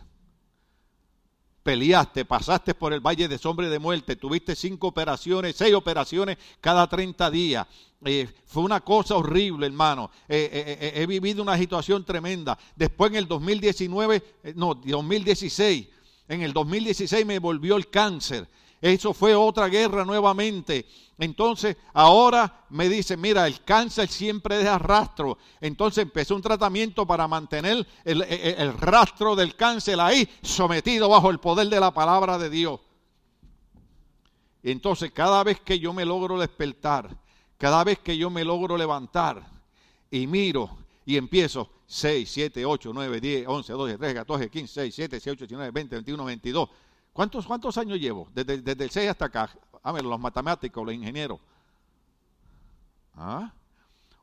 Peleaste, 1.62 2.24
pasaste 2.24 2.74
por 2.74 2.92
el 2.92 3.00
valle 3.00 3.28
de 3.28 3.38
sombra 3.38 3.66
y 3.66 3.70
de 3.70 3.78
muerte, 3.78 4.16
tuviste 4.16 4.56
cinco 4.56 4.88
operaciones, 4.88 5.54
seis 5.54 5.74
operaciones 5.74 6.38
cada 6.60 6.88
30 6.88 7.30
días. 7.30 7.66
Eh, 8.04 8.28
fue 8.46 8.62
una 8.64 8.80
cosa 8.80 9.16
horrible, 9.16 9.66
hermano. 9.66 10.10
Eh, 10.28 10.48
eh, 10.80 10.92
he 11.00 11.06
vivido 11.06 11.42
una 11.42 11.56
situación 11.56 12.04
tremenda. 12.04 12.58
Después 12.74 13.10
en 13.10 13.18
el 13.18 13.28
2019, 13.28 14.40
no, 14.56 14.74
2016, 14.74 15.88
en 16.28 16.42
el 16.42 16.52
2016 16.52 17.24
me 17.24 17.38
volvió 17.38 17.76
el 17.76 17.88
cáncer. 17.88 18.48
Eso 18.80 19.14
fue 19.14 19.36
otra 19.36 19.68
guerra 19.68 20.04
nuevamente. 20.04 20.86
Entonces, 21.18 21.76
ahora 21.92 22.66
me 22.70 22.88
dicen, 22.88 23.20
mira, 23.20 23.46
el 23.46 23.62
cáncer 23.62 24.08
siempre 24.08 24.56
deja 24.56 24.78
rastro. 24.80 25.38
Entonces 25.60 26.02
empecé 26.02 26.34
un 26.34 26.42
tratamiento 26.42 27.06
para 27.06 27.28
mantener 27.28 27.86
el, 28.04 28.22
el 28.22 28.72
rastro 28.78 29.36
del 29.36 29.54
cáncer 29.54 30.00
ahí, 30.00 30.28
sometido 30.42 31.08
bajo 31.08 31.30
el 31.30 31.38
poder 31.38 31.68
de 31.68 31.78
la 31.78 31.94
palabra 31.94 32.38
de 32.38 32.50
Dios. 32.50 32.80
Entonces, 34.64 35.12
cada 35.12 35.44
vez 35.44 35.60
que 35.60 35.78
yo 35.78 35.92
me 35.92 36.04
logro 36.04 36.38
despertar, 36.40 37.16
cada 37.62 37.84
vez 37.84 38.00
que 38.00 38.16
yo 38.18 38.28
me 38.28 38.42
logro 38.44 38.76
levantar 38.76 39.46
y 40.10 40.26
miro 40.26 40.68
y 41.06 41.16
empiezo 41.16 41.70
6, 41.86 42.28
7, 42.28 42.66
8, 42.66 42.90
9, 42.92 43.20
10, 43.20 43.46
11, 43.46 43.72
12, 43.74 43.98
13, 43.98 44.14
14, 44.16 44.50
15, 44.50 44.74
6, 44.80 44.94
7, 44.96 45.16
18, 45.16 45.36
19, 45.46 45.70
20, 45.70 45.94
21, 45.94 46.24
22. 46.24 46.68
¿Cuántos, 47.12 47.46
cuántos 47.46 47.78
años 47.78 48.00
llevo? 48.00 48.26
Desde, 48.34 48.54
el 48.72 48.90
6 48.90 49.08
hasta 49.10 49.26
acá. 49.26 49.48
A 49.84 49.92
ver, 49.92 50.02
los 50.04 50.18
matemáticos, 50.18 50.84
los 50.84 50.92
ingenieros. 50.92 51.38
¿Ah? 53.14 53.52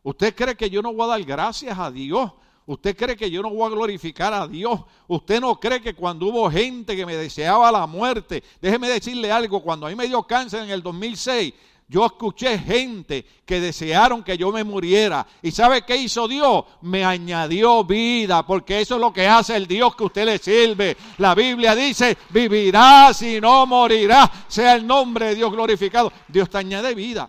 ¿Usted 0.03 0.35
cree 0.35 0.57
que 0.57 0.69
yo 0.69 0.81
no 0.81 0.91
voy 0.93 1.05
a 1.05 1.11
dar 1.11 1.23
gracias 1.23 1.79
a 1.79 1.89
Dios? 1.89 2.29
¿Usted 2.65 2.93
cree 2.97 3.15
que 3.15 3.31
yo 3.31 3.41
no 3.41 3.51
voy 3.51 3.67
a 3.67 3.69
glorificar 3.73 4.33
a 4.33 4.49
Dios? 4.49 4.81
¿Usted 5.07 5.39
no 5.39 5.57
cree 5.61 5.81
que 5.81 5.93
cuando 5.95 6.25
hubo 6.25 6.51
gente 6.51 6.93
que 6.93 7.05
me 7.05 7.15
deseaba 7.15 7.71
la 7.71 7.87
muerte? 7.87 8.43
Déjeme 8.61 8.89
decirle 8.89 9.31
algo, 9.31 9.63
cuando 9.63 9.85
a 9.85 9.89
mí 9.91 9.95
me 9.95 10.07
dio 10.09 10.21
cáncer 10.23 10.61
en 10.63 10.71
el 10.71 10.83
2006, 10.83 11.53
yo 11.89 12.05
escuché 12.05 12.59
gente 12.59 13.25
que 13.47 13.59
desearon 13.59 14.23
que 14.23 14.37
yo 14.37 14.51
me 14.51 14.63
muriera. 14.63 15.25
¿Y 15.41 15.49
sabe 15.49 15.81
qué 15.83 15.95
hizo 15.95 16.27
Dios? 16.27 16.63
Me 16.83 17.03
añadió 17.03 17.83
vida, 17.83 18.45
porque 18.45 18.79
eso 18.81 18.95
es 18.95 19.01
lo 19.01 19.11
que 19.11 19.27
hace 19.27 19.55
el 19.55 19.65
Dios 19.65 19.95
que 19.95 20.03
usted 20.03 20.25
le 20.25 20.37
sirve. 20.37 20.95
La 21.17 21.33
Biblia 21.33 21.73
dice, 21.73 22.15
Vivirá 22.29 23.11
si 23.11 23.41
no 23.41 23.65
morirás. 23.65 24.29
Sea 24.47 24.75
el 24.75 24.85
nombre 24.85 25.29
de 25.29 25.35
Dios 25.35 25.51
glorificado. 25.51 26.11
Dios 26.27 26.47
te 26.51 26.59
añade 26.59 26.93
vida. 26.93 27.27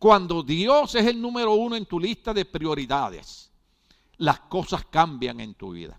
Cuando 0.00 0.42
Dios 0.42 0.96
es 0.96 1.06
el 1.06 1.22
número 1.22 1.52
uno 1.52 1.76
en 1.76 1.86
tu 1.86 2.00
lista 2.00 2.34
de 2.34 2.44
prioridades, 2.44 3.52
las 4.16 4.40
cosas 4.40 4.84
cambian 4.90 5.40
en 5.40 5.54
tu 5.54 5.70
vida 5.70 5.96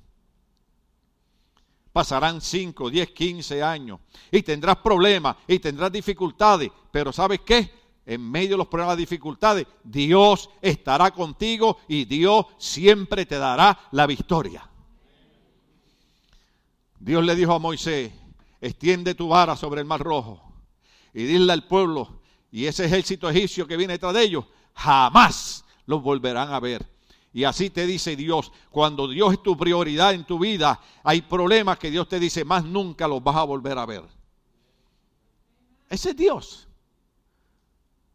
pasarán 1.93 2.41
5, 2.41 2.89
10, 2.89 3.11
15 3.11 3.61
años 3.61 3.99
y 4.31 4.41
tendrás 4.41 4.77
problemas 4.77 5.35
y 5.47 5.59
tendrás 5.59 5.91
dificultades, 5.91 6.71
pero 6.91 7.13
¿sabes 7.13 7.41
qué? 7.41 7.71
en 8.05 8.21
medio 8.21 8.51
de 8.51 8.57
los 8.57 8.67
problemas, 8.67 8.97
y 8.97 9.01
dificultades, 9.01 9.65
Dios 9.83 10.49
estará 10.61 11.11
contigo 11.11 11.77
y 11.87 12.05
Dios 12.05 12.45
siempre 12.57 13.25
te 13.25 13.37
dará 13.37 13.77
la 13.91 14.05
victoria. 14.05 14.67
Dios 16.99 17.23
le 17.23 17.35
dijo 17.35 17.53
a 17.53 17.59
Moisés, 17.59 18.11
extiende 18.61 19.15
tu 19.15 19.29
vara 19.29 19.55
sobre 19.55 19.81
el 19.81 19.85
mar 19.87 19.99
rojo 20.01 20.41
y 21.13 21.23
dile 21.23 21.51
al 21.51 21.67
pueblo 21.67 22.21
y 22.51 22.65
ese 22.65 22.85
ejército 22.85 23.29
egipcio 23.29 23.67
que 23.67 23.75
viene 23.77 23.93
detrás 23.93 24.13
de 24.13 24.23
ellos, 24.23 24.45
jamás 24.73 25.65
los 25.85 26.01
volverán 26.01 26.51
a 26.53 26.59
ver. 26.59 26.87
Y 27.35 27.43
así 27.45 27.69
te 27.71 27.85
dice 27.87 28.15
Dios, 28.15 28.51
cuando 28.69 29.07
Dios 29.07 29.33
es 29.33 29.43
tu 29.43 29.57
prioridad 29.57 30.13
en 30.13 30.23
tu 30.23 30.37
vida, 30.39 30.79
hay 31.03 31.21
problemas 31.21 31.77
que 31.79 31.89
Dios 31.91 32.07
te 32.07 32.19
dice, 32.19 32.45
más 32.45 32.63
nunca 32.63 33.07
los 33.07 33.23
vas 33.23 33.35
a 33.37 33.43
volver 33.43 33.77
a 33.79 33.85
ver. 33.87 34.03
Ese 35.89 36.11
es 36.11 36.15
Dios. 36.15 36.67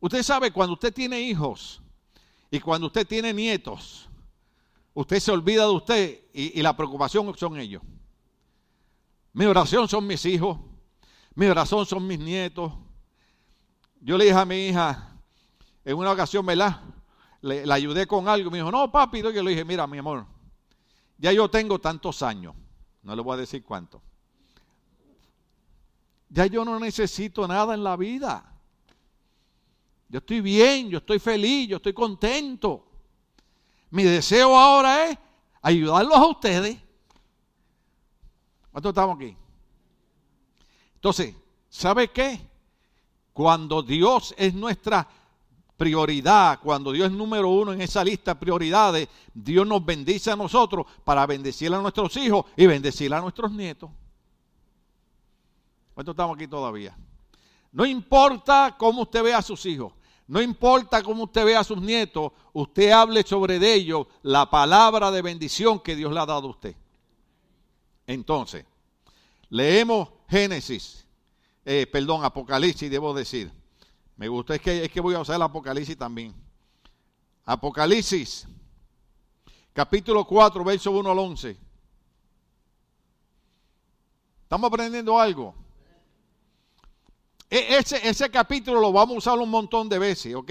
Usted 0.00 0.22
sabe, 0.22 0.50
cuando 0.52 0.74
usted 0.74 0.92
tiene 0.92 1.20
hijos 1.20 1.82
y 2.50 2.60
cuando 2.60 2.86
usted 2.86 3.06
tiene 3.06 3.32
nietos, 3.34 4.08
usted 4.94 5.18
se 5.18 5.32
olvida 5.32 5.64
de 5.64 5.70
usted 5.70 6.20
y, 6.32 6.62
la 6.62 6.76
preocupación 6.76 7.36
son 7.36 7.58
ellos. 7.58 7.82
Mi 9.32 9.44
oración 9.46 9.88
son 9.88 10.06
mis 10.06 10.24
hijos, 10.24 10.58
mi 11.34 11.46
oración 11.46 11.84
son 11.84 12.06
mis 12.06 12.18
nietos. 12.18 12.72
Yo 14.00 14.16
le 14.16 14.26
dije 14.26 14.36
a 14.36 14.44
mi 14.44 14.68
hija, 14.68 15.16
en 15.84 15.96
una 15.96 16.12
ocasión, 16.12 16.46
¿verdad? 16.46 16.80
Le, 17.40 17.66
la 17.66 17.74
ayudé 17.74 18.06
con 18.06 18.28
algo. 18.28 18.50
Me 18.50 18.58
dijo, 18.58 18.70
no, 18.70 18.92
papi. 18.92 19.22
Yo 19.22 19.30
le 19.30 19.50
dije, 19.50 19.64
mira, 19.64 19.86
mi 19.86 19.98
amor, 19.98 20.26
ya 21.18 21.32
yo 21.32 21.48
tengo 21.50 21.80
tantos 21.80 22.22
años. 22.22 22.54
No 23.02 23.16
le 23.16 23.22
voy 23.22 23.34
a 23.34 23.40
decir 23.40 23.64
cuánto. 23.64 24.00
Ya 26.28 26.46
yo 26.46 26.64
no 26.64 26.78
necesito 26.78 27.48
nada 27.48 27.74
en 27.74 27.82
la 27.82 27.96
vida. 27.96 28.57
Yo 30.08 30.18
estoy 30.18 30.40
bien, 30.40 30.88
yo 30.88 30.98
estoy 30.98 31.18
feliz, 31.18 31.68
yo 31.68 31.76
estoy 31.76 31.92
contento. 31.92 32.86
Mi 33.90 34.02
deseo 34.04 34.56
ahora 34.56 35.06
es 35.10 35.18
ayudarlos 35.60 36.16
a 36.16 36.26
ustedes. 36.26 36.78
¿Cuántos 38.70 38.90
estamos 38.90 39.16
aquí? 39.16 39.36
Entonces, 40.94 41.34
¿sabe 41.68 42.08
qué? 42.10 42.40
Cuando 43.34 43.82
Dios 43.82 44.34
es 44.38 44.54
nuestra 44.54 45.06
prioridad, 45.76 46.58
cuando 46.60 46.90
Dios 46.90 47.06
es 47.10 47.12
número 47.12 47.50
uno 47.50 47.72
en 47.72 47.82
esa 47.82 48.02
lista 48.02 48.34
de 48.34 48.40
prioridades, 48.40 49.08
Dios 49.34 49.66
nos 49.66 49.84
bendice 49.84 50.30
a 50.30 50.36
nosotros 50.36 50.86
para 51.04 51.24
bendecir 51.26 51.72
a 51.72 51.80
nuestros 51.82 52.16
hijos 52.16 52.46
y 52.56 52.66
bendecir 52.66 53.12
a 53.12 53.20
nuestros 53.20 53.52
nietos. 53.52 53.90
¿Cuántos 55.94 56.14
estamos 56.14 56.34
aquí 56.34 56.48
todavía? 56.48 56.96
No 57.72 57.84
importa 57.84 58.74
cómo 58.78 59.02
usted 59.02 59.22
vea 59.22 59.38
a 59.38 59.42
sus 59.42 59.64
hijos, 59.66 59.92
no 60.28 60.42
importa 60.42 61.02
cómo 61.02 61.24
usted 61.24 61.42
vea 61.46 61.60
a 61.60 61.64
sus 61.64 61.80
nietos, 61.80 62.32
usted 62.52 62.90
hable 62.90 63.22
sobre 63.22 63.58
de 63.58 63.72
ellos 63.74 64.06
la 64.22 64.48
palabra 64.50 65.10
de 65.10 65.22
bendición 65.22 65.80
que 65.80 65.96
Dios 65.96 66.12
le 66.12 66.20
ha 66.20 66.26
dado 66.26 66.48
a 66.48 66.50
usted. 66.50 66.76
Entonces, 68.06 68.66
leemos 69.48 70.10
Génesis, 70.28 71.06
eh, 71.64 71.86
perdón, 71.90 72.24
Apocalipsis, 72.24 72.90
debo 72.90 73.14
decir. 73.14 73.50
Me 74.16 74.28
gusta, 74.28 74.54
es 74.56 74.60
que, 74.60 74.84
es 74.84 74.90
que 74.92 75.00
voy 75.00 75.14
a 75.14 75.20
usar 75.20 75.36
el 75.36 75.42
Apocalipsis 75.42 75.96
también. 75.96 76.34
Apocalipsis, 77.46 78.46
capítulo 79.72 80.26
4, 80.26 80.62
verso 80.62 80.90
1 80.90 81.10
al 81.10 81.18
11. 81.18 81.56
¿Estamos 84.42 84.68
aprendiendo 84.70 85.18
algo? 85.18 85.54
E, 87.50 87.78
ese, 88.04 88.30
capítulo 88.30 88.80
lo 88.80 88.92
vamos 88.92 89.14
a 89.14 89.18
usar 89.18 89.38
un 89.38 89.48
montón 89.50 89.88
de 89.88 89.98
veces, 89.98 90.34
¿ok? 90.34 90.50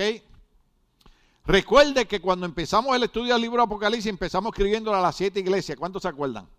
Recuerde 1.46 2.08
que 2.08 2.20
cuando 2.20 2.46
empezamos 2.46 2.96
el 2.96 3.04
estudio 3.04 3.34
del 3.34 3.42
libro 3.44 3.58
de 3.58 3.64
Apocalipsis 3.64 4.08
empezamos 4.10 4.50
escribiéndolo 4.52 4.98
a 4.98 5.02
las 5.02 5.16
siete 5.16 5.40
iglesias. 5.40 5.78
¿Cuántos 5.78 6.02
se 6.02 6.08
acuerdan? 6.08 6.50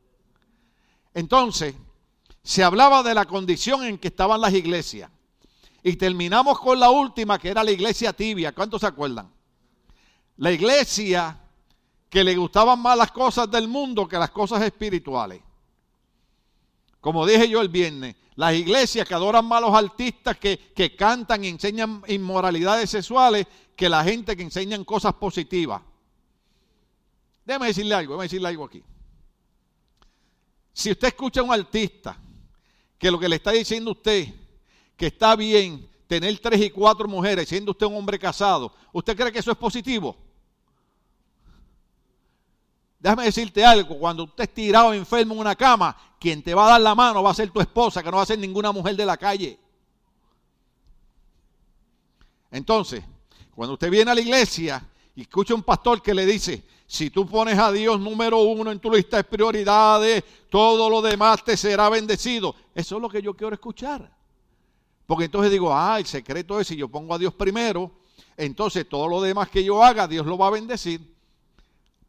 Entonces, 1.13 1.75
se 2.43 2.63
hablaba 2.63 3.03
de 3.03 3.15
la 3.15 3.25
condición 3.27 3.85
en 3.85 3.99
que 3.99 4.09
estaban 4.09 4.41
las 4.41 4.55
iglesias. 4.55 5.11
Y 5.83 5.97
terminamos 5.97 6.59
con 6.61 6.79
la 6.79 6.91
última, 6.91 7.39
que 7.39 7.49
era 7.51 7.65
la 7.65 7.71
iglesia 7.71 8.13
tibia. 8.13 8.53
¿Cuántos 8.55 8.81
se 8.81 8.87
acuerdan? 8.87 9.31
La 10.37 10.53
iglesia 10.53 11.39
que 12.09 12.25
le 12.25 12.37
gustaban 12.37 12.81
más 12.81 12.97
las 12.97 13.11
cosas 13.11 13.51
del 13.51 13.69
mundo 13.69 14.09
que 14.09 14.17
las 14.17 14.31
cosas 14.31 14.63
espirituales. 14.63 15.41
Como 17.01 17.27
dije 17.27 17.49
yo 17.49 17.61
el 17.61 17.69
viernes, 17.69 18.17
las 18.39 18.55
iglesias 18.55 19.05
que 19.07 19.15
adoran 19.15 19.45
malos 19.45 19.75
artistas 19.75 20.37
que, 20.39 20.71
que 20.73 20.95
cantan 20.95 21.43
y 21.43 21.49
enseñan 21.49 22.03
inmoralidades 22.07 22.89
sexuales 22.89 23.45
que 23.75 23.89
la 23.89 24.05
gente 24.05 24.37
que 24.37 24.45
enseñan 24.45 24.85
cosas 24.85 25.13
positivas. 25.15 25.83
Déjame 27.45 27.67
decirle 27.67 27.97
algo, 27.97 28.13
déjame 28.15 28.27
decirle 28.27 28.47
algo 28.47 28.65
aquí. 28.65 28.81
Si 30.73 30.89
usted 30.93 31.09
escucha 31.09 31.41
a 31.41 31.43
un 31.43 31.53
artista 31.53 32.17
que 32.97 33.11
lo 33.11 33.19
que 33.19 33.29
le 33.29 33.35
está 33.35 33.51
diciendo 33.51 33.91
usted, 33.91 34.29
que 34.97 35.07
está 35.09 35.35
bien 35.35 35.91
tener 36.07 36.39
tres 36.39 36.61
y 36.61 36.71
cuatro 36.71 37.09
mujeres 37.09 37.49
siendo 37.49 37.73
usted 37.73 37.89
un 37.89 37.97
hombre 37.97 38.21
casado, 38.21 38.73
¿usted 38.93 39.17
cree 39.17 39.33
que 39.33 39.41
eso 39.41 39.51
es 39.51 39.59
positivo? 39.59 40.17
Déjame 42.99 43.25
decirte 43.25 43.65
algo, 43.65 43.97
cuando 43.99 44.25
usted 44.25 44.45
es 44.45 44.55
tirado 44.55 44.93
enfermo 44.93 45.35
en 45.35 45.41
una 45.41 45.55
cama, 45.55 45.97
quien 46.19 46.43
te 46.43 46.53
va 46.53 46.67
a 46.67 46.71
dar 46.73 46.81
la 46.81 46.95
mano 46.97 47.23
va 47.23 47.31
a 47.31 47.35
ser 47.35 47.51
tu 47.51 47.61
esposa, 47.61 48.03
que 48.03 48.11
no 48.11 48.17
va 48.17 48.25
a 48.25 48.27
ser 48.27 48.39
ninguna 48.39 48.73
mujer 48.73 48.97
de 48.97 49.07
la 49.07 49.17
calle. 49.17 49.59
Entonces, 52.51 53.05
cuando 53.55 53.75
usted 53.75 53.91
viene 53.91 54.11
a 54.11 54.15
la 54.15 54.21
iglesia 54.21 54.85
y 55.15 55.23
escucha 55.23 55.55
un 55.55 55.63
pastor 55.63 56.03
que 56.03 56.13
le 56.15 56.27
dice, 56.27 56.65
si 56.87 57.11
tú 57.11 57.27
pones 57.29 57.57
a 57.59 57.71
Dios 57.71 58.01
número 58.01 58.39
uno 58.41 58.73
en 58.73 58.81
tu 58.81 58.91
lista 58.91 59.19
de 59.19 59.25
prioridades, 59.25 60.25
todo 60.51 60.91
lo 60.91 61.01
demás 61.03 61.45
te 61.45 61.57
será 61.57 61.89
bendecido. 61.91 62.55
Eso 62.75 62.97
es 62.97 63.03
lo 63.03 63.09
que 63.09 63.23
yo 63.23 63.35
quiero 63.37 63.55
escuchar. 63.55 64.11
Porque 65.07 65.27
entonces 65.27 65.53
digo, 65.53 65.73
ah, 65.73 65.99
el 66.01 66.07
secreto 66.07 66.59
es 66.59 66.67
si 66.67 66.77
yo 66.77 66.89
pongo 66.89 67.15
a 67.15 67.19
Dios 67.19 67.33
primero, 67.35 67.93
entonces 68.37 68.89
todo 68.89 69.07
lo 69.07 69.21
demás 69.23 69.49
que 69.51 69.63
yo 69.63 69.85
haga, 69.85 70.09
Dios 70.09 70.27
lo 70.27 70.37
va 70.37 70.49
a 70.49 70.51
bendecir. 70.51 71.18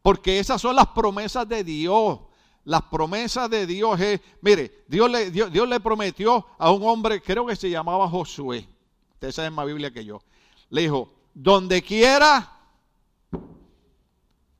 Porque 0.01 0.39
esas 0.39 0.61
son 0.61 0.75
las 0.75 0.87
promesas 0.87 1.47
de 1.47 1.63
Dios. 1.63 2.19
Las 2.65 2.83
promesas 2.83 3.49
de 3.49 3.65
Dios 3.65 3.99
es, 3.99 4.21
mire, 4.41 4.83
Dios 4.87 5.09
le, 5.09 5.79
prometió 5.79 6.45
a 6.57 6.71
un 6.71 6.83
hombre, 6.87 7.21
creo 7.21 7.45
que 7.45 7.55
se 7.55 7.69
llamaba 7.69 8.07
Josué. 8.09 8.67
usted 9.13 9.31
sabe 9.31 9.49
más 9.49 9.65
Biblia 9.65 9.91
que 9.91 10.05
yo. 10.05 10.21
Le 10.69 10.81
dijo, 10.81 11.11
donde 11.33 11.81
quiera 11.81 12.55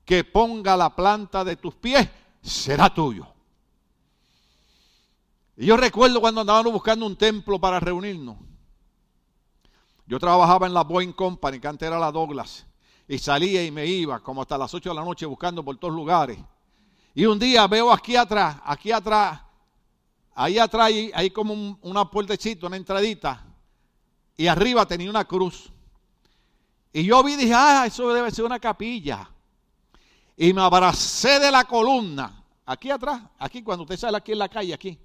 que 0.05 0.23
ponga 0.23 0.75
la 0.75 0.95
planta 0.95 1.43
de 1.43 1.55
tus 1.55 1.75
pies, 1.75 2.07
será 2.41 2.91
tuyo. 2.91 3.27
Y 5.55 5.67
yo 5.67 5.77
recuerdo 5.77 6.19
cuando 6.21 6.41
andábamos 6.41 6.73
buscando 6.73 7.05
un 7.05 7.15
templo 7.17 7.59
para 7.59 7.79
reunirnos. 7.79 8.37
Yo 10.07 10.17
trabajaba 10.17 10.65
en 10.65 10.73
la 10.73 10.83
Boeing 10.83 11.11
Company, 11.11 11.59
que 11.59 11.67
antes 11.67 11.85
era 11.85 11.99
la 11.99 12.11
Douglas 12.11 12.65
y 13.09 13.17
salía 13.17 13.63
y 13.65 13.71
me 13.71 13.87
iba 13.87 14.19
como 14.19 14.43
hasta 14.43 14.55
las 14.55 14.71
8 14.71 14.89
de 14.89 14.95
la 14.95 15.03
noche 15.03 15.25
buscando 15.25 15.65
por 15.65 15.75
todos 15.77 15.95
lugares. 15.95 16.37
Y 17.15 17.25
un 17.25 17.39
día 17.39 17.65
veo 17.65 17.91
aquí 17.91 18.15
atrás, 18.15 18.57
aquí 18.63 18.91
atrás, 18.91 19.41
ahí 20.35 20.59
atrás 20.59 20.91
hay, 21.15 21.31
como 21.31 21.79
una 21.81 22.05
puertecita, 22.09 22.67
una 22.67 22.77
entradita, 22.77 23.43
y 24.37 24.45
arriba 24.45 24.85
tenía 24.85 25.09
una 25.09 25.25
cruz. 25.25 25.71
Y 26.93 27.03
yo 27.05 27.23
vi 27.23 27.33
y 27.33 27.37
dije, 27.37 27.53
ah, 27.55 27.85
eso 27.87 28.13
debe 28.13 28.29
ser 28.29 28.45
una 28.45 28.59
capilla. 28.59 29.27
Y 30.37 30.53
me 30.53 30.61
abracé 30.61 31.39
de 31.39 31.49
la 31.49 31.63
columna, 31.65 32.43
aquí 32.67 32.91
atrás, 32.91 33.19
aquí 33.39 33.63
cuando 33.63 33.83
usted 33.85 33.97
sale 33.97 34.17
aquí 34.17 34.33
en 34.33 34.37
la 34.39 34.49
calle, 34.49 34.75
aquí. 34.75 34.95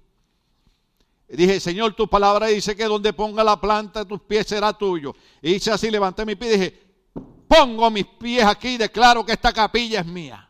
Y 1.27 1.35
dije, 1.35 1.59
Señor, 1.59 1.95
tu 1.95 2.07
palabra 2.07 2.47
dice 2.47 2.75
que 2.75 2.83
donde 2.85 3.13
ponga 3.13 3.43
la 3.43 3.59
planta 3.59 4.01
de 4.01 4.05
tus 4.05 4.21
pies 4.21 4.45
será 4.45 4.73
tuyo. 4.73 5.15
Y 5.41 5.53
hice 5.55 5.71
así, 5.71 5.89
levanté 5.89 6.23
mi 6.23 6.35
pie 6.35 6.49
y 6.49 6.51
dije, 6.59 6.84
pongo 7.47 7.89
mis 7.91 8.05
pies 8.05 8.43
aquí 8.45 8.69
y 8.69 8.77
declaro 8.77 9.25
que 9.25 9.33
esta 9.33 9.53
capilla 9.53 10.01
es 10.01 10.05
mía. 10.05 10.49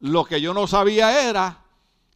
Lo 0.00 0.24
que 0.24 0.40
yo 0.40 0.52
no 0.52 0.66
sabía 0.66 1.28
era 1.28 1.58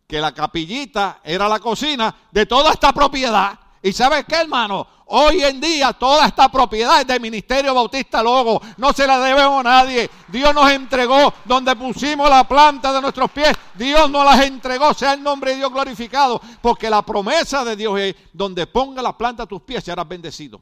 que 0.07 0.21
la 0.21 0.33
capillita 0.33 1.21
era 1.23 1.49
la 1.49 1.59
cocina 1.61 2.15
de 2.31 2.47
toda 2.47 2.73
esta 2.73 2.93
propiedad. 2.93 3.59
¿Y 3.83 3.93
sabes 3.93 4.25
qué, 4.27 4.37
hermano? 4.37 4.87
Hoy 5.13 5.43
en 5.43 5.61
día 5.61 5.93
toda 5.95 6.27
esta 6.27 6.51
propiedad 6.51 7.01
es 7.01 7.07
del 7.07 7.21
Ministerio 7.21 7.75
Bautista 7.75 8.23
Logo. 8.23 8.61
No 8.77 8.93
se 8.93 9.07
la 9.07 9.19
debemos 9.19 9.61
a 9.61 9.69
nadie. 9.69 10.11
Dios 10.29 10.55
nos 10.55 10.71
entregó 10.71 11.33
donde 11.47 11.75
pusimos 11.75 12.29
la 12.29 12.47
planta 12.47 12.93
de 12.93 13.01
nuestros 13.01 13.31
pies. 13.31 13.57
Dios 13.75 14.11
nos 14.11 14.25
las 14.25 14.41
entregó. 14.43 14.93
Sea 14.93 15.15
el 15.15 15.23
nombre 15.23 15.53
de 15.53 15.59
Dios 15.59 15.73
glorificado. 15.73 16.41
Porque 16.61 16.91
la 16.91 17.03
promesa 17.03 17.65
de 17.65 17.75
Dios 17.77 17.99
es 17.99 18.15
donde 18.33 18.67
ponga 18.67 19.01
la 19.03 19.17
planta 19.17 19.45
a 19.45 19.47
tus 19.47 19.63
pies 19.63 19.83
serás 19.83 20.07
bendecido. 20.07 20.61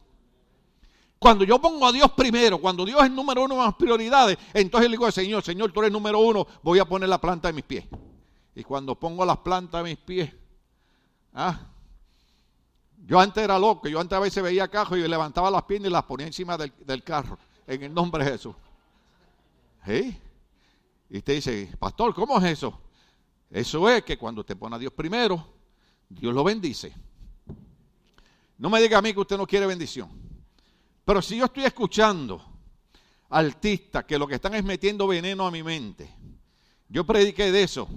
Cuando 1.19 1.45
yo 1.45 1.59
pongo 1.61 1.85
a 1.87 1.93
Dios 1.93 2.11
primero, 2.13 2.59
cuando 2.59 2.85
Dios 2.85 3.03
es 3.05 3.11
número 3.11 3.45
uno 3.45 3.55
en 3.55 3.61
las 3.63 3.75
prioridades, 3.75 4.39
entonces 4.55 4.89
le 4.89 4.95
digo 4.97 5.07
al 5.07 5.13
Señor, 5.13 5.43
Señor, 5.43 5.73
tú 5.73 5.81
eres 5.81 5.93
número 5.93 6.21
uno, 6.21 6.47
voy 6.63 6.79
a 6.79 6.85
poner 6.85 7.09
la 7.09 7.21
planta 7.21 7.49
de 7.49 7.55
mis 7.55 7.65
pies. 7.65 7.85
Y 8.55 8.63
cuando 8.63 8.95
pongo 8.95 9.25
las 9.25 9.39
plantas 9.39 9.83
de 9.83 9.91
mis 9.91 9.99
pies, 9.99 10.33
¿ah? 11.35 11.59
yo 13.05 13.19
antes 13.19 13.43
era 13.43 13.59
loco, 13.59 13.89
yo 13.89 13.99
antes 13.99 14.17
a 14.17 14.21
veces 14.21 14.43
veía 14.43 14.69
cajos 14.69 14.97
y 14.99 15.09
levantaba 15.09 15.51
las 15.51 15.63
piernas 15.65 15.89
y 15.89 15.93
las 15.93 16.05
ponía 16.05 16.27
encima 16.27 16.57
del, 16.57 17.03
carro, 17.03 17.37
en 17.67 17.83
el 17.83 17.93
nombre 17.93 18.25
de 18.25 18.31
Jesús. 18.33 18.55
Y 21.09 21.17
usted 21.19 21.35
dice, 21.35 21.75
pastor, 21.81 22.15
¿cómo 22.15 22.39
es 22.39 22.45
eso? 22.45 22.79
Eso 23.51 23.89
es 23.89 24.05
que 24.05 24.17
cuando 24.19 24.45
te 24.45 24.55
pone 24.55 24.77
a 24.77 24.79
Dios 24.79 24.93
primero, 24.93 25.45
Dios 26.09 26.33
lo 26.33 26.45
bendice. 26.45 26.95
No 28.59 28.71
me 28.71 28.81
diga 28.81 28.99
a 28.99 29.03
mí 29.03 29.13
que 29.13 29.21
usted 29.21 29.37
no 29.39 29.47
quiere 29.47 29.67
bendición. 29.67 30.18
Pero 31.09 31.23
si 31.23 31.39
yo 31.39 31.47
estoy 31.47 31.65
escuchando 31.65 32.39
artistas 33.31 34.05
que 34.05 34.19
lo 34.19 34.27
que 34.29 34.35
están 34.35 34.55
es 34.57 34.63
metiendo 34.63 35.07
veneno 35.09 35.47
a 35.47 35.51
mi 35.51 35.63
mente, 35.63 36.07
yo 36.87 37.03
prediqué 37.07 37.51
de 37.51 37.63
eso 37.63 37.89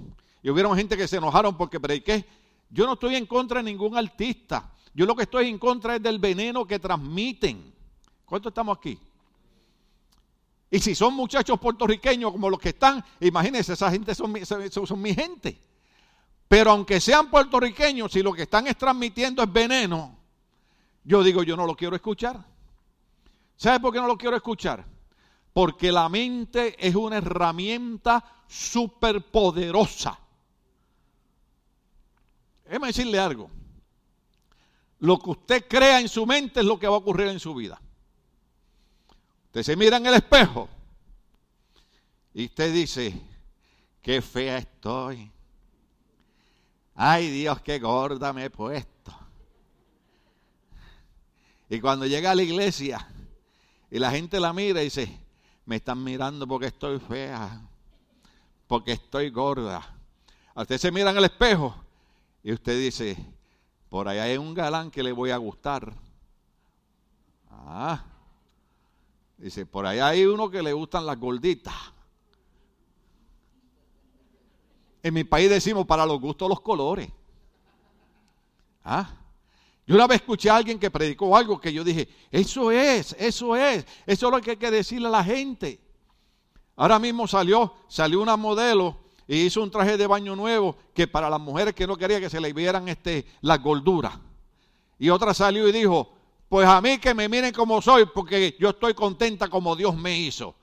y 0.42 0.48
hubieron 0.48 0.74
gente 0.74 0.96
que 0.96 1.06
se 1.06 1.16
enojaron 1.18 1.54
porque 1.58 1.78
prediqué. 1.78 2.24
Yo 2.70 2.86
no 2.86 2.94
estoy 2.94 3.16
en 3.16 3.26
contra 3.26 3.58
de 3.58 3.64
ningún 3.64 3.98
artista. 3.98 4.72
Yo 4.94 5.04
lo 5.04 5.14
que 5.14 5.24
estoy 5.24 5.48
en 5.48 5.58
contra 5.58 5.96
es 5.96 6.02
del 6.02 6.18
veneno 6.20 6.64
que 6.66 6.78
transmiten. 6.78 7.74
¿Cuántos 8.24 8.50
estamos 8.50 8.78
aquí? 8.78 8.98
Y 10.70 10.78
si 10.80 10.94
son 10.94 11.12
muchachos 11.12 11.60
puertorriqueños 11.60 12.32
como 12.32 12.48
los 12.48 12.58
que 12.60 12.70
están, 12.70 13.04
imagínense, 13.20 13.74
esa 13.74 13.90
gente 13.90 14.14
son 14.14 14.32
mi, 14.32 14.40
mi 14.96 15.14
gente. 15.14 15.58
Pero 16.48 16.70
aunque 16.70 16.98
sean 16.98 17.28
puertorriqueños, 17.28 18.10
si 18.10 18.22
lo 18.22 18.32
que 18.32 18.44
están 18.44 18.68
es 18.68 18.78
transmitiendo 18.78 19.42
es 19.42 19.52
veneno, 19.52 20.16
yo 21.04 21.22
digo, 21.22 21.42
yo 21.42 21.58
no 21.58 21.66
lo 21.66 21.76
quiero 21.76 21.94
escuchar. 21.94 22.50
¿Sabes 23.62 23.78
por 23.78 23.92
qué 23.94 24.00
no 24.00 24.08
lo 24.08 24.18
quiero 24.18 24.34
escuchar? 24.36 24.84
Porque 25.52 25.92
la 25.92 26.08
mente 26.08 26.74
es 26.84 26.96
una 26.96 27.18
herramienta 27.18 28.42
superpoderosa. 28.48 30.18
Déjeme 32.64 32.88
decirle 32.88 33.20
algo. 33.20 33.48
Lo 34.98 35.16
que 35.16 35.30
usted 35.30 35.64
crea 35.68 36.00
en 36.00 36.08
su 36.08 36.26
mente 36.26 36.58
es 36.58 36.66
lo 36.66 36.76
que 36.76 36.88
va 36.88 36.94
a 36.94 36.98
ocurrir 36.98 37.28
en 37.28 37.38
su 37.38 37.54
vida. 37.54 37.80
Usted 39.44 39.62
se 39.62 39.76
mira 39.76 39.98
en 39.98 40.06
el 40.06 40.14
espejo 40.14 40.68
y 42.34 42.46
usted 42.46 42.72
dice, 42.74 43.14
qué 44.02 44.20
fea 44.20 44.58
estoy. 44.58 45.30
Ay 46.96 47.30
Dios, 47.30 47.60
qué 47.60 47.78
gorda 47.78 48.32
me 48.32 48.46
he 48.46 48.50
puesto. 48.50 48.90
Y 51.70 51.78
cuando 51.78 52.06
llega 52.06 52.32
a 52.32 52.34
la 52.34 52.42
iglesia, 52.42 53.08
y 53.92 53.98
la 53.98 54.10
gente 54.10 54.40
la 54.40 54.54
mira 54.54 54.80
y 54.80 54.84
dice, 54.84 55.20
me 55.66 55.76
están 55.76 56.02
mirando 56.02 56.46
porque 56.48 56.68
estoy 56.68 56.98
fea, 56.98 57.60
porque 58.66 58.92
estoy 58.92 59.28
gorda. 59.28 59.94
usted 60.56 60.78
se 60.78 60.90
mira 60.90 61.10
en 61.10 61.18
el 61.18 61.24
espejo 61.24 61.74
y 62.42 62.54
usted 62.54 62.80
dice, 62.80 63.18
por 63.90 64.08
allá 64.08 64.22
hay 64.22 64.38
un 64.38 64.54
galán 64.54 64.90
que 64.90 65.02
le 65.02 65.12
voy 65.12 65.30
a 65.30 65.36
gustar. 65.36 65.92
Ah, 67.50 68.02
dice, 69.36 69.66
por 69.66 69.84
allá 69.84 70.08
hay 70.08 70.24
uno 70.24 70.48
que 70.48 70.62
le 70.62 70.72
gustan 70.72 71.04
las 71.04 71.18
gorditas. 71.18 71.74
En 75.02 75.12
mi 75.12 75.24
país 75.24 75.50
decimos, 75.50 75.84
para 75.84 76.06
los 76.06 76.18
gustos 76.18 76.48
los 76.48 76.62
colores. 76.62 77.10
Ah, 78.82 79.21
yo 79.86 79.96
una 79.96 80.06
vez 80.06 80.20
escuché 80.20 80.48
a 80.48 80.56
alguien 80.56 80.78
que 80.78 80.90
predicó 80.90 81.36
algo 81.36 81.60
que 81.60 81.72
yo 81.72 81.82
dije, 81.82 82.08
eso 82.30 82.70
es, 82.70 83.16
eso 83.18 83.56
es, 83.56 83.84
eso 84.06 84.26
es 84.28 84.32
lo 84.32 84.40
que 84.40 84.52
hay 84.52 84.56
que 84.56 84.70
decirle 84.70 85.08
a 85.08 85.10
la 85.10 85.24
gente. 85.24 85.80
Ahora 86.76 86.98
mismo 86.98 87.26
salió, 87.26 87.74
salió 87.88 88.22
una 88.22 88.36
modelo 88.36 88.96
y 89.26 89.38
hizo 89.42 89.62
un 89.62 89.70
traje 89.70 89.96
de 89.96 90.06
baño 90.06 90.36
nuevo 90.36 90.76
que 90.94 91.08
para 91.08 91.28
las 91.28 91.40
mujeres 91.40 91.74
que 91.74 91.86
no 91.86 91.96
quería 91.96 92.20
que 92.20 92.30
se 92.30 92.40
le 92.40 92.52
vieran 92.52 92.88
este, 92.88 93.26
las 93.40 93.60
gorduras. 93.60 94.16
Y 94.98 95.10
otra 95.10 95.34
salió 95.34 95.66
y 95.66 95.72
dijo, 95.72 96.12
pues 96.48 96.66
a 96.68 96.80
mí 96.80 96.98
que 96.98 97.12
me 97.12 97.28
miren 97.28 97.52
como 97.52 97.82
soy 97.82 98.04
porque 98.14 98.56
yo 98.60 98.70
estoy 98.70 98.94
contenta 98.94 99.48
como 99.48 99.74
Dios 99.74 99.96
me 99.96 100.16
hizo. 100.16 100.54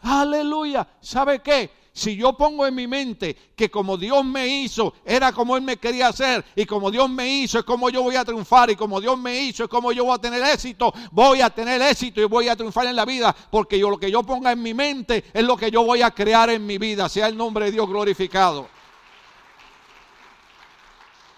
Aleluya. 0.00 0.88
¿Sabe 1.02 1.40
qué? 1.40 1.70
Si 2.00 2.16
yo 2.16 2.32
pongo 2.32 2.66
en 2.66 2.74
mi 2.74 2.86
mente 2.86 3.36
que 3.54 3.70
como 3.70 3.98
Dios 3.98 4.24
me 4.24 4.46
hizo, 4.46 4.94
era 5.04 5.32
como 5.32 5.54
Él 5.58 5.62
me 5.62 5.76
quería 5.76 6.08
hacer, 6.08 6.42
y 6.56 6.64
como 6.64 6.90
Dios 6.90 7.10
me 7.10 7.28
hizo, 7.28 7.58
es 7.58 7.64
como 7.66 7.90
yo 7.90 8.00
voy 8.02 8.16
a 8.16 8.24
triunfar, 8.24 8.70
y 8.70 8.74
como 8.74 9.02
Dios 9.02 9.18
me 9.18 9.38
hizo, 9.42 9.64
es 9.64 9.68
como 9.68 9.92
yo 9.92 10.06
voy 10.06 10.14
a 10.14 10.18
tener 10.18 10.42
éxito, 10.44 10.94
voy 11.12 11.42
a 11.42 11.50
tener 11.50 11.82
éxito 11.82 12.22
y 12.22 12.24
voy 12.24 12.48
a 12.48 12.56
triunfar 12.56 12.86
en 12.86 12.96
la 12.96 13.04
vida, 13.04 13.36
porque 13.50 13.78
yo 13.78 13.90
lo 13.90 13.98
que 14.00 14.10
yo 14.10 14.22
ponga 14.22 14.50
en 14.52 14.62
mi 14.62 14.72
mente 14.72 15.26
es 15.30 15.44
lo 15.44 15.58
que 15.58 15.70
yo 15.70 15.84
voy 15.84 16.00
a 16.00 16.10
crear 16.10 16.48
en 16.48 16.64
mi 16.64 16.78
vida, 16.78 17.06
sea 17.10 17.26
el 17.26 17.36
nombre 17.36 17.66
de 17.66 17.72
Dios 17.72 17.86
glorificado. 17.86 18.66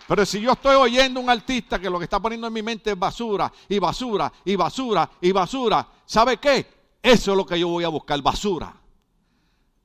Pero 0.07 0.25
si 0.25 0.41
yo 0.41 0.53
estoy 0.53 0.77
oyendo 0.77 1.19
un 1.19 1.29
artista 1.29 1.81
que 1.81 1.91
lo 1.91 1.99
que 1.99 2.05
está 2.05 2.21
poniendo 2.21 2.47
en 2.47 2.53
mi 2.53 2.63
mente 2.63 2.93
es 2.93 2.97
basura 3.01 3.53
y 3.69 3.81
basura 3.81 4.33
y 4.45 4.55
basura 4.55 5.11
y 5.21 5.33
basura, 5.33 5.89
¿sabe 6.07 6.37
qué? 6.37 6.69
Eso 7.03 7.33
es 7.33 7.37
lo 7.37 7.45
que 7.45 7.59
yo 7.59 7.67
voy 7.67 7.83
a 7.83 7.89
buscar, 7.89 8.23
basura. 8.23 8.77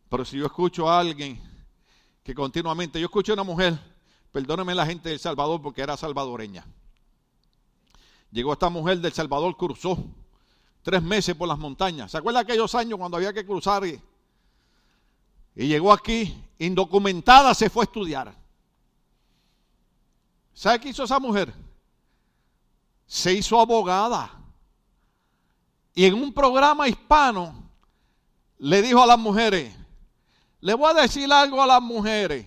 Pero 0.09 0.23
si 0.23 0.37
yo 0.37 0.45
escucho 0.45 0.89
a 0.89 0.99
alguien 0.99 1.39
que 2.23 2.33
continuamente, 2.33 2.99
yo 2.99 3.05
escuché 3.07 3.31
a 3.31 3.33
una 3.33 3.43
mujer, 3.43 3.77
perdóneme 4.31 4.73
la 4.73 4.85
gente 4.85 5.09
del 5.09 5.19
Salvador 5.19 5.61
porque 5.61 5.81
era 5.81 5.97
salvadoreña. 5.97 6.65
Llegó 8.31 8.53
esta 8.53 8.69
mujer 8.69 8.99
del 8.99 9.13
Salvador, 9.13 9.55
cruzó 9.57 9.97
tres 10.81 11.01
meses 11.03 11.35
por 11.35 11.47
las 11.47 11.57
montañas. 11.59 12.11
¿Se 12.11 12.17
acuerda 12.17 12.41
aquellos 12.41 12.73
años 12.75 12.97
cuando 12.99 13.17
había 13.17 13.33
que 13.33 13.45
cruzar? 13.45 13.85
Y, 13.85 14.01
y 15.55 15.67
llegó 15.67 15.91
aquí, 15.91 16.35
indocumentada, 16.59 17.53
se 17.53 17.69
fue 17.69 17.83
a 17.83 17.85
estudiar. 17.85 18.33
¿Sabe 20.53 20.79
qué 20.79 20.89
hizo 20.89 21.03
esa 21.03 21.19
mujer? 21.19 21.53
Se 23.05 23.33
hizo 23.33 23.59
abogada. 23.59 24.31
Y 25.93 26.05
en 26.05 26.13
un 26.13 26.31
programa 26.33 26.87
hispano 26.87 27.69
le 28.57 28.81
dijo 28.81 29.01
a 29.01 29.05
las 29.07 29.19
mujeres, 29.19 29.73
le 30.61 30.73
voy 30.73 30.91
a 30.91 31.01
decir 31.01 31.31
algo 31.31 31.61
a 31.61 31.67
las 31.67 31.81
mujeres. 31.81 32.45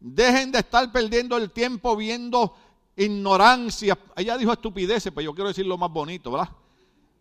Dejen 0.00 0.50
de 0.50 0.58
estar 0.58 0.90
perdiendo 0.90 1.36
el 1.36 1.50
tiempo 1.52 1.96
viendo 1.96 2.56
ignorancias. 2.96 3.96
Ella 4.16 4.36
dijo 4.36 4.52
estupideces, 4.52 5.04
pero 5.04 5.14
pues 5.14 5.24
yo 5.24 5.34
quiero 5.34 5.48
decir 5.48 5.66
lo 5.66 5.78
más 5.78 5.90
bonito, 5.90 6.32
¿verdad? 6.32 6.48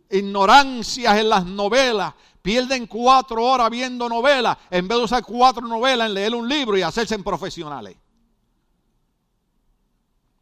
Ignorancias 0.10 1.17
en 1.17 1.30
las 1.30 1.45
novelas. 1.45 2.13
Pierden 2.41 2.88
cuatro 2.88 3.43
horas 3.45 3.70
viendo 3.70 4.09
novelas 4.09 4.57
en 4.72 4.88
vez 4.88 4.97
de 4.97 5.03
usar 5.03 5.24
cuatro 5.24 5.68
novelas 5.68 6.07
en 6.07 6.13
leer 6.16 6.34
un 6.34 6.49
libro 6.49 6.76
y 6.76 6.82
hacerse 6.82 7.20
profesionales. 7.20 7.95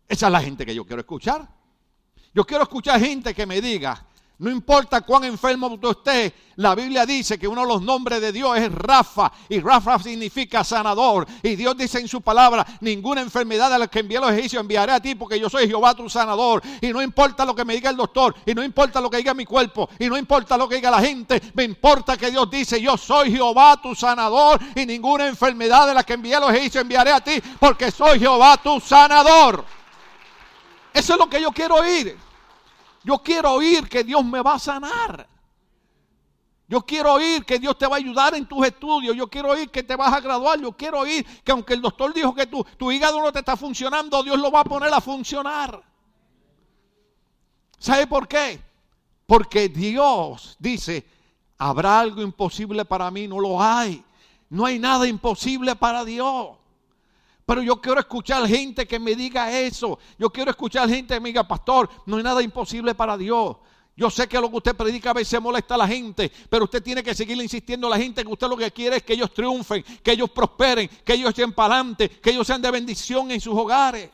Esa 0.07 0.27
es 0.27 0.31
la 0.31 0.41
gente 0.41 0.65
que 0.65 0.73
yo 0.73 0.85
quiero 0.85 1.01
escuchar. 1.01 1.45
Yo 2.33 2.45
quiero 2.45 2.63
escuchar 2.63 2.99
gente 3.01 3.33
que 3.33 3.45
me 3.45 3.59
diga, 3.59 4.05
no 4.39 4.49
importa 4.49 5.01
cuán 5.01 5.25
enfermo 5.25 5.77
tú 5.77 5.89
estés, 5.91 6.31
la 6.55 6.73
Biblia 6.73 7.05
dice 7.05 7.37
que 7.37 7.45
uno 7.47 7.61
de 7.61 7.67
los 7.67 7.81
nombres 7.81 8.21
de 8.21 8.31
Dios 8.31 8.57
es 8.57 8.71
Rafa, 8.73 9.29
y 9.49 9.59
Rafa 9.59 9.99
significa 9.99 10.63
sanador. 10.63 11.27
Y 11.43 11.57
Dios 11.57 11.75
dice 11.75 11.99
en 11.99 12.07
su 12.07 12.21
palabra, 12.21 12.65
ninguna 12.79 13.19
enfermedad 13.19 13.73
a 13.73 13.77
la 13.77 13.87
que 13.87 13.99
envié 13.99 14.17
los 14.17 14.31
egipcios 14.31 14.61
enviaré 14.61 14.93
a 14.93 15.01
ti, 15.01 15.15
porque 15.15 15.37
yo 15.37 15.49
soy 15.49 15.67
Jehová 15.67 15.93
tu 15.93 16.09
sanador. 16.09 16.61
Y 16.79 16.87
no 16.93 17.01
importa 17.01 17.43
lo 17.43 17.53
que 17.53 17.65
me 17.65 17.73
diga 17.75 17.89
el 17.89 17.97
doctor, 17.97 18.33
y 18.45 18.53
no 18.53 18.63
importa 18.63 19.01
lo 19.01 19.09
que 19.09 19.17
diga 19.17 19.33
mi 19.33 19.43
cuerpo, 19.45 19.89
y 19.99 20.07
no 20.07 20.17
importa 20.17 20.55
lo 20.55 20.69
que 20.69 20.75
diga 20.77 20.89
la 20.89 20.99
gente, 21.01 21.41
me 21.53 21.65
importa 21.65 22.15
que 22.15 22.31
Dios 22.31 22.49
dice, 22.49 22.81
yo 22.81 22.95
soy 22.95 23.31
Jehová 23.33 23.75
tu 23.81 23.93
sanador, 23.93 24.57
y 24.73 24.85
ninguna 24.85 25.27
enfermedad 25.27 25.85
de 25.87 25.93
la 25.95 26.03
que 26.05 26.13
envié 26.13 26.39
los 26.39 26.51
egipcios 26.53 26.83
enviaré 26.83 27.11
a 27.11 27.19
ti, 27.19 27.41
porque 27.59 27.91
soy 27.91 28.19
Jehová 28.19 28.55
tu 28.55 28.79
sanador. 28.79 29.65
Eso 30.93 31.13
es 31.13 31.19
lo 31.19 31.29
que 31.29 31.41
yo 31.41 31.51
quiero 31.51 31.75
oír. 31.75 32.17
Yo 33.09 33.17
quiero 33.23 33.53
oír 33.53 33.89
que 33.89 34.03
Dios 34.03 34.23
me 34.23 34.39
va 34.43 34.53
a 34.53 34.59
sanar. 34.59 35.27
Yo 36.67 36.81
quiero 36.85 37.13
oír 37.13 37.43
que 37.43 37.57
Dios 37.57 37.75
te 37.75 37.87
va 37.87 37.95
a 37.95 37.97
ayudar 37.97 38.35
en 38.35 38.45
tus 38.45 38.63
estudios. 38.67 39.15
Yo 39.15 39.27
quiero 39.27 39.49
oír 39.49 39.71
que 39.71 39.81
te 39.81 39.95
vas 39.95 40.13
a 40.13 40.19
graduar. 40.19 40.59
Yo 40.61 40.73
quiero 40.73 40.99
oír 40.99 41.25
que 41.43 41.51
aunque 41.51 41.73
el 41.73 41.81
doctor 41.81 42.13
dijo 42.13 42.35
que 42.35 42.45
tu, 42.45 42.63
tu 42.77 42.91
hígado 42.91 43.19
no 43.19 43.31
te 43.31 43.39
está 43.39 43.57
funcionando, 43.57 44.21
Dios 44.21 44.37
lo 44.37 44.51
va 44.51 44.59
a 44.59 44.63
poner 44.63 44.93
a 44.93 45.01
funcionar. 45.01 45.81
¿Sabe 47.79 48.05
por 48.05 48.27
qué? 48.27 48.61
Porque 49.25 49.69
Dios 49.69 50.55
dice, 50.59 51.03
¿habrá 51.57 51.99
algo 52.01 52.21
imposible 52.21 52.85
para 52.85 53.09
mí? 53.09 53.27
No 53.27 53.39
lo 53.39 53.59
hay. 53.59 54.05
No 54.51 54.67
hay 54.67 54.77
nada 54.77 55.07
imposible 55.07 55.75
para 55.75 56.05
Dios. 56.05 56.58
Pero 57.49 57.63
yo 57.63 57.81
quiero 57.81 57.99
escuchar 57.99 58.47
gente 58.47 58.85
que 58.85 58.99
me 58.99 59.15
diga 59.15 59.49
eso. 59.59 59.97
Yo 60.19 60.29
quiero 60.31 60.51
escuchar 60.51 60.87
gente 60.87 61.15
que 61.15 61.19
me 61.19 61.29
diga, 61.29 61.47
pastor, 61.47 61.89
no 62.05 62.17
hay 62.17 62.21
nada 62.23 62.43
imposible 62.43 62.93
para 62.93 63.17
Dios. 63.17 63.57
Yo 63.97 64.11
sé 64.11 64.27
que 64.27 64.39
lo 64.39 64.51
que 64.51 64.57
usted 64.57 64.75
predica 64.75 65.09
a 65.09 65.13
veces 65.13 65.41
molesta 65.41 65.73
a 65.73 65.79
la 65.79 65.87
gente, 65.87 66.31
pero 66.47 66.65
usted 66.65 66.83
tiene 66.83 67.01
que 67.01 67.15
seguirle 67.15 67.41
insistiendo 67.43 67.87
a 67.87 67.89
la 67.89 67.97
gente 67.97 68.21
que 68.23 68.31
usted 68.31 68.47
lo 68.47 68.55
que 68.55 68.69
quiere 68.69 68.97
es 68.97 69.03
que 69.03 69.13
ellos 69.13 69.33
triunfen, 69.33 69.83
que 70.03 70.11
ellos 70.11 70.29
prosperen, 70.29 70.87
que 71.03 71.13
ellos 71.15 71.29
estén 71.29 71.51
para 71.51 71.73
adelante, 71.73 72.07
que 72.21 72.29
ellos 72.29 72.45
sean 72.45 72.61
de 72.61 72.69
bendición 72.69 73.31
en 73.31 73.41
sus 73.41 73.55
hogares. 73.55 74.11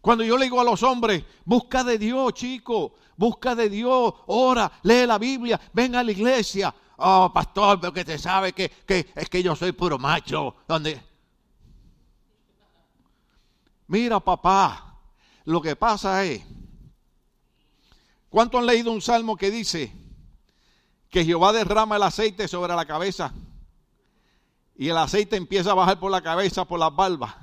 Cuando 0.00 0.22
yo 0.22 0.38
le 0.38 0.44
digo 0.44 0.60
a 0.60 0.64
los 0.64 0.80
hombres, 0.84 1.24
busca 1.44 1.82
de 1.82 1.98
Dios, 1.98 2.34
chico, 2.34 2.94
busca 3.16 3.56
de 3.56 3.68
Dios, 3.68 4.14
ora, 4.28 4.70
lee 4.84 5.06
la 5.08 5.18
Biblia, 5.18 5.60
ven 5.72 5.96
a 5.96 6.04
la 6.04 6.12
iglesia, 6.12 6.72
oh 7.00 7.30
pastor, 7.32 7.80
pero 7.80 7.92
que 7.92 8.04
te 8.04 8.18
sabe 8.18 8.52
que, 8.52 8.70
es 9.14 9.28
que 9.28 9.42
yo 9.42 9.56
soy 9.56 9.72
puro 9.72 9.98
macho. 9.98 10.54
Donde... 10.68 11.00
Mira, 13.88 14.20
papá, 14.20 14.96
lo 15.44 15.60
que 15.60 15.74
pasa 15.76 16.24
es, 16.24 16.42
¿cuánto 18.28 18.58
han 18.58 18.66
leído 18.66 18.92
un 18.92 19.02
salmo 19.02 19.36
que 19.36 19.50
dice 19.50 19.92
que 21.08 21.24
Jehová 21.24 21.52
derrama 21.52 21.96
el 21.96 22.02
aceite 22.04 22.46
sobre 22.46 22.74
la 22.74 22.86
cabeza 22.86 23.32
y 24.76 24.88
el 24.88 24.96
aceite 24.96 25.36
empieza 25.36 25.72
a 25.72 25.74
bajar 25.74 25.98
por 25.98 26.10
la 26.10 26.22
cabeza, 26.22 26.64
por 26.66 26.78
las 26.78 26.94
barbas? 26.94 27.34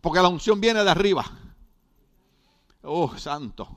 Porque 0.00 0.20
la 0.22 0.28
unción 0.28 0.60
viene 0.60 0.84
de 0.84 0.90
arriba. 0.90 1.24
Oh, 2.82 3.18
santo. 3.18 3.68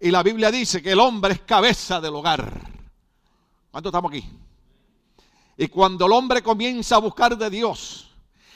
Y 0.00 0.10
la 0.10 0.22
Biblia 0.24 0.50
dice 0.50 0.82
que 0.82 0.92
el 0.92 1.00
hombre 1.00 1.34
es 1.34 1.40
cabeza 1.42 2.00
del 2.00 2.14
hogar. 2.16 2.77
¿Cuántos 3.78 3.90
estamos 3.92 4.10
aquí? 4.10 4.28
Y 5.56 5.68
cuando 5.68 6.06
el 6.06 6.10
hombre 6.12 6.42
comienza 6.42 6.96
a 6.96 6.98
buscar 6.98 7.38
de 7.38 7.48
Dios, 7.48 8.10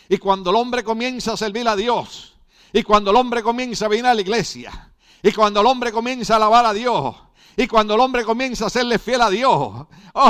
y 0.09 0.17
cuando 0.19 0.51
el 0.51 0.57
hombre 0.57 0.83
comienza 0.83 1.35
a 1.35 1.37
servir 1.37 1.69
a 1.69 1.77
Dios, 1.77 2.35
y 2.73 2.83
cuando 2.83 3.13
el 3.13 3.17
hombre 3.19 3.41
comienza 3.41 3.85
a 3.85 3.89
venir 3.89 4.07
a 4.07 4.15
la 4.15 4.21
iglesia, 4.21 4.91
y 5.23 5.31
cuando 5.31 5.61
el 5.61 5.67
hombre 5.69 5.93
comienza 5.93 6.33
a 6.33 6.37
alabar 6.39 6.67
a 6.67 6.73
Dios, 6.73 7.15
y 7.57 7.67
cuando 7.67 7.95
el 7.95 8.01
hombre 8.01 8.25
comienza 8.25 8.67
a 8.67 8.71
serle 8.71 8.99
fiel 8.99 9.21
a 9.21 9.29
Dios, 9.31 9.51
oh 9.53 9.87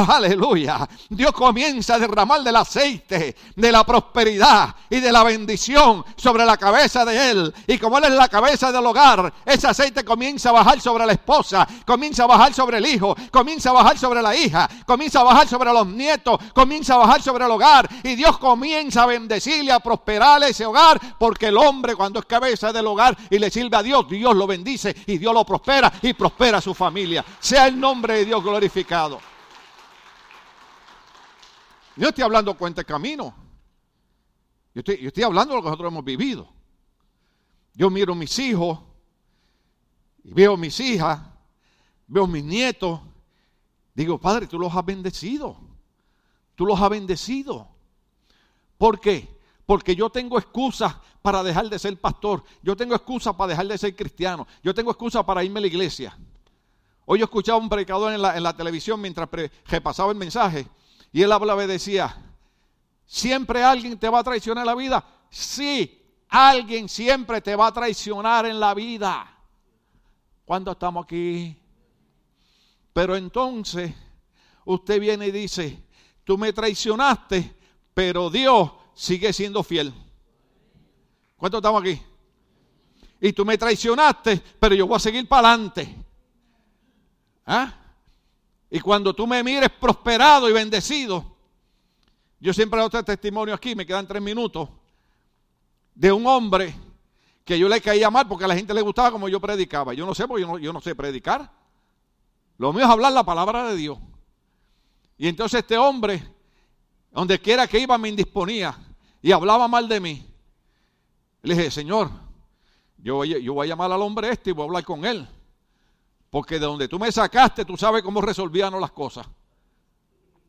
aleluya, 0.09 0.89
Dios 1.09 1.31
comienza 1.33 1.95
a 1.95 1.99
derramar 2.01 2.43
del 2.43 2.57
aceite, 2.57 3.37
de 3.55 3.73
la 3.73 3.85
prosperidad 3.85 4.75
y 4.91 4.99
de 5.01 5.13
la 5.13 5.23
bendición 5.23 6.05
sobre 6.17 6.45
la 6.45 6.57
cabeza 6.57 7.05
de 7.05 7.31
él. 7.31 7.55
Y 7.67 7.79
como 7.79 7.99
él 7.99 8.05
es 8.05 8.11
la 8.13 8.29
cabeza 8.29 8.73
del 8.73 8.85
hogar, 8.85 9.33
ese 9.45 9.69
aceite 9.69 10.05
comienza 10.05 10.49
a 10.49 10.53
bajar 10.53 10.81
sobre 10.81 11.07
la 11.07 11.13
esposa, 11.13 11.67
comienza 11.87 12.25
a 12.25 12.27
bajar 12.27 12.53
sobre 12.55 12.79
el 12.79 12.87
hijo, 12.87 13.15
comienza 13.31 13.71
a 13.71 13.75
bajar 13.75 13.97
sobre 13.99 14.21
la 14.21 14.35
hija, 14.35 14.69
comienza 14.85 15.21
a 15.21 15.25
bajar 15.25 15.47
sobre 15.49 15.73
los 15.73 15.87
nietos, 15.87 16.39
comienza 16.55 16.95
a 16.95 16.99
bajar 16.99 17.23
sobre 17.23 17.45
el 17.45 17.51
hogar. 17.53 17.89
Y 18.03 18.17
Dios 18.17 18.37
comienza 18.39 19.05
a 19.05 19.07
bendecirle, 19.07 19.71
a 19.71 19.81
prosperar 19.81 20.43
ese 20.43 20.67
hogar, 20.67 20.99
porque 21.21 21.47
el 21.47 21.57
hombre 21.57 21.95
cuando 21.95 22.19
es 22.19 22.27
cabeza 22.27 22.73
del 22.73 22.87
hogar 22.89 23.17
y 23.31 23.39
le 23.39 23.49
sirve 23.51 23.77
a 23.77 23.83
Dios, 23.85 24.09
Dios 24.09 24.35
lo 24.35 24.47
bendice 24.49 24.95
y 25.07 25.19
Dios 25.19 25.33
lo 25.35 25.45
prospera 25.45 25.93
y 26.03 26.15
prospera 26.15 26.61
su 26.61 26.75
familia. 26.75 27.12
Sea 27.41 27.67
el 27.69 27.79
nombre 27.79 28.15
de 28.15 28.25
Dios 28.27 28.43
glorificado. 28.43 29.21
Yo 31.97 32.09
estoy 32.09 32.25
hablando 32.25 32.55
cuenta 32.57 32.85
camino. 32.85 33.35
Yo 34.75 34.83
estoy, 34.85 35.23
hablando 35.23 35.53
de 35.53 35.59
lo 35.59 35.63
que 35.63 35.69
nosotros 35.69 35.93
hemos 35.93 36.05
vivido. 36.05 36.49
Yo 37.75 37.91
miro 37.91 38.15
a 38.15 38.17
mis 38.17 38.39
hijos 38.39 38.79
y 40.25 40.33
veo 40.33 40.55
a 40.55 40.57
mis 40.57 40.79
hijas, 40.81 41.21
veo 42.07 42.27
mis 42.27 42.45
nietos. 42.45 43.01
Digo, 43.95 44.19
Padre, 44.19 44.47
tú 44.47 44.59
los 44.59 44.75
has 44.75 44.85
bendecido. 44.85 45.59
Tú 46.55 46.65
los 46.65 46.81
has 46.81 46.89
bendecido. 46.89 47.69
¿Por 48.79 48.99
qué? 49.01 49.29
Porque 49.67 49.95
yo 49.95 50.09
tengo 50.11 50.39
excusas 50.39 50.95
para 51.21 51.43
dejar 51.43 51.69
de 51.69 51.79
ser 51.79 51.99
pastor. 52.01 52.43
Yo 52.63 52.75
tengo 52.75 52.95
excusas 52.95 53.35
para 53.35 53.51
dejar 53.51 53.67
de 53.67 53.77
ser 53.79 53.95
cristiano. 53.95 54.47
Yo 54.63 54.75
tengo 54.75 54.91
excusas 54.91 55.25
para 55.25 55.45
irme 55.45 55.59
a 55.59 55.63
la 55.63 55.67
iglesia. 55.67 56.19
Hoy 57.05 57.19
yo 57.19 57.25
escuchaba 57.25 57.59
un 57.59 57.69
predicador 57.69 58.13
en 58.13 58.23
la, 58.23 58.57
televisión 58.57 59.01
mientras 59.01 59.29
repasaba 59.67 60.13
el 60.13 60.19
mensaje 60.19 60.69
y 61.13 61.23
él 61.23 61.33
hablaba 61.33 61.65
y 61.65 61.67
decía, 61.67 62.17
¿siempre 63.05 63.63
alguien 63.63 63.99
te 63.99 64.09
va 64.09 64.21
a 64.21 64.25
traicionar 64.25 64.63
en 64.63 64.67
la 64.67 64.75
vida? 64.75 65.05
Sí, 65.29 66.01
alguien 66.29 66.89
siempre 66.89 67.41
te 67.41 67.57
va 67.57 67.69
a 67.69 67.73
traicionar 67.73 68.47
en 68.47 68.61
la 68.61 68.73
vida. 68.75 69.37
Cuando 70.45 70.73
estamos 70.73 71.05
aquí? 71.05 71.57
Pero 72.93 73.17
entonces 73.17 73.93
usted 74.65 75.01
viene 75.01 75.27
y 75.27 75.31
dice, 75.33 75.83
tú 76.25 76.39
me 76.39 76.53
traicionaste, 76.53 77.57
pero 77.95 78.31
Dios 78.31 78.71
sigue 78.95 79.33
siendo 79.33 79.63
fiel. 79.65 79.93
¿Cuántos 81.37 81.59
estamos 81.59 81.83
aquí? 81.83 82.01
Y 83.21 83.33
tú 83.33 83.45
me 83.45 83.59
traicionaste, 83.59 84.41
pero 84.61 84.75
yo 84.75 84.87
voy 84.87 84.97
a 84.97 85.01
seguir 85.01 85.27
para 85.29 85.49
adelante. 85.51 86.02
¿Ah? 87.47 87.75
Y 88.71 88.81
cuando 88.81 89.13
tú 89.15 89.27
me 89.27 89.43
mires 89.43 89.71
prosperado 89.81 90.49
y 90.49 90.53
bendecido, 90.53 91.25
yo 92.41 92.53
siempre 92.53 92.79
hago 92.81 92.87
este 92.89 93.03
testimonio 93.03 93.55
aquí, 93.55 93.75
me 93.75 93.87
quedan 93.87 94.07
tres 94.07 94.23
minutos, 94.23 94.69
de 95.95 96.11
un 96.11 96.27
hombre 96.27 96.75
que 97.45 97.59
yo 97.59 97.69
le 97.69 97.81
caía 97.81 98.11
mal 98.11 98.27
porque 98.27 98.45
a 98.45 98.49
la 98.49 98.55
gente 98.57 98.73
le 98.73 98.81
gustaba 98.81 99.11
como 99.11 99.29
yo 99.29 99.41
predicaba. 99.41 99.93
Yo 99.95 100.07
no 100.07 100.15
sé, 100.15 100.27
porque 100.27 100.47
yo 100.61 100.73
no, 100.73 100.81
sé 100.81 100.95
predicar. 100.95 101.51
Lo 102.57 102.73
mío 102.73 102.85
es 102.85 102.91
hablar 102.91 103.13
la 103.13 103.25
palabra 103.25 103.65
de 103.71 103.77
Dios. 103.77 103.99
Y 105.19 105.29
entonces 105.29 105.61
este 105.61 105.77
hombre, 105.77 106.25
donde 107.11 107.39
quiera 107.41 107.67
que 107.67 107.79
iba, 107.79 107.99
me 107.99 108.09
indisponía 108.09 108.77
y 109.21 109.33
hablaba 109.33 109.69
mal 109.69 109.89
de 109.89 110.01
mí. 110.01 110.27
Le 111.43 111.55
dije, 111.55 111.71
Señor, 111.71 112.11
yo, 112.99 113.25
yo 113.25 113.55
voy 113.55 113.67
a 113.67 113.69
llamar 113.69 113.93
al 113.93 114.01
hombre 114.01 114.31
este 114.31 114.51
y 114.51 114.53
voy 114.53 114.63
a 114.63 114.67
hablar 114.67 114.85
con 114.85 115.05
él. 115.05 115.29
Porque 116.33 116.55
de 116.55 116.61
donde 116.65 116.89
tú 116.89 116.99
me 116.99 117.13
sacaste, 117.13 117.63
tú 117.67 117.77
sabes 117.77 118.03
cómo 118.03 118.23
resolvían 118.23 118.81
las 118.81 118.93
cosas. 118.93 119.27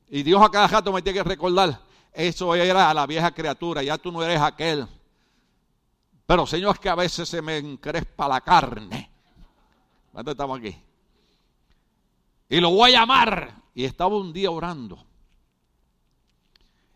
Y 0.07 0.23
Dios 0.23 0.41
a 0.41 0.47
cada 0.49 0.65
rato 0.65 0.93
me 0.93 1.01
tiene 1.01 1.19
que 1.19 1.23
recordar, 1.25 1.77
eso 2.13 2.55
era 2.55 2.89
a 2.89 2.93
la 2.93 3.05
vieja 3.05 3.31
criatura, 3.31 3.83
ya 3.83 3.97
tú 3.97 4.09
no 4.09 4.23
eres 4.23 4.39
aquel. 4.39 4.87
Pero 6.25 6.47
Señor, 6.47 6.75
es 6.75 6.79
que 6.79 6.87
a 6.87 6.95
veces 6.95 7.27
se 7.27 7.41
me 7.41 7.57
encrespa 7.57 8.29
la 8.29 8.39
carne. 8.39 9.09
¿Dónde 10.13 10.31
estamos 10.31 10.57
aquí? 10.59 10.73
Y 12.47 12.61
lo 12.61 12.69
voy 12.69 12.93
a 12.93 13.01
amar. 13.01 13.53
Y 13.75 13.83
estaba 13.83 14.15
un 14.15 14.31
día 14.31 14.51
orando. 14.51 15.03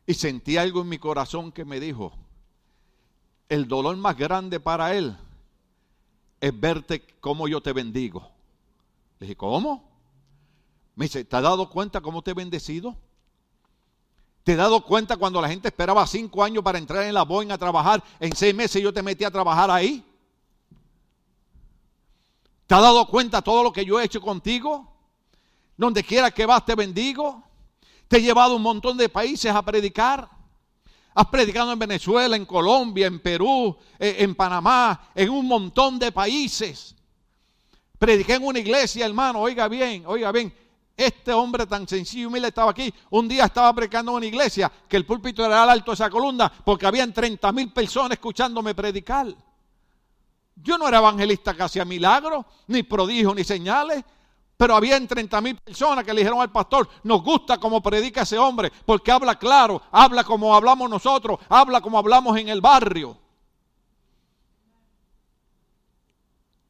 Y 0.06 0.14
sentí 0.14 0.56
algo 0.56 0.80
en 0.82 0.88
mi 0.88 0.98
corazón 0.98 1.52
que 1.52 1.66
me 1.66 1.82
dijo, 1.82 2.14
el 3.50 3.68
dolor 3.68 3.98
más 3.98 4.16
grande 4.16 4.62
para 4.62 4.94
él 4.96 5.14
es 6.40 6.58
verte 6.58 7.04
como 7.20 7.50
yo 7.50 7.60
te 7.60 7.74
bendigo. 7.74 8.37
Le 9.20 9.26
dije, 9.26 9.36
¿cómo? 9.36 9.84
Me 10.96 11.06
dice, 11.06 11.24
¿te 11.26 11.36
has 11.36 11.44
dado 11.44 11.70
cuenta 11.70 12.02
cómo 12.02 12.22
te 12.22 12.32
he 12.32 12.34
bendecido? 12.34 12.96
¿Te 14.44 14.52
has 14.54 14.58
dado 14.60 14.84
cuenta 14.84 15.18
cuando 15.18 15.42
la 15.42 15.50
gente 15.50 15.68
esperaba 15.68 16.06
cinco 16.08 16.44
años 16.44 16.64
para 16.64 16.78
entrar 16.78 17.04
en 17.04 17.14
la 17.14 17.24
Boeing 17.24 17.52
a 17.52 17.58
trabajar? 17.58 18.04
En 18.20 18.36
seis 18.36 18.54
meses 18.56 18.82
yo 18.82 18.94
te 18.94 19.02
metí 19.04 19.24
a 19.24 19.32
trabajar 19.32 19.72
ahí. 19.72 20.04
¿Te 22.68 22.76
has 22.76 22.82
dado 22.82 23.08
cuenta 23.08 23.42
todo 23.42 23.64
lo 23.64 23.72
que 23.74 23.84
yo 23.86 24.00
he 24.00 24.04
hecho 24.06 24.22
contigo? 24.22 24.88
Donde 25.76 26.04
quiera 26.04 26.32
que 26.32 26.46
vas 26.46 26.64
te 26.66 26.76
bendigo. 26.76 27.44
Te 28.08 28.18
he 28.18 28.22
llevado 28.22 28.56
un 28.56 28.62
montón 28.62 28.98
de 28.98 29.10
países 29.10 29.52
a 29.54 29.64
predicar. 29.64 30.30
Has 31.14 31.28
predicado 31.28 31.72
en 31.74 31.80
Venezuela, 31.80 32.36
en 32.36 32.46
Colombia, 32.46 33.08
en 33.08 33.20
Perú, 33.20 33.76
eh, 33.98 34.18
en 34.20 34.36
Panamá, 34.36 35.10
en 35.16 35.30
un 35.30 35.48
montón 35.48 35.98
de 35.98 36.12
países. 36.12 36.96
Prediqué 37.98 38.36
en 38.36 38.46
una 38.46 38.60
iglesia, 38.60 39.06
hermano, 39.06 39.40
oiga 39.42 39.68
bien, 39.68 40.04
oiga 40.06 40.32
bien. 40.32 40.54
Este 40.96 41.32
hombre 41.34 41.66
tan 41.68 41.88
sencillo 41.88 42.24
y 42.24 42.26
humilde 42.26 42.48
estaba 42.50 42.72
aquí. 42.72 42.92
Un 43.12 43.28
día 43.28 43.46
estaba 43.46 43.74
predicando 43.74 44.12
en 44.12 44.18
una 44.18 44.26
iglesia 44.26 44.72
que 44.88 44.98
el 44.98 45.06
púlpito 45.06 45.46
era 45.46 45.64
al 45.64 45.70
alto 45.70 45.92
de 45.92 45.96
esa 45.96 46.10
columna 46.10 46.52
porque 46.66 46.88
habían 46.88 47.14
30 47.14 47.52
mil 47.52 47.72
personas 47.72 48.12
escuchándome 48.14 48.74
predicar. 48.74 49.28
Yo 50.56 50.78
no 50.78 50.88
era 50.88 50.98
evangelista 50.98 51.54
que 51.56 51.64
hacía 51.64 51.86
milagros, 51.86 52.44
ni 52.68 52.82
prodigios, 52.84 53.36
ni 53.36 53.44
señales. 53.44 54.04
Pero 54.58 54.76
habían 54.76 55.08
30 55.08 55.40
mil 55.40 55.56
personas 55.58 56.04
que 56.04 56.12
le 56.16 56.22
dijeron 56.22 56.42
al 56.42 56.52
pastor, 56.52 56.90
nos 57.04 57.24
gusta 57.24 57.60
como 57.60 57.82
predica 57.82 58.24
ese 58.24 58.40
hombre, 58.40 58.72
porque 58.88 59.12
habla 59.12 59.38
claro, 59.38 59.84
habla 59.92 60.24
como 60.24 60.56
hablamos 60.56 60.90
nosotros, 60.90 61.38
habla 61.48 61.80
como 61.80 62.00
hablamos 62.00 62.36
en 62.40 62.50
el 62.50 62.60
barrio. 62.60 63.18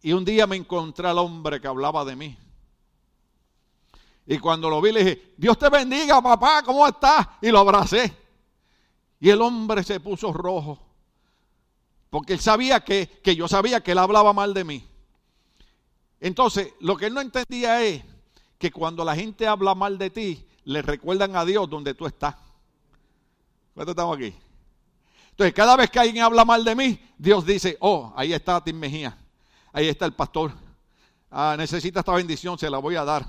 Y 0.02 0.14
un 0.14 0.24
día 0.24 0.46
me 0.48 0.56
encontré 0.56 1.08
al 1.08 1.18
hombre 1.18 1.60
que 1.60 1.68
hablaba 1.68 2.06
de 2.06 2.16
mí. 2.16 2.38
Y 4.26 4.38
cuando 4.40 4.70
lo 4.70 4.82
vi 4.82 4.92
le 4.92 5.04
dije, 5.04 5.34
Dios 5.38 5.58
te 5.58 5.70
bendiga, 5.70 6.22
papá, 6.22 6.62
¿cómo 6.64 6.86
estás? 6.88 7.26
Y 7.42 7.50
lo 7.50 7.60
abracé. 7.60 8.14
Y 9.20 9.30
el 9.30 9.42
hombre 9.42 9.84
se 9.84 10.00
puso 10.00 10.34
rojo. 10.34 10.80
Porque 12.10 12.34
él 12.34 12.40
sabía 12.40 12.82
que, 12.84 13.20
que 13.24 13.36
yo 13.36 13.48
sabía 13.48 13.82
que 13.82 13.94
él 13.94 13.98
hablaba 13.98 14.34
mal 14.34 14.54
de 14.54 14.64
mí. 14.64 14.86
Entonces, 16.20 16.74
lo 16.80 16.98
que 16.98 17.08
él 17.08 17.14
no 17.14 17.22
entendía 17.22 17.82
es 17.84 18.04
que 18.58 18.72
cuando 18.72 19.06
la 19.06 19.16
gente 19.16 19.48
habla 19.48 19.76
mal 19.76 19.98
de 19.98 20.10
ti, 20.10 20.48
le 20.66 20.82
recuerdan 20.82 21.36
a 21.36 21.46
Dios 21.46 21.70
donde 21.70 21.94
tú 21.94 22.06
estás. 22.06 22.36
¿Cuántos 23.74 23.94
estamos 23.94 24.18
aquí? 24.18 24.34
Entonces, 25.32 25.54
cada 25.54 25.76
vez 25.78 25.90
que 25.90 26.00
alguien 26.00 26.24
habla 26.24 26.44
mal 26.44 26.64
de 26.64 26.76
mí, 26.76 27.00
Dios 27.18 27.46
dice, 27.46 27.78
oh, 27.80 28.12
ahí 28.16 28.34
está 28.34 28.62
Tim 28.64 28.78
Mejía. 28.78 29.18
Ahí 29.74 29.88
está 29.88 30.06
el 30.06 30.14
pastor. 30.14 30.54
Ah, 31.32 31.56
necesita 31.58 32.00
esta 32.00 32.14
bendición, 32.14 32.58
se 32.58 32.70
la 32.70 32.78
voy 32.78 32.96
a 32.96 33.04
dar. 33.06 33.26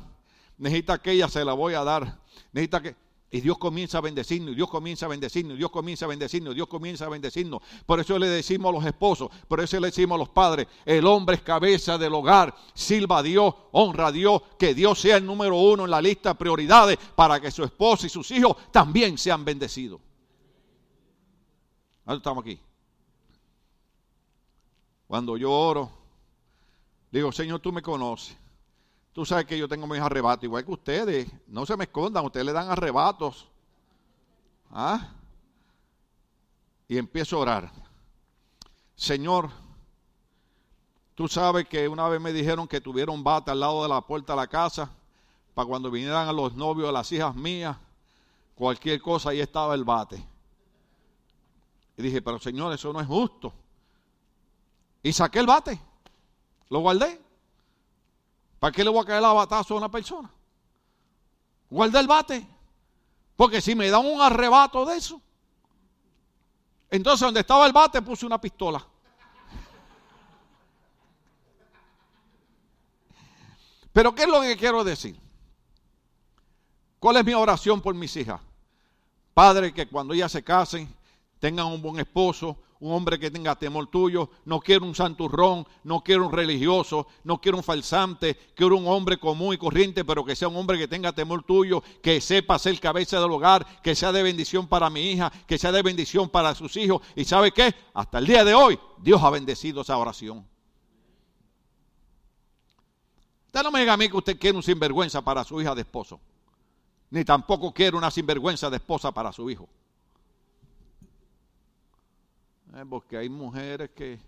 Necesita 0.58 0.94
aquella, 0.94 1.28
se 1.28 1.44
la 1.44 1.52
voy 1.52 1.74
a 1.74 1.84
dar. 1.84 2.20
Necesita 2.52 2.80
que. 2.82 2.96
Y 3.30 3.42
Dios 3.42 3.58
comienza 3.58 3.98
a 3.98 4.00
bendecirnos, 4.00 4.56
Dios 4.56 4.70
comienza 4.70 5.04
a 5.04 5.08
bendecirnos, 5.10 5.58
Dios 5.58 5.68
comienza 5.70 6.06
a 6.06 6.08
bendecirnos, 6.08 6.54
Dios 6.54 6.66
comienza 6.66 7.04
a 7.04 7.08
bendecirnos. 7.10 7.60
Por 7.84 8.00
eso 8.00 8.18
le 8.18 8.26
decimos 8.26 8.70
a 8.70 8.72
los 8.72 8.86
esposos, 8.86 9.28
por 9.46 9.60
eso 9.60 9.78
le 9.78 9.88
decimos 9.88 10.14
a 10.14 10.18
los 10.18 10.30
padres, 10.30 10.66
el 10.86 11.04
hombre 11.06 11.36
es 11.36 11.42
cabeza 11.42 11.98
del 11.98 12.14
hogar, 12.14 12.54
silba 12.72 13.18
a 13.18 13.22
Dios, 13.22 13.52
honra 13.72 14.06
a 14.06 14.12
Dios, 14.12 14.40
que 14.58 14.72
Dios 14.72 14.98
sea 14.98 15.18
el 15.18 15.26
número 15.26 15.58
uno 15.60 15.84
en 15.84 15.90
la 15.90 16.00
lista 16.00 16.30
de 16.30 16.34
prioridades 16.36 16.96
para 17.14 17.38
que 17.38 17.50
su 17.50 17.62
esposa 17.64 18.06
y 18.06 18.08
sus 18.08 18.30
hijos 18.30 18.56
también 18.72 19.18
sean 19.18 19.44
bendecidos. 19.44 20.00
Ahora 22.06 22.16
estamos 22.16 22.40
aquí. 22.42 22.58
Cuando 25.06 25.36
yo 25.36 25.52
oro, 25.52 25.90
Digo, 27.10 27.32
Señor, 27.32 27.60
tú 27.60 27.72
me 27.72 27.82
conoces. 27.82 28.36
Tú 29.12 29.24
sabes 29.24 29.46
que 29.46 29.58
yo 29.58 29.66
tengo 29.68 29.86
mis 29.86 30.00
arrebatos, 30.00 30.44
igual 30.44 30.64
que 30.64 30.70
ustedes. 30.72 31.28
No 31.46 31.64
se 31.64 31.76
me 31.76 31.84
escondan, 31.84 32.24
ustedes 32.26 32.46
le 32.46 32.52
dan 32.52 32.70
arrebatos. 32.70 33.48
¿Ah? 34.70 35.08
Y 36.86 36.98
empiezo 36.98 37.36
a 37.36 37.40
orar. 37.40 37.72
Señor, 38.94 39.48
tú 41.14 41.28
sabes 41.28 41.66
que 41.66 41.88
una 41.88 42.06
vez 42.08 42.20
me 42.20 42.32
dijeron 42.32 42.68
que 42.68 42.80
tuvieron 42.80 43.24
bate 43.24 43.50
al 43.50 43.60
lado 43.60 43.82
de 43.82 43.88
la 43.88 44.02
puerta 44.02 44.34
de 44.34 44.38
la 44.38 44.46
casa 44.46 44.90
para 45.54 45.66
cuando 45.66 45.90
vinieran 45.90 46.28
a 46.28 46.32
los 46.32 46.54
novios, 46.54 46.88
a 46.88 46.92
las 46.92 47.10
hijas 47.10 47.34
mías, 47.34 47.76
cualquier 48.54 49.00
cosa, 49.00 49.30
ahí 49.30 49.40
estaba 49.40 49.74
el 49.74 49.84
bate. 49.84 50.22
Y 51.96 52.02
dije, 52.02 52.20
pero 52.22 52.38
Señor, 52.38 52.72
eso 52.72 52.92
no 52.92 53.00
es 53.00 53.06
justo. 53.06 53.52
Y 55.02 55.12
saqué 55.12 55.38
el 55.40 55.46
bate. 55.46 55.80
Lo 56.70 56.80
guardé. 56.80 57.20
¿Para 58.58 58.72
qué 58.72 58.82
le 58.84 58.90
voy 58.90 59.00
a 59.02 59.06
caer 59.06 59.20
la 59.22 59.32
batazo 59.32 59.74
a 59.74 59.76
una 59.78 59.88
persona? 59.90 60.30
Guardé 61.70 62.00
el 62.00 62.06
bate. 62.06 62.46
Porque 63.36 63.60
si 63.60 63.74
me 63.74 63.88
dan 63.90 64.04
un 64.06 64.20
arrebato 64.20 64.84
de 64.84 64.96
eso. 64.96 65.18
Entonces, 66.90 67.20
donde 67.24 67.40
estaba 67.40 67.66
el 67.66 67.72
bate, 67.72 68.02
puse 68.02 68.26
una 68.26 68.38
pistola. 68.40 68.84
Pero, 73.92 74.14
¿qué 74.14 74.22
es 74.24 74.28
lo 74.28 74.40
que 74.42 74.56
quiero 74.56 74.82
decir? 74.84 75.20
¿Cuál 76.98 77.18
es 77.18 77.24
mi 77.24 77.34
oración 77.34 77.80
por 77.80 77.94
mis 77.94 78.16
hijas? 78.16 78.40
Padre, 79.34 79.72
que 79.72 79.86
cuando 79.86 80.14
ellas 80.14 80.32
se 80.32 80.42
casen, 80.42 80.92
tengan 81.38 81.66
un 81.66 81.80
buen 81.80 82.00
esposo, 82.00 82.56
un 82.80 82.92
hombre 82.92 83.18
que 83.18 83.30
tenga 83.30 83.56
temor 83.56 83.88
tuyo, 83.88 84.30
no 84.44 84.60
quiero 84.60 84.84
un 84.84 84.94
santurrón, 84.94 85.66
no 85.82 86.02
quiero 86.02 86.26
un 86.26 86.32
religioso, 86.32 87.06
no 87.24 87.40
quiero 87.40 87.56
un 87.58 87.64
falsante, 87.64 88.34
quiero 88.54 88.76
un 88.76 88.86
hombre 88.86 89.18
común 89.18 89.54
y 89.54 89.58
corriente, 89.58 90.04
pero 90.04 90.24
que 90.24 90.36
sea 90.36 90.48
un 90.48 90.56
hombre 90.56 90.78
que 90.78 90.86
tenga 90.88 91.12
temor 91.12 91.42
tuyo, 91.44 91.82
que 92.02 92.20
sepa 92.20 92.58
ser 92.58 92.78
cabeza 92.78 93.18
del 93.20 93.30
hogar, 93.32 93.66
que 93.82 93.94
sea 93.94 94.12
de 94.12 94.22
bendición 94.22 94.66
para 94.68 94.90
mi 94.90 95.00
hija, 95.12 95.32
que 95.46 95.58
sea 95.58 95.72
de 95.72 95.82
bendición 95.82 96.28
para 96.28 96.54
sus 96.54 96.76
hijos. 96.76 97.02
¿Y 97.16 97.24
sabe 97.24 97.50
qué? 97.52 97.74
Hasta 97.94 98.18
el 98.18 98.26
día 98.26 98.44
de 98.44 98.54
hoy, 98.54 98.78
Dios 98.98 99.22
ha 99.22 99.30
bendecido 99.30 99.80
esa 99.82 99.96
oración. 99.98 100.46
Usted 103.46 103.62
no 103.62 103.70
me 103.72 103.80
diga 103.80 103.94
a 103.94 103.96
mí 103.96 104.08
que 104.08 104.16
usted 104.16 104.38
quiere 104.38 104.56
un 104.56 104.62
sinvergüenza 104.62 105.22
para 105.22 105.42
su 105.42 105.60
hija 105.60 105.74
de 105.74 105.80
esposo, 105.80 106.20
ni 107.10 107.24
tampoco 107.24 107.72
quiere 107.72 107.96
una 107.96 108.10
sinvergüenza 108.10 108.70
de 108.70 108.76
esposa 108.76 109.10
para 109.10 109.32
su 109.32 109.50
hijo. 109.50 109.68
Eh, 112.74 112.84
porque 112.88 113.16
hay 113.16 113.28
mujeres 113.30 113.90
que, 113.96 114.20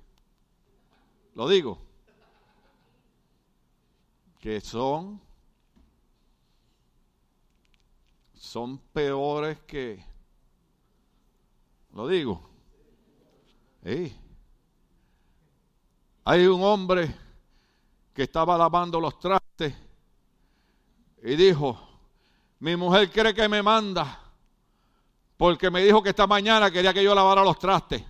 lo 1.34 1.46
digo, 1.48 1.78
que 4.38 4.60
son, 4.62 5.20
son 8.32 8.78
peores 8.78 9.60
que, 9.60 10.02
lo 11.92 12.08
digo, 12.08 12.48
hay 13.84 14.20
un 16.46 16.62
hombre 16.64 17.14
que 18.14 18.22
estaba 18.22 18.56
lavando 18.56 19.00
los 19.00 19.18
trastes 19.18 19.74
y 21.22 21.34
dijo, 21.36 21.78
mi 22.60 22.74
mujer 22.76 23.10
cree 23.10 23.34
que 23.34 23.46
me 23.50 23.62
manda 23.62 24.18
porque 25.36 25.70
me 25.70 25.84
dijo 25.84 26.02
que 26.02 26.08
esta 26.10 26.26
mañana 26.26 26.70
quería 26.70 26.94
que 26.94 27.04
yo 27.04 27.14
lavara 27.14 27.42
los 27.44 27.58
trastes. 27.58 28.02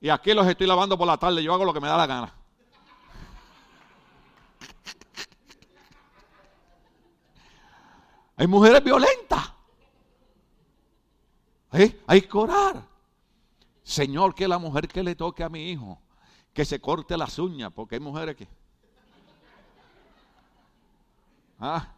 Y 0.00 0.08
aquí 0.08 0.34
los 0.34 0.46
estoy 0.46 0.66
lavando 0.66 0.96
por 0.98 1.06
la 1.06 1.16
tarde, 1.16 1.42
yo 1.42 1.52
hago 1.54 1.64
lo 1.64 1.72
que 1.72 1.80
me 1.80 1.88
da 1.88 1.96
la 1.96 2.06
gana. 2.06 2.32
Hay 8.38 8.46
mujeres 8.46 8.84
violentas. 8.84 9.52
¿Eh? 11.72 12.02
Hay 12.06 12.22
que 12.22 12.36
orar. 12.38 12.82
Señor, 13.82 14.34
que 14.34 14.46
la 14.46 14.58
mujer 14.58 14.88
que 14.88 15.02
le 15.02 15.14
toque 15.14 15.42
a 15.42 15.48
mi 15.48 15.70
hijo, 15.70 15.98
que 16.52 16.64
se 16.64 16.78
corte 16.80 17.16
las 17.16 17.38
uñas, 17.38 17.72
porque 17.72 17.94
hay 17.94 18.00
mujeres 18.00 18.36
que... 18.36 18.46
¿Ah? 21.58 21.94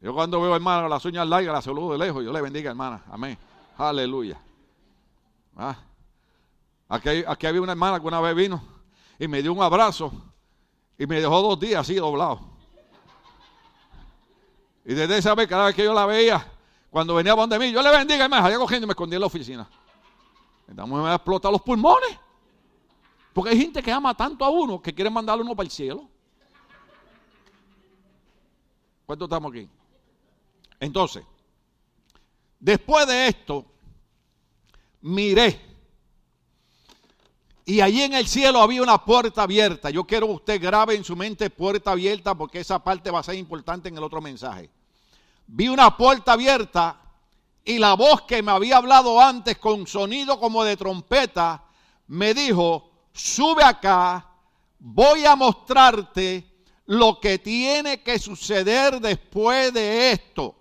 Yo 0.00 0.14
cuando 0.14 0.40
veo, 0.40 0.54
hermano, 0.54 0.88
las 0.88 1.04
uñas 1.04 1.28
largas, 1.28 1.52
la 1.52 1.60
saludo 1.62 1.92
de 1.92 1.98
lejos. 1.98 2.24
Yo 2.24 2.32
le 2.32 2.40
bendiga, 2.40 2.70
hermana. 2.70 3.04
Amén. 3.10 3.36
Aleluya. 3.76 4.40
¿Ah? 5.56 5.76
Aquí, 6.88 7.24
había 7.46 7.60
una 7.60 7.72
hermana 7.72 7.98
que 7.98 8.06
una 8.06 8.20
vez 8.20 8.34
vino 8.34 8.62
y 9.18 9.26
me 9.26 9.42
dio 9.42 9.52
un 9.52 9.60
abrazo 9.62 10.12
y 10.96 11.04
me 11.06 11.20
dejó 11.20 11.42
dos 11.42 11.58
días 11.58 11.80
así 11.80 11.94
doblado. 11.96 12.40
Y 14.84 14.94
desde 14.94 15.18
esa 15.18 15.34
vez, 15.34 15.48
cada 15.48 15.66
vez 15.66 15.74
que 15.74 15.82
yo 15.82 15.92
la 15.92 16.06
veía, 16.06 16.46
cuando 16.90 17.14
venía 17.16 17.34
donde 17.34 17.58
mí, 17.58 17.72
yo 17.72 17.82
le 17.82 17.90
bendiga, 17.90 18.26
y 18.26 18.28
me 18.28 18.36
cogiendo 18.56 18.84
y 18.84 18.86
me 18.86 18.92
escondía 18.92 19.16
en 19.16 19.20
la 19.22 19.26
oficina. 19.26 19.68
Entonces 20.68 20.94
me 21.04 21.14
explota 21.14 21.50
los 21.50 21.60
pulmones. 21.60 22.18
Porque 23.32 23.50
hay 23.50 23.58
gente 23.60 23.82
que 23.82 23.90
ama 23.90 24.16
tanto 24.16 24.44
a 24.44 24.48
uno 24.50 24.80
que 24.80 24.94
quiere 24.94 25.10
mandarlo 25.10 25.44
uno 25.44 25.56
para 25.56 25.66
el 25.66 25.72
cielo. 25.72 26.08
¿Cuántos 29.04 29.26
estamos 29.26 29.50
aquí? 29.52 29.68
Entonces, 30.78 31.24
después 32.60 33.06
de 33.08 33.26
esto, 33.28 33.64
miré 35.00 35.65
y 37.68 37.80
allí 37.80 38.02
en 38.02 38.14
el 38.14 38.28
cielo 38.28 38.62
había 38.62 38.80
una 38.80 39.04
puerta 39.04 39.42
abierta. 39.42 39.90
Yo 39.90 40.04
quiero 40.04 40.28
que 40.28 40.32
usted 40.34 40.62
grabe 40.62 40.94
en 40.94 41.02
su 41.02 41.16
mente 41.16 41.50
puerta 41.50 41.90
abierta 41.90 42.32
porque 42.36 42.60
esa 42.60 42.78
parte 42.78 43.10
va 43.10 43.18
a 43.18 43.22
ser 43.24 43.34
importante 43.34 43.88
en 43.88 43.98
el 43.98 44.04
otro 44.04 44.20
mensaje. 44.22 44.70
Vi 45.48 45.66
una 45.66 45.96
puerta 45.96 46.34
abierta 46.34 46.96
y 47.64 47.78
la 47.80 47.94
voz 47.94 48.22
que 48.22 48.40
me 48.40 48.52
había 48.52 48.76
hablado 48.76 49.20
antes 49.20 49.58
con 49.58 49.84
sonido 49.88 50.38
como 50.38 50.62
de 50.62 50.76
trompeta 50.76 51.64
me 52.06 52.34
dijo, 52.34 52.88
sube 53.12 53.64
acá, 53.64 54.24
voy 54.78 55.24
a 55.26 55.34
mostrarte 55.34 56.46
lo 56.86 57.18
que 57.18 57.40
tiene 57.40 58.00
que 58.00 58.20
suceder 58.20 59.00
después 59.00 59.72
de 59.74 60.12
esto. 60.12 60.55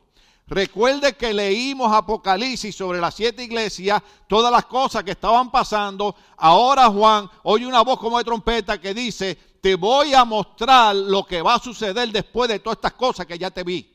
Recuerde 0.47 1.13
que 1.13 1.33
leímos 1.33 1.91
Apocalipsis 1.91 2.75
sobre 2.75 2.99
las 2.99 3.15
siete 3.15 3.43
iglesias, 3.43 4.01
todas 4.27 4.51
las 4.51 4.65
cosas 4.65 5.03
que 5.03 5.11
estaban 5.11 5.49
pasando. 5.49 6.15
Ahora 6.37 6.87
Juan 6.89 7.27
oye 7.43 7.65
una 7.65 7.81
voz 7.81 7.97
como 7.99 8.19
de 8.19 8.23
trompeta 8.23 8.79
que 8.79 8.93
dice, 8.93 9.35
te 9.59 9.73
voy 9.75 10.13
a 10.13 10.23
mostrar 10.23 10.95
lo 10.95 11.23
que 11.25 11.41
va 11.41 11.55
a 11.55 11.59
suceder 11.59 12.09
después 12.11 12.47
de 12.47 12.59
todas 12.59 12.77
estas 12.77 12.93
cosas 12.93 13.25
que 13.25 13.39
ya 13.39 13.49
te 13.49 13.63
vi. 13.63 13.89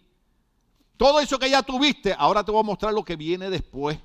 Todo 0.96 1.20
eso 1.20 1.38
que 1.38 1.48
ya 1.48 1.62
tuviste, 1.62 2.14
ahora 2.18 2.44
te 2.44 2.50
voy 2.50 2.60
a 2.60 2.64
mostrar 2.64 2.92
lo 2.92 3.04
que 3.04 3.14
viene 3.14 3.48
después. 3.48 3.96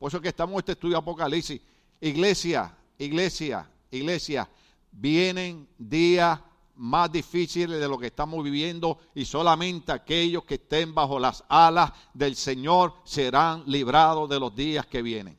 Por 0.00 0.08
eso 0.10 0.20
que 0.20 0.28
estamos 0.28 0.54
en 0.54 0.58
este 0.58 0.72
estudio 0.72 0.94
de 0.94 0.98
Apocalipsis. 0.98 1.60
Iglesia, 2.00 2.74
iglesia, 2.98 3.70
iglesia, 3.92 4.50
vienen 4.90 5.68
días 5.78 6.40
más 6.76 7.12
difíciles 7.12 7.78
de 7.78 7.86
lo 7.88 7.98
que 7.98 8.06
estamos 8.06 8.42
viviendo 8.42 8.98
y 9.14 9.24
solamente 9.24 9.92
aquellos 9.92 10.44
que 10.44 10.54
estén 10.54 10.94
bajo 10.94 11.18
las 11.18 11.44
alas 11.48 11.92
del 12.14 12.34
Señor 12.36 12.94
serán 13.04 13.64
librados 13.66 14.28
de 14.28 14.40
los 14.40 14.54
días 14.54 14.86
que 14.86 15.02
vienen. 15.02 15.36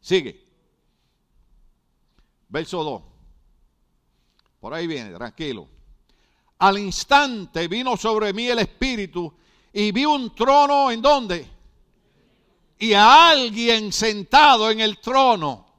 Sigue. 0.00 0.42
Verso 2.48 2.82
2. 2.84 3.02
Por 4.60 4.72
ahí 4.72 4.86
viene, 4.86 5.14
tranquilo. 5.14 5.68
Al 6.58 6.78
instante 6.78 7.66
vino 7.68 7.96
sobre 7.96 8.32
mí 8.32 8.46
el 8.46 8.60
Espíritu 8.60 9.32
y 9.72 9.92
vi 9.92 10.04
un 10.06 10.34
trono 10.34 10.90
en 10.90 11.02
donde. 11.02 11.50
Y 12.78 12.92
a 12.94 13.28
alguien 13.30 13.92
sentado 13.92 14.70
en 14.70 14.80
el 14.80 14.98
trono 14.98 15.73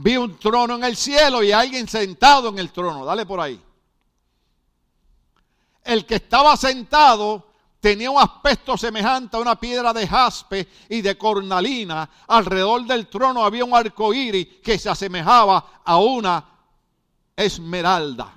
vi 0.00 0.16
un 0.16 0.38
trono 0.38 0.76
en 0.76 0.84
el 0.84 0.96
cielo 0.96 1.42
y 1.42 1.50
alguien 1.52 1.88
sentado 1.88 2.48
en 2.50 2.58
el 2.58 2.70
trono. 2.70 3.04
Dale 3.04 3.26
por 3.26 3.40
ahí. 3.40 3.60
El 5.84 6.06
que 6.06 6.16
estaba 6.16 6.56
sentado 6.56 7.46
tenía 7.80 8.10
un 8.10 8.20
aspecto 8.20 8.76
semejante 8.76 9.36
a 9.36 9.40
una 9.40 9.58
piedra 9.58 9.92
de 9.92 10.06
jaspe 10.06 10.68
y 10.88 11.00
de 11.00 11.18
cornalina. 11.18 12.08
Alrededor 12.28 12.84
del 12.84 13.08
trono 13.08 13.44
había 13.44 13.64
un 13.64 13.74
arco 13.74 14.10
que 14.10 14.78
se 14.78 14.88
asemejaba 14.88 15.82
a 15.84 15.96
una 15.98 16.44
esmeralda. 17.36 18.34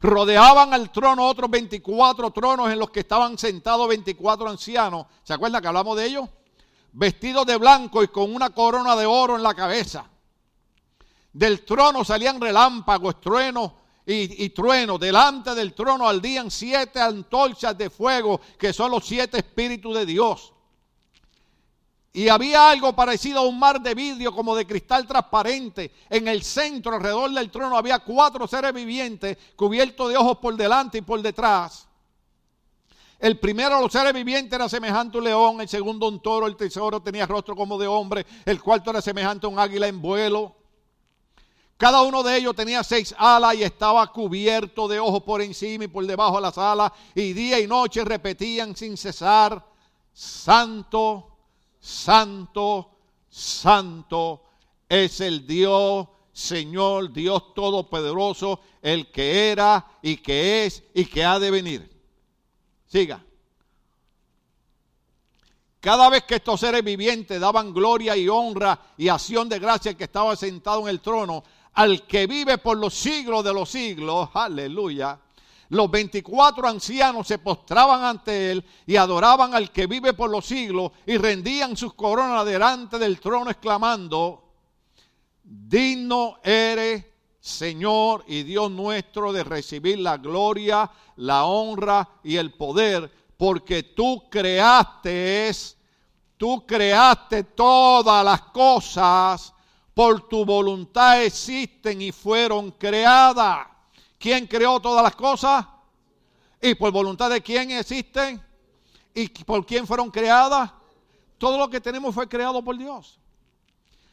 Rodeaban 0.00 0.74
al 0.74 0.90
trono 0.90 1.26
otros 1.26 1.48
24 1.50 2.30
tronos 2.30 2.70
en 2.70 2.78
los 2.78 2.90
que 2.90 3.00
estaban 3.00 3.38
sentados 3.38 3.88
24 3.88 4.48
ancianos. 4.48 5.06
¿Se 5.22 5.32
acuerdan 5.32 5.62
que 5.62 5.68
hablamos 5.68 5.96
de 5.96 6.06
ellos? 6.06 6.28
vestidos 6.94 7.44
de 7.46 7.56
blanco 7.56 8.02
y 8.04 8.08
con 8.08 8.32
una 8.34 8.50
corona 8.50 8.94
de 8.96 9.04
oro 9.04 9.36
en 9.36 9.42
la 9.42 9.52
cabeza. 9.54 10.06
Del 11.32 11.64
trono 11.64 12.04
salían 12.04 12.40
relámpagos, 12.40 13.20
truenos 13.20 13.72
y, 14.06 14.44
y 14.44 14.50
truenos. 14.50 14.98
Delante 15.00 15.54
del 15.54 15.74
trono 15.74 16.08
ardían 16.08 16.50
siete 16.50 17.00
antorchas 17.00 17.76
de 17.76 17.90
fuego, 17.90 18.40
que 18.58 18.72
son 18.72 18.92
los 18.92 19.04
siete 19.04 19.38
espíritus 19.38 19.94
de 19.96 20.06
Dios. 20.06 20.52
Y 22.12 22.28
había 22.28 22.70
algo 22.70 22.92
parecido 22.94 23.40
a 23.40 23.42
un 23.42 23.58
mar 23.58 23.80
de 23.80 23.92
vidrio 23.92 24.32
como 24.32 24.54
de 24.54 24.64
cristal 24.64 25.04
transparente. 25.08 25.90
En 26.08 26.28
el 26.28 26.44
centro, 26.44 26.94
alrededor 26.94 27.28
del 27.32 27.50
trono, 27.50 27.76
había 27.76 27.98
cuatro 27.98 28.46
seres 28.46 28.72
vivientes 28.72 29.36
cubiertos 29.56 30.10
de 30.10 30.16
ojos 30.16 30.38
por 30.38 30.54
delante 30.56 30.98
y 30.98 31.02
por 31.02 31.20
detrás 31.20 31.88
el 33.24 33.38
primero 33.38 33.74
de 33.76 33.80
los 33.80 33.90
seres 33.90 34.12
vivientes 34.12 34.52
era 34.52 34.68
semejante 34.68 35.16
a 35.16 35.18
un 35.18 35.24
león, 35.24 35.60
el 35.62 35.66
segundo 35.66 36.08
un 36.08 36.20
toro, 36.20 36.46
el 36.46 36.56
tercero 36.56 37.00
tenía 37.00 37.24
rostro 37.24 37.56
como 37.56 37.78
de 37.78 37.86
hombre, 37.86 38.26
el 38.44 38.60
cuarto 38.60 38.90
era 38.90 39.00
semejante 39.00 39.46
a 39.46 39.48
un 39.48 39.58
águila 39.58 39.88
en 39.88 39.98
vuelo. 40.02 40.54
Cada 41.78 42.02
uno 42.02 42.22
de 42.22 42.36
ellos 42.36 42.54
tenía 42.54 42.84
seis 42.84 43.14
alas 43.16 43.54
y 43.54 43.62
estaba 43.62 44.06
cubierto 44.12 44.86
de 44.88 45.00
ojos 45.00 45.22
por 45.22 45.40
encima 45.40 45.84
y 45.84 45.88
por 45.88 46.06
debajo 46.06 46.36
de 46.36 46.42
las 46.42 46.58
alas, 46.58 46.92
y 47.14 47.32
día 47.32 47.58
y 47.60 47.66
noche 47.66 48.04
repetían 48.04 48.76
sin 48.76 48.94
cesar, 48.98 49.64
Santo, 50.12 51.30
Santo, 51.80 52.90
Santo 53.30 54.42
es 54.86 55.22
el 55.22 55.46
Dios, 55.46 56.08
Señor, 56.30 57.10
Dios 57.10 57.54
Todopoderoso, 57.54 58.60
el 58.82 59.10
que 59.10 59.48
era 59.50 59.86
y 60.02 60.18
que 60.18 60.66
es 60.66 60.82
y 60.92 61.06
que 61.06 61.24
ha 61.24 61.38
de 61.38 61.50
venir. 61.50 61.93
Siga. 62.94 63.20
Cada 65.80 66.08
vez 66.08 66.22
que 66.22 66.36
estos 66.36 66.60
seres 66.60 66.84
vivientes 66.84 67.40
daban 67.40 67.74
gloria 67.74 68.16
y 68.16 68.28
honra 68.28 68.78
y 68.96 69.08
acción 69.08 69.48
de 69.48 69.58
gracia 69.58 69.94
que 69.94 70.04
estaba 70.04 70.36
sentado 70.36 70.82
en 70.82 70.88
el 70.90 71.00
trono, 71.00 71.42
al 71.72 72.06
que 72.06 72.28
vive 72.28 72.58
por 72.58 72.76
los 72.78 72.94
siglos 72.94 73.42
de 73.42 73.52
los 73.52 73.68
siglos, 73.68 74.28
aleluya, 74.34 75.18
los 75.70 75.90
24 75.90 76.68
ancianos 76.68 77.26
se 77.26 77.38
postraban 77.38 78.04
ante 78.04 78.52
él 78.52 78.64
y 78.86 78.94
adoraban 78.94 79.54
al 79.56 79.72
que 79.72 79.88
vive 79.88 80.12
por 80.14 80.30
los 80.30 80.46
siglos 80.46 80.92
y 81.04 81.16
rendían 81.16 81.76
sus 81.76 81.94
coronas 81.94 82.46
delante 82.46 82.96
del 83.00 83.18
trono 83.18 83.50
exclamando, 83.50 84.50
digno 85.42 86.38
eres 86.44 87.04
Señor 87.44 88.24
y 88.26 88.42
Dios 88.42 88.70
nuestro, 88.70 89.30
de 89.30 89.44
recibir 89.44 89.98
la 89.98 90.16
gloria, 90.16 90.90
la 91.16 91.44
honra 91.44 92.08
y 92.22 92.36
el 92.36 92.54
poder, 92.54 93.12
porque 93.36 93.82
tú 93.82 94.30
creaste, 94.30 95.52
tú 96.38 96.64
creaste 96.66 97.44
todas 97.44 98.24
las 98.24 98.40
cosas, 98.44 99.52
por 99.92 100.26
tu 100.26 100.46
voluntad 100.46 101.22
existen 101.22 102.00
y 102.00 102.12
fueron 102.12 102.70
creadas. 102.70 103.66
¿Quién 104.18 104.46
creó 104.46 104.80
todas 104.80 105.02
las 105.02 105.14
cosas? 105.14 105.66
¿Y 106.62 106.74
por 106.76 106.90
voluntad 106.92 107.28
de 107.28 107.42
quién 107.42 107.72
existen? 107.72 108.42
¿Y 109.12 109.28
por 109.44 109.66
quién 109.66 109.86
fueron 109.86 110.10
creadas? 110.10 110.70
Todo 111.36 111.58
lo 111.58 111.68
que 111.68 111.82
tenemos 111.82 112.14
fue 112.14 112.26
creado 112.26 112.62
por 112.64 112.78
Dios. 112.78 113.20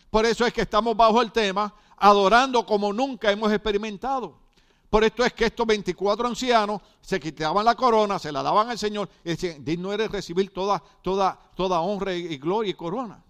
Por 0.10 0.26
eso 0.26 0.46
es 0.46 0.52
que 0.52 0.62
estamos 0.64 0.98
bajo 0.98 1.22
el 1.22 1.32
tema 1.32 1.74
adorando 2.02 2.66
como 2.66 2.92
nunca 2.92 3.32
hemos 3.32 3.52
experimentado. 3.52 4.40
Por 4.90 5.04
esto 5.06 5.24
es 5.24 5.32
que 5.34 5.46
estos 5.46 5.66
24 5.66 6.28
ancianos 6.28 6.82
se 7.00 7.20
quitaban 7.20 7.64
la 7.64 7.76
corona, 7.76 8.20
se 8.20 8.32
la 8.32 8.44
daban 8.44 8.70
al 8.70 8.78
Señor 8.78 9.08
y 9.24 9.30
decían, 9.30 9.64
digno 9.64 9.94
eres 9.94 10.12
recibir 10.12 10.52
toda, 10.54 10.84
toda, 11.02 11.40
toda 11.56 11.80
honra 11.80 12.14
y 12.14 12.38
gloria 12.38 12.72
y 12.72 12.74
corona. 12.74 13.24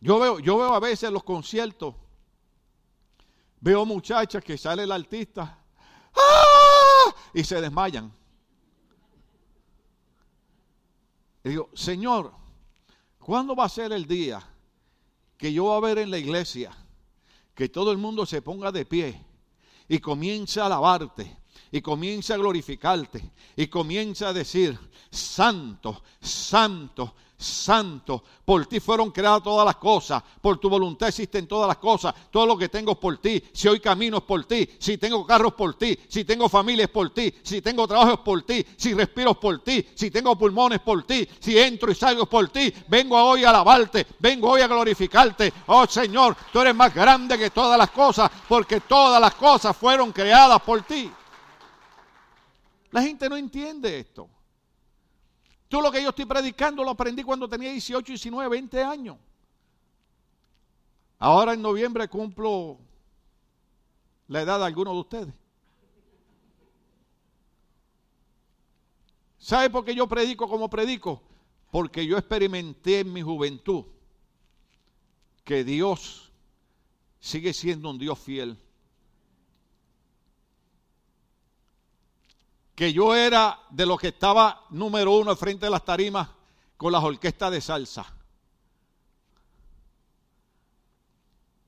Yo 0.00 0.18
veo, 0.20 0.38
yo 0.38 0.56
veo 0.58 0.74
a 0.74 0.80
veces 0.80 1.10
los 1.10 1.24
conciertos, 1.24 1.94
veo 3.60 3.84
muchachas 3.84 4.44
que 4.44 4.56
sale 4.58 4.82
el 4.84 4.92
artista 4.92 5.58
¡ah! 6.14 7.14
y 7.34 7.42
se 7.42 7.60
desmayan. 7.60 8.12
Y 11.42 11.48
digo, 11.48 11.70
Señor, 11.74 12.32
¿cuándo 13.18 13.56
va 13.56 13.64
a 13.64 13.68
ser 13.68 13.90
el 13.92 14.06
día 14.06 14.40
que 15.36 15.52
yo 15.52 15.64
va 15.64 15.76
a 15.76 15.80
ver 15.80 15.98
en 15.98 16.10
la 16.12 16.18
iglesia 16.18 16.70
que 17.54 17.68
todo 17.68 17.92
el 17.92 17.98
mundo 17.98 18.24
se 18.26 18.42
ponga 18.42 18.72
de 18.72 18.86
pie 18.86 19.20
y 19.88 19.98
comience 19.98 20.60
a 20.60 20.66
alabarte 20.66 21.36
y 21.70 21.80
comience 21.80 22.32
a 22.32 22.36
glorificarte 22.36 23.30
y 23.56 23.66
comience 23.66 24.24
a 24.24 24.32
decir, 24.32 24.78
santo, 25.10 26.02
santo, 26.20 27.14
santo. 27.42 28.22
Por 28.44 28.66
ti 28.66 28.80
fueron 28.80 29.10
creadas 29.10 29.42
todas 29.42 29.66
las 29.66 29.76
cosas. 29.76 30.22
Por 30.40 30.58
tu 30.58 30.68
voluntad 30.70 31.08
existen 31.08 31.46
todas 31.46 31.68
las 31.68 31.76
cosas. 31.78 32.14
Todo 32.30 32.46
lo 32.46 32.56
que 32.56 32.68
tengo 32.68 32.92
es 32.92 32.98
por 32.98 33.18
ti. 33.18 33.42
Si 33.52 33.68
hoy 33.68 33.80
camino 33.80 34.18
es 34.18 34.22
por 34.22 34.44
ti. 34.44 34.68
Si 34.78 34.96
tengo 34.98 35.26
carros 35.26 35.54
por 35.54 35.74
ti. 35.74 35.98
Si 36.08 36.24
tengo 36.24 36.48
familia 36.48 36.84
es 36.84 36.90
por 36.90 37.10
ti. 37.10 37.34
Si 37.42 37.60
tengo 37.60 37.86
trabajo 37.86 38.12
es 38.14 38.18
por 38.20 38.42
ti. 38.42 38.64
Si 38.76 38.94
respiro 38.94 39.32
es 39.32 39.36
por 39.38 39.58
ti. 39.60 39.86
Si 39.94 40.10
tengo 40.10 40.36
pulmones 40.38 40.78
es 40.78 40.84
por 40.84 41.02
ti. 41.04 41.28
Si 41.40 41.58
entro 41.58 41.90
y 41.90 41.94
salgo 41.94 42.22
es 42.22 42.28
por 42.28 42.48
ti. 42.48 42.72
Vengo 42.88 43.20
hoy 43.22 43.44
a 43.44 43.50
alabarte. 43.50 44.06
Vengo 44.18 44.50
hoy 44.50 44.62
a 44.62 44.66
glorificarte. 44.68 45.52
Oh 45.66 45.86
Señor, 45.86 46.36
tú 46.52 46.60
eres 46.60 46.74
más 46.74 46.94
grande 46.94 47.36
que 47.38 47.50
todas 47.50 47.78
las 47.78 47.90
cosas. 47.90 48.30
Porque 48.48 48.80
todas 48.80 49.20
las 49.20 49.34
cosas 49.34 49.76
fueron 49.76 50.12
creadas 50.12 50.60
por 50.62 50.82
ti. 50.82 51.10
La 52.90 53.02
gente 53.02 53.28
no 53.28 53.36
entiende 53.36 53.98
esto. 54.00 54.28
Tú 55.72 55.80
lo 55.80 55.90
que 55.90 56.02
yo 56.02 56.10
estoy 56.10 56.26
predicando 56.26 56.84
lo 56.84 56.90
aprendí 56.90 57.22
cuando 57.22 57.48
tenía 57.48 57.70
18, 57.72 58.06
19, 58.12 58.46
20 58.50 58.82
años. 58.84 59.16
Ahora 61.18 61.54
en 61.54 61.62
noviembre 61.62 62.06
cumplo 62.08 62.76
la 64.28 64.42
edad 64.42 64.58
de 64.58 64.66
alguno 64.66 64.92
de 64.92 65.00
ustedes. 65.00 65.34
¿Sabe 69.38 69.70
por 69.70 69.82
qué 69.82 69.94
yo 69.94 70.06
predico 70.06 70.46
como 70.46 70.68
predico? 70.68 71.22
Porque 71.70 72.04
yo 72.06 72.18
experimenté 72.18 73.00
en 73.00 73.10
mi 73.10 73.22
juventud 73.22 73.86
que 75.42 75.64
Dios 75.64 76.30
sigue 77.18 77.54
siendo 77.54 77.88
un 77.88 77.98
Dios 77.98 78.18
fiel. 78.18 78.58
que 82.82 82.92
yo 82.92 83.14
era 83.14 83.60
de 83.70 83.86
los 83.86 83.96
que 83.96 84.08
estaba 84.08 84.64
número 84.70 85.12
uno 85.16 85.30
al 85.30 85.36
frente 85.36 85.66
de 85.66 85.70
las 85.70 85.84
tarimas 85.84 86.28
con 86.76 86.90
las 86.90 87.04
orquestas 87.04 87.52
de 87.52 87.60
salsa. 87.60 88.04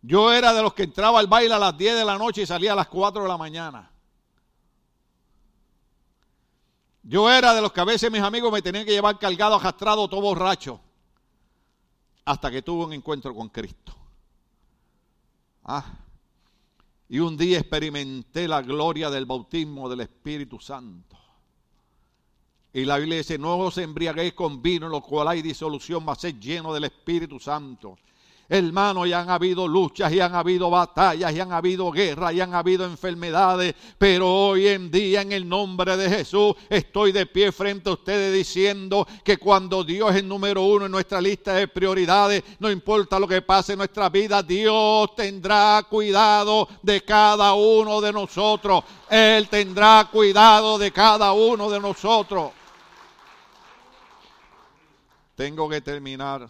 Yo 0.02 0.32
era 0.32 0.52
de 0.52 0.60
los 0.60 0.74
que 0.74 0.82
entraba 0.82 1.20
al 1.20 1.28
baile 1.28 1.54
a 1.54 1.58
las 1.60 1.78
10 1.78 1.94
de 1.98 2.04
la 2.04 2.18
noche 2.18 2.42
y 2.42 2.46
salía 2.46 2.72
a 2.72 2.74
las 2.74 2.88
4 2.88 3.22
de 3.22 3.28
la 3.28 3.38
mañana. 3.38 3.88
Yo 7.04 7.30
era 7.30 7.54
de 7.54 7.60
los 7.62 7.70
que 7.70 7.80
a 7.80 7.84
veces 7.84 8.10
mis 8.10 8.20
amigos 8.20 8.50
me 8.50 8.60
tenían 8.60 8.84
que 8.84 8.90
llevar 8.90 9.16
cargado, 9.16 9.54
arrastrado, 9.54 10.08
todo 10.08 10.20
borracho, 10.20 10.80
hasta 12.24 12.50
que 12.50 12.60
tuve 12.60 12.86
un 12.86 12.92
encuentro 12.92 13.32
con 13.32 13.48
Cristo. 13.50 13.94
Ah, 15.62 15.94
y 17.08 17.18
un 17.18 17.36
día 17.36 17.58
experimenté 17.58 18.48
la 18.48 18.62
gloria 18.62 19.10
del 19.10 19.26
bautismo 19.26 19.88
del 19.88 20.00
Espíritu 20.00 20.58
Santo. 20.58 21.18
Y 22.72 22.84
la 22.84 22.96
Biblia 22.98 23.18
dice, 23.18 23.38
no 23.38 23.56
os 23.58 23.78
embriaguéis 23.78 24.32
con 24.32 24.60
vino, 24.60 24.88
lo 24.88 25.00
cual 25.00 25.28
hay 25.28 25.42
disolución, 25.42 26.04
mas 26.04 26.18
ser 26.20 26.40
lleno 26.40 26.72
del 26.74 26.84
Espíritu 26.84 27.38
Santo. 27.38 27.98
Hermano, 28.48 29.06
ya 29.06 29.20
han 29.20 29.30
habido 29.30 29.66
luchas, 29.66 30.12
y 30.12 30.20
han 30.20 30.34
habido 30.34 30.68
batallas, 30.68 31.32
y 31.32 31.40
han 31.40 31.50
habido 31.52 31.90
guerras, 31.90 32.34
y 32.34 32.40
han 32.42 32.52
habido 32.54 32.84
enfermedades. 32.84 33.74
Pero 33.96 34.30
hoy 34.30 34.68
en 34.68 34.90
día, 34.90 35.22
en 35.22 35.32
el 35.32 35.48
nombre 35.48 35.96
de 35.96 36.10
Jesús, 36.10 36.54
estoy 36.68 37.12
de 37.12 37.24
pie 37.26 37.52
frente 37.52 37.88
a 37.88 37.94
ustedes 37.94 38.32
diciendo 38.34 39.06
que 39.22 39.38
cuando 39.38 39.82
Dios 39.82 40.10
es 40.10 40.16
el 40.16 40.28
número 40.28 40.62
uno 40.62 40.84
en 40.86 40.92
nuestra 40.92 41.20
lista 41.22 41.54
de 41.54 41.68
prioridades, 41.68 42.42
no 42.58 42.70
importa 42.70 43.18
lo 43.18 43.26
que 43.26 43.40
pase 43.40 43.72
en 43.72 43.78
nuestra 43.78 44.10
vida, 44.10 44.42
Dios 44.42 45.14
tendrá 45.16 45.84
cuidado 45.88 46.68
de 46.82 47.02
cada 47.02 47.54
uno 47.54 48.00
de 48.02 48.12
nosotros. 48.12 48.84
Él 49.08 49.48
tendrá 49.48 50.08
cuidado 50.12 50.76
de 50.78 50.90
cada 50.92 51.32
uno 51.32 51.70
de 51.70 51.80
nosotros. 51.80 52.50
Tengo 55.34 55.66
que 55.68 55.80
terminar 55.80 56.46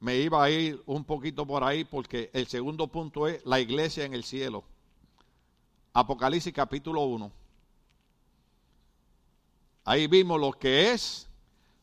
me 0.00 0.16
iba 0.16 0.42
a 0.44 0.50
ir 0.50 0.80
un 0.86 1.04
poquito 1.04 1.44
por 1.46 1.64
ahí 1.64 1.84
porque 1.84 2.30
el 2.32 2.46
segundo 2.46 2.86
punto 2.86 3.26
es 3.26 3.44
la 3.44 3.58
iglesia 3.60 4.04
en 4.04 4.14
el 4.14 4.24
cielo. 4.24 4.64
Apocalipsis 5.92 6.52
capítulo 6.52 7.02
1. 7.02 7.32
Ahí 9.84 10.06
vimos 10.06 10.38
lo 10.40 10.52
que 10.52 10.92
es, 10.92 11.26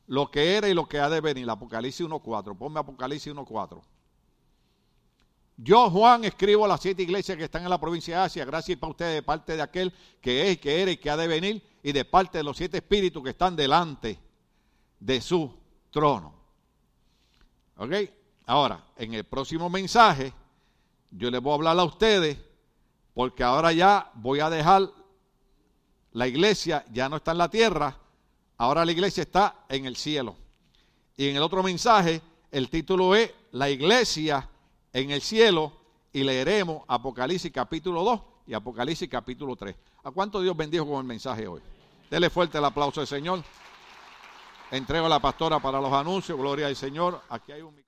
lo 0.08 0.30
que 0.32 0.56
era 0.56 0.70
y 0.70 0.74
lo 0.74 0.88
que 0.88 1.00
ha 1.00 1.10
de 1.10 1.20
venir. 1.20 1.50
Apocalipsis 1.50 2.06
1.4. 2.08 2.58
Ponme 2.58 2.80
Apocalipsis 2.80 3.34
1.4. 3.34 3.82
Yo, 5.58 5.90
Juan, 5.90 6.24
escribo 6.26 6.66
a 6.66 6.68
las 6.68 6.82
siete 6.82 7.02
iglesias 7.04 7.38
que 7.38 7.46
están 7.46 7.64
en 7.64 7.70
la 7.70 7.80
provincia 7.80 8.18
de 8.18 8.24
Asia. 8.26 8.46
Gracias 8.46 8.78
para 8.78 8.92
ustedes 8.92 9.16
de 9.16 9.24
parte 9.24 9.56
de 9.56 9.62
aquel 9.62 9.94
que 10.22 10.52
es, 10.52 10.58
que 10.60 10.82
era 10.82 10.92
y 10.92 10.98
que 10.98 11.10
ha 11.10 11.18
de 11.18 11.28
venir. 11.28 11.64
Y 11.82 11.92
de 11.92 12.04
parte 12.06 12.38
de 12.38 12.44
los 12.44 12.58
siete 12.58 12.78
espíritus 12.78 13.24
que 13.24 13.30
están 13.32 13.56
delante 13.56 14.20
de 15.00 15.22
su 15.22 15.52
trono. 15.92 16.35
¿Ok? 17.78 17.92
Ahora, 18.46 18.84
en 18.98 19.14
el 19.16 19.24
próximo 19.24 19.70
mensaje, 19.70 20.34
yo 21.12 21.30
les 21.32 21.42
voy 21.42 21.52
a 21.52 21.56
hablar 21.56 21.80
a 21.80 21.84
ustedes, 21.84 22.38
porque 23.14 23.44
ahora 23.44 23.72
ya 23.72 24.12
voy 24.16 24.40
a 24.40 24.50
dejar 24.50 24.90
la 26.12 26.28
iglesia, 26.28 26.86
ya 26.92 27.10
no 27.10 27.18
está 27.18 27.32
en 27.32 27.40
la 27.40 27.50
tierra, 27.50 27.98
ahora 28.58 28.86
la 28.86 28.92
iglesia 28.92 29.24
está 29.24 29.66
en 29.68 29.86
el 29.86 29.96
cielo. 29.96 30.36
Y 31.18 31.30
en 31.30 31.36
el 31.38 31.42
otro 31.44 31.64
mensaje, 31.64 32.22
el 32.52 32.70
título 32.70 33.16
es 33.16 33.32
La 33.52 33.70
iglesia 33.70 34.48
en 34.94 35.12
el 35.12 35.22
cielo, 35.22 35.74
y 36.14 36.24
leeremos 36.24 36.84
Apocalipsis 36.88 37.52
capítulo 37.52 38.04
2 38.04 38.22
y 38.48 38.54
Apocalipsis 38.54 39.10
capítulo 39.10 39.56
3. 39.56 39.76
¿A 40.06 40.12
cuánto 40.12 40.40
Dios 40.42 40.56
bendijo 40.56 40.86
con 40.86 41.00
el 41.00 41.04
mensaje 41.04 41.46
hoy? 41.48 41.62
Dele 42.10 42.30
fuerte 42.30 42.58
el 42.58 42.64
aplauso 42.66 43.02
al 43.02 43.08
Señor 43.08 43.44
a 44.72 45.10
la 45.10 45.20
pastora 45.20 45.60
para 45.60 45.80
los 45.80 45.94
anuncios. 45.94 46.38
Gloria 46.38 46.68
al 46.68 46.76
Señor. 46.76 47.22
Aquí 47.30 47.52
hay 47.52 47.62
un 47.62 47.85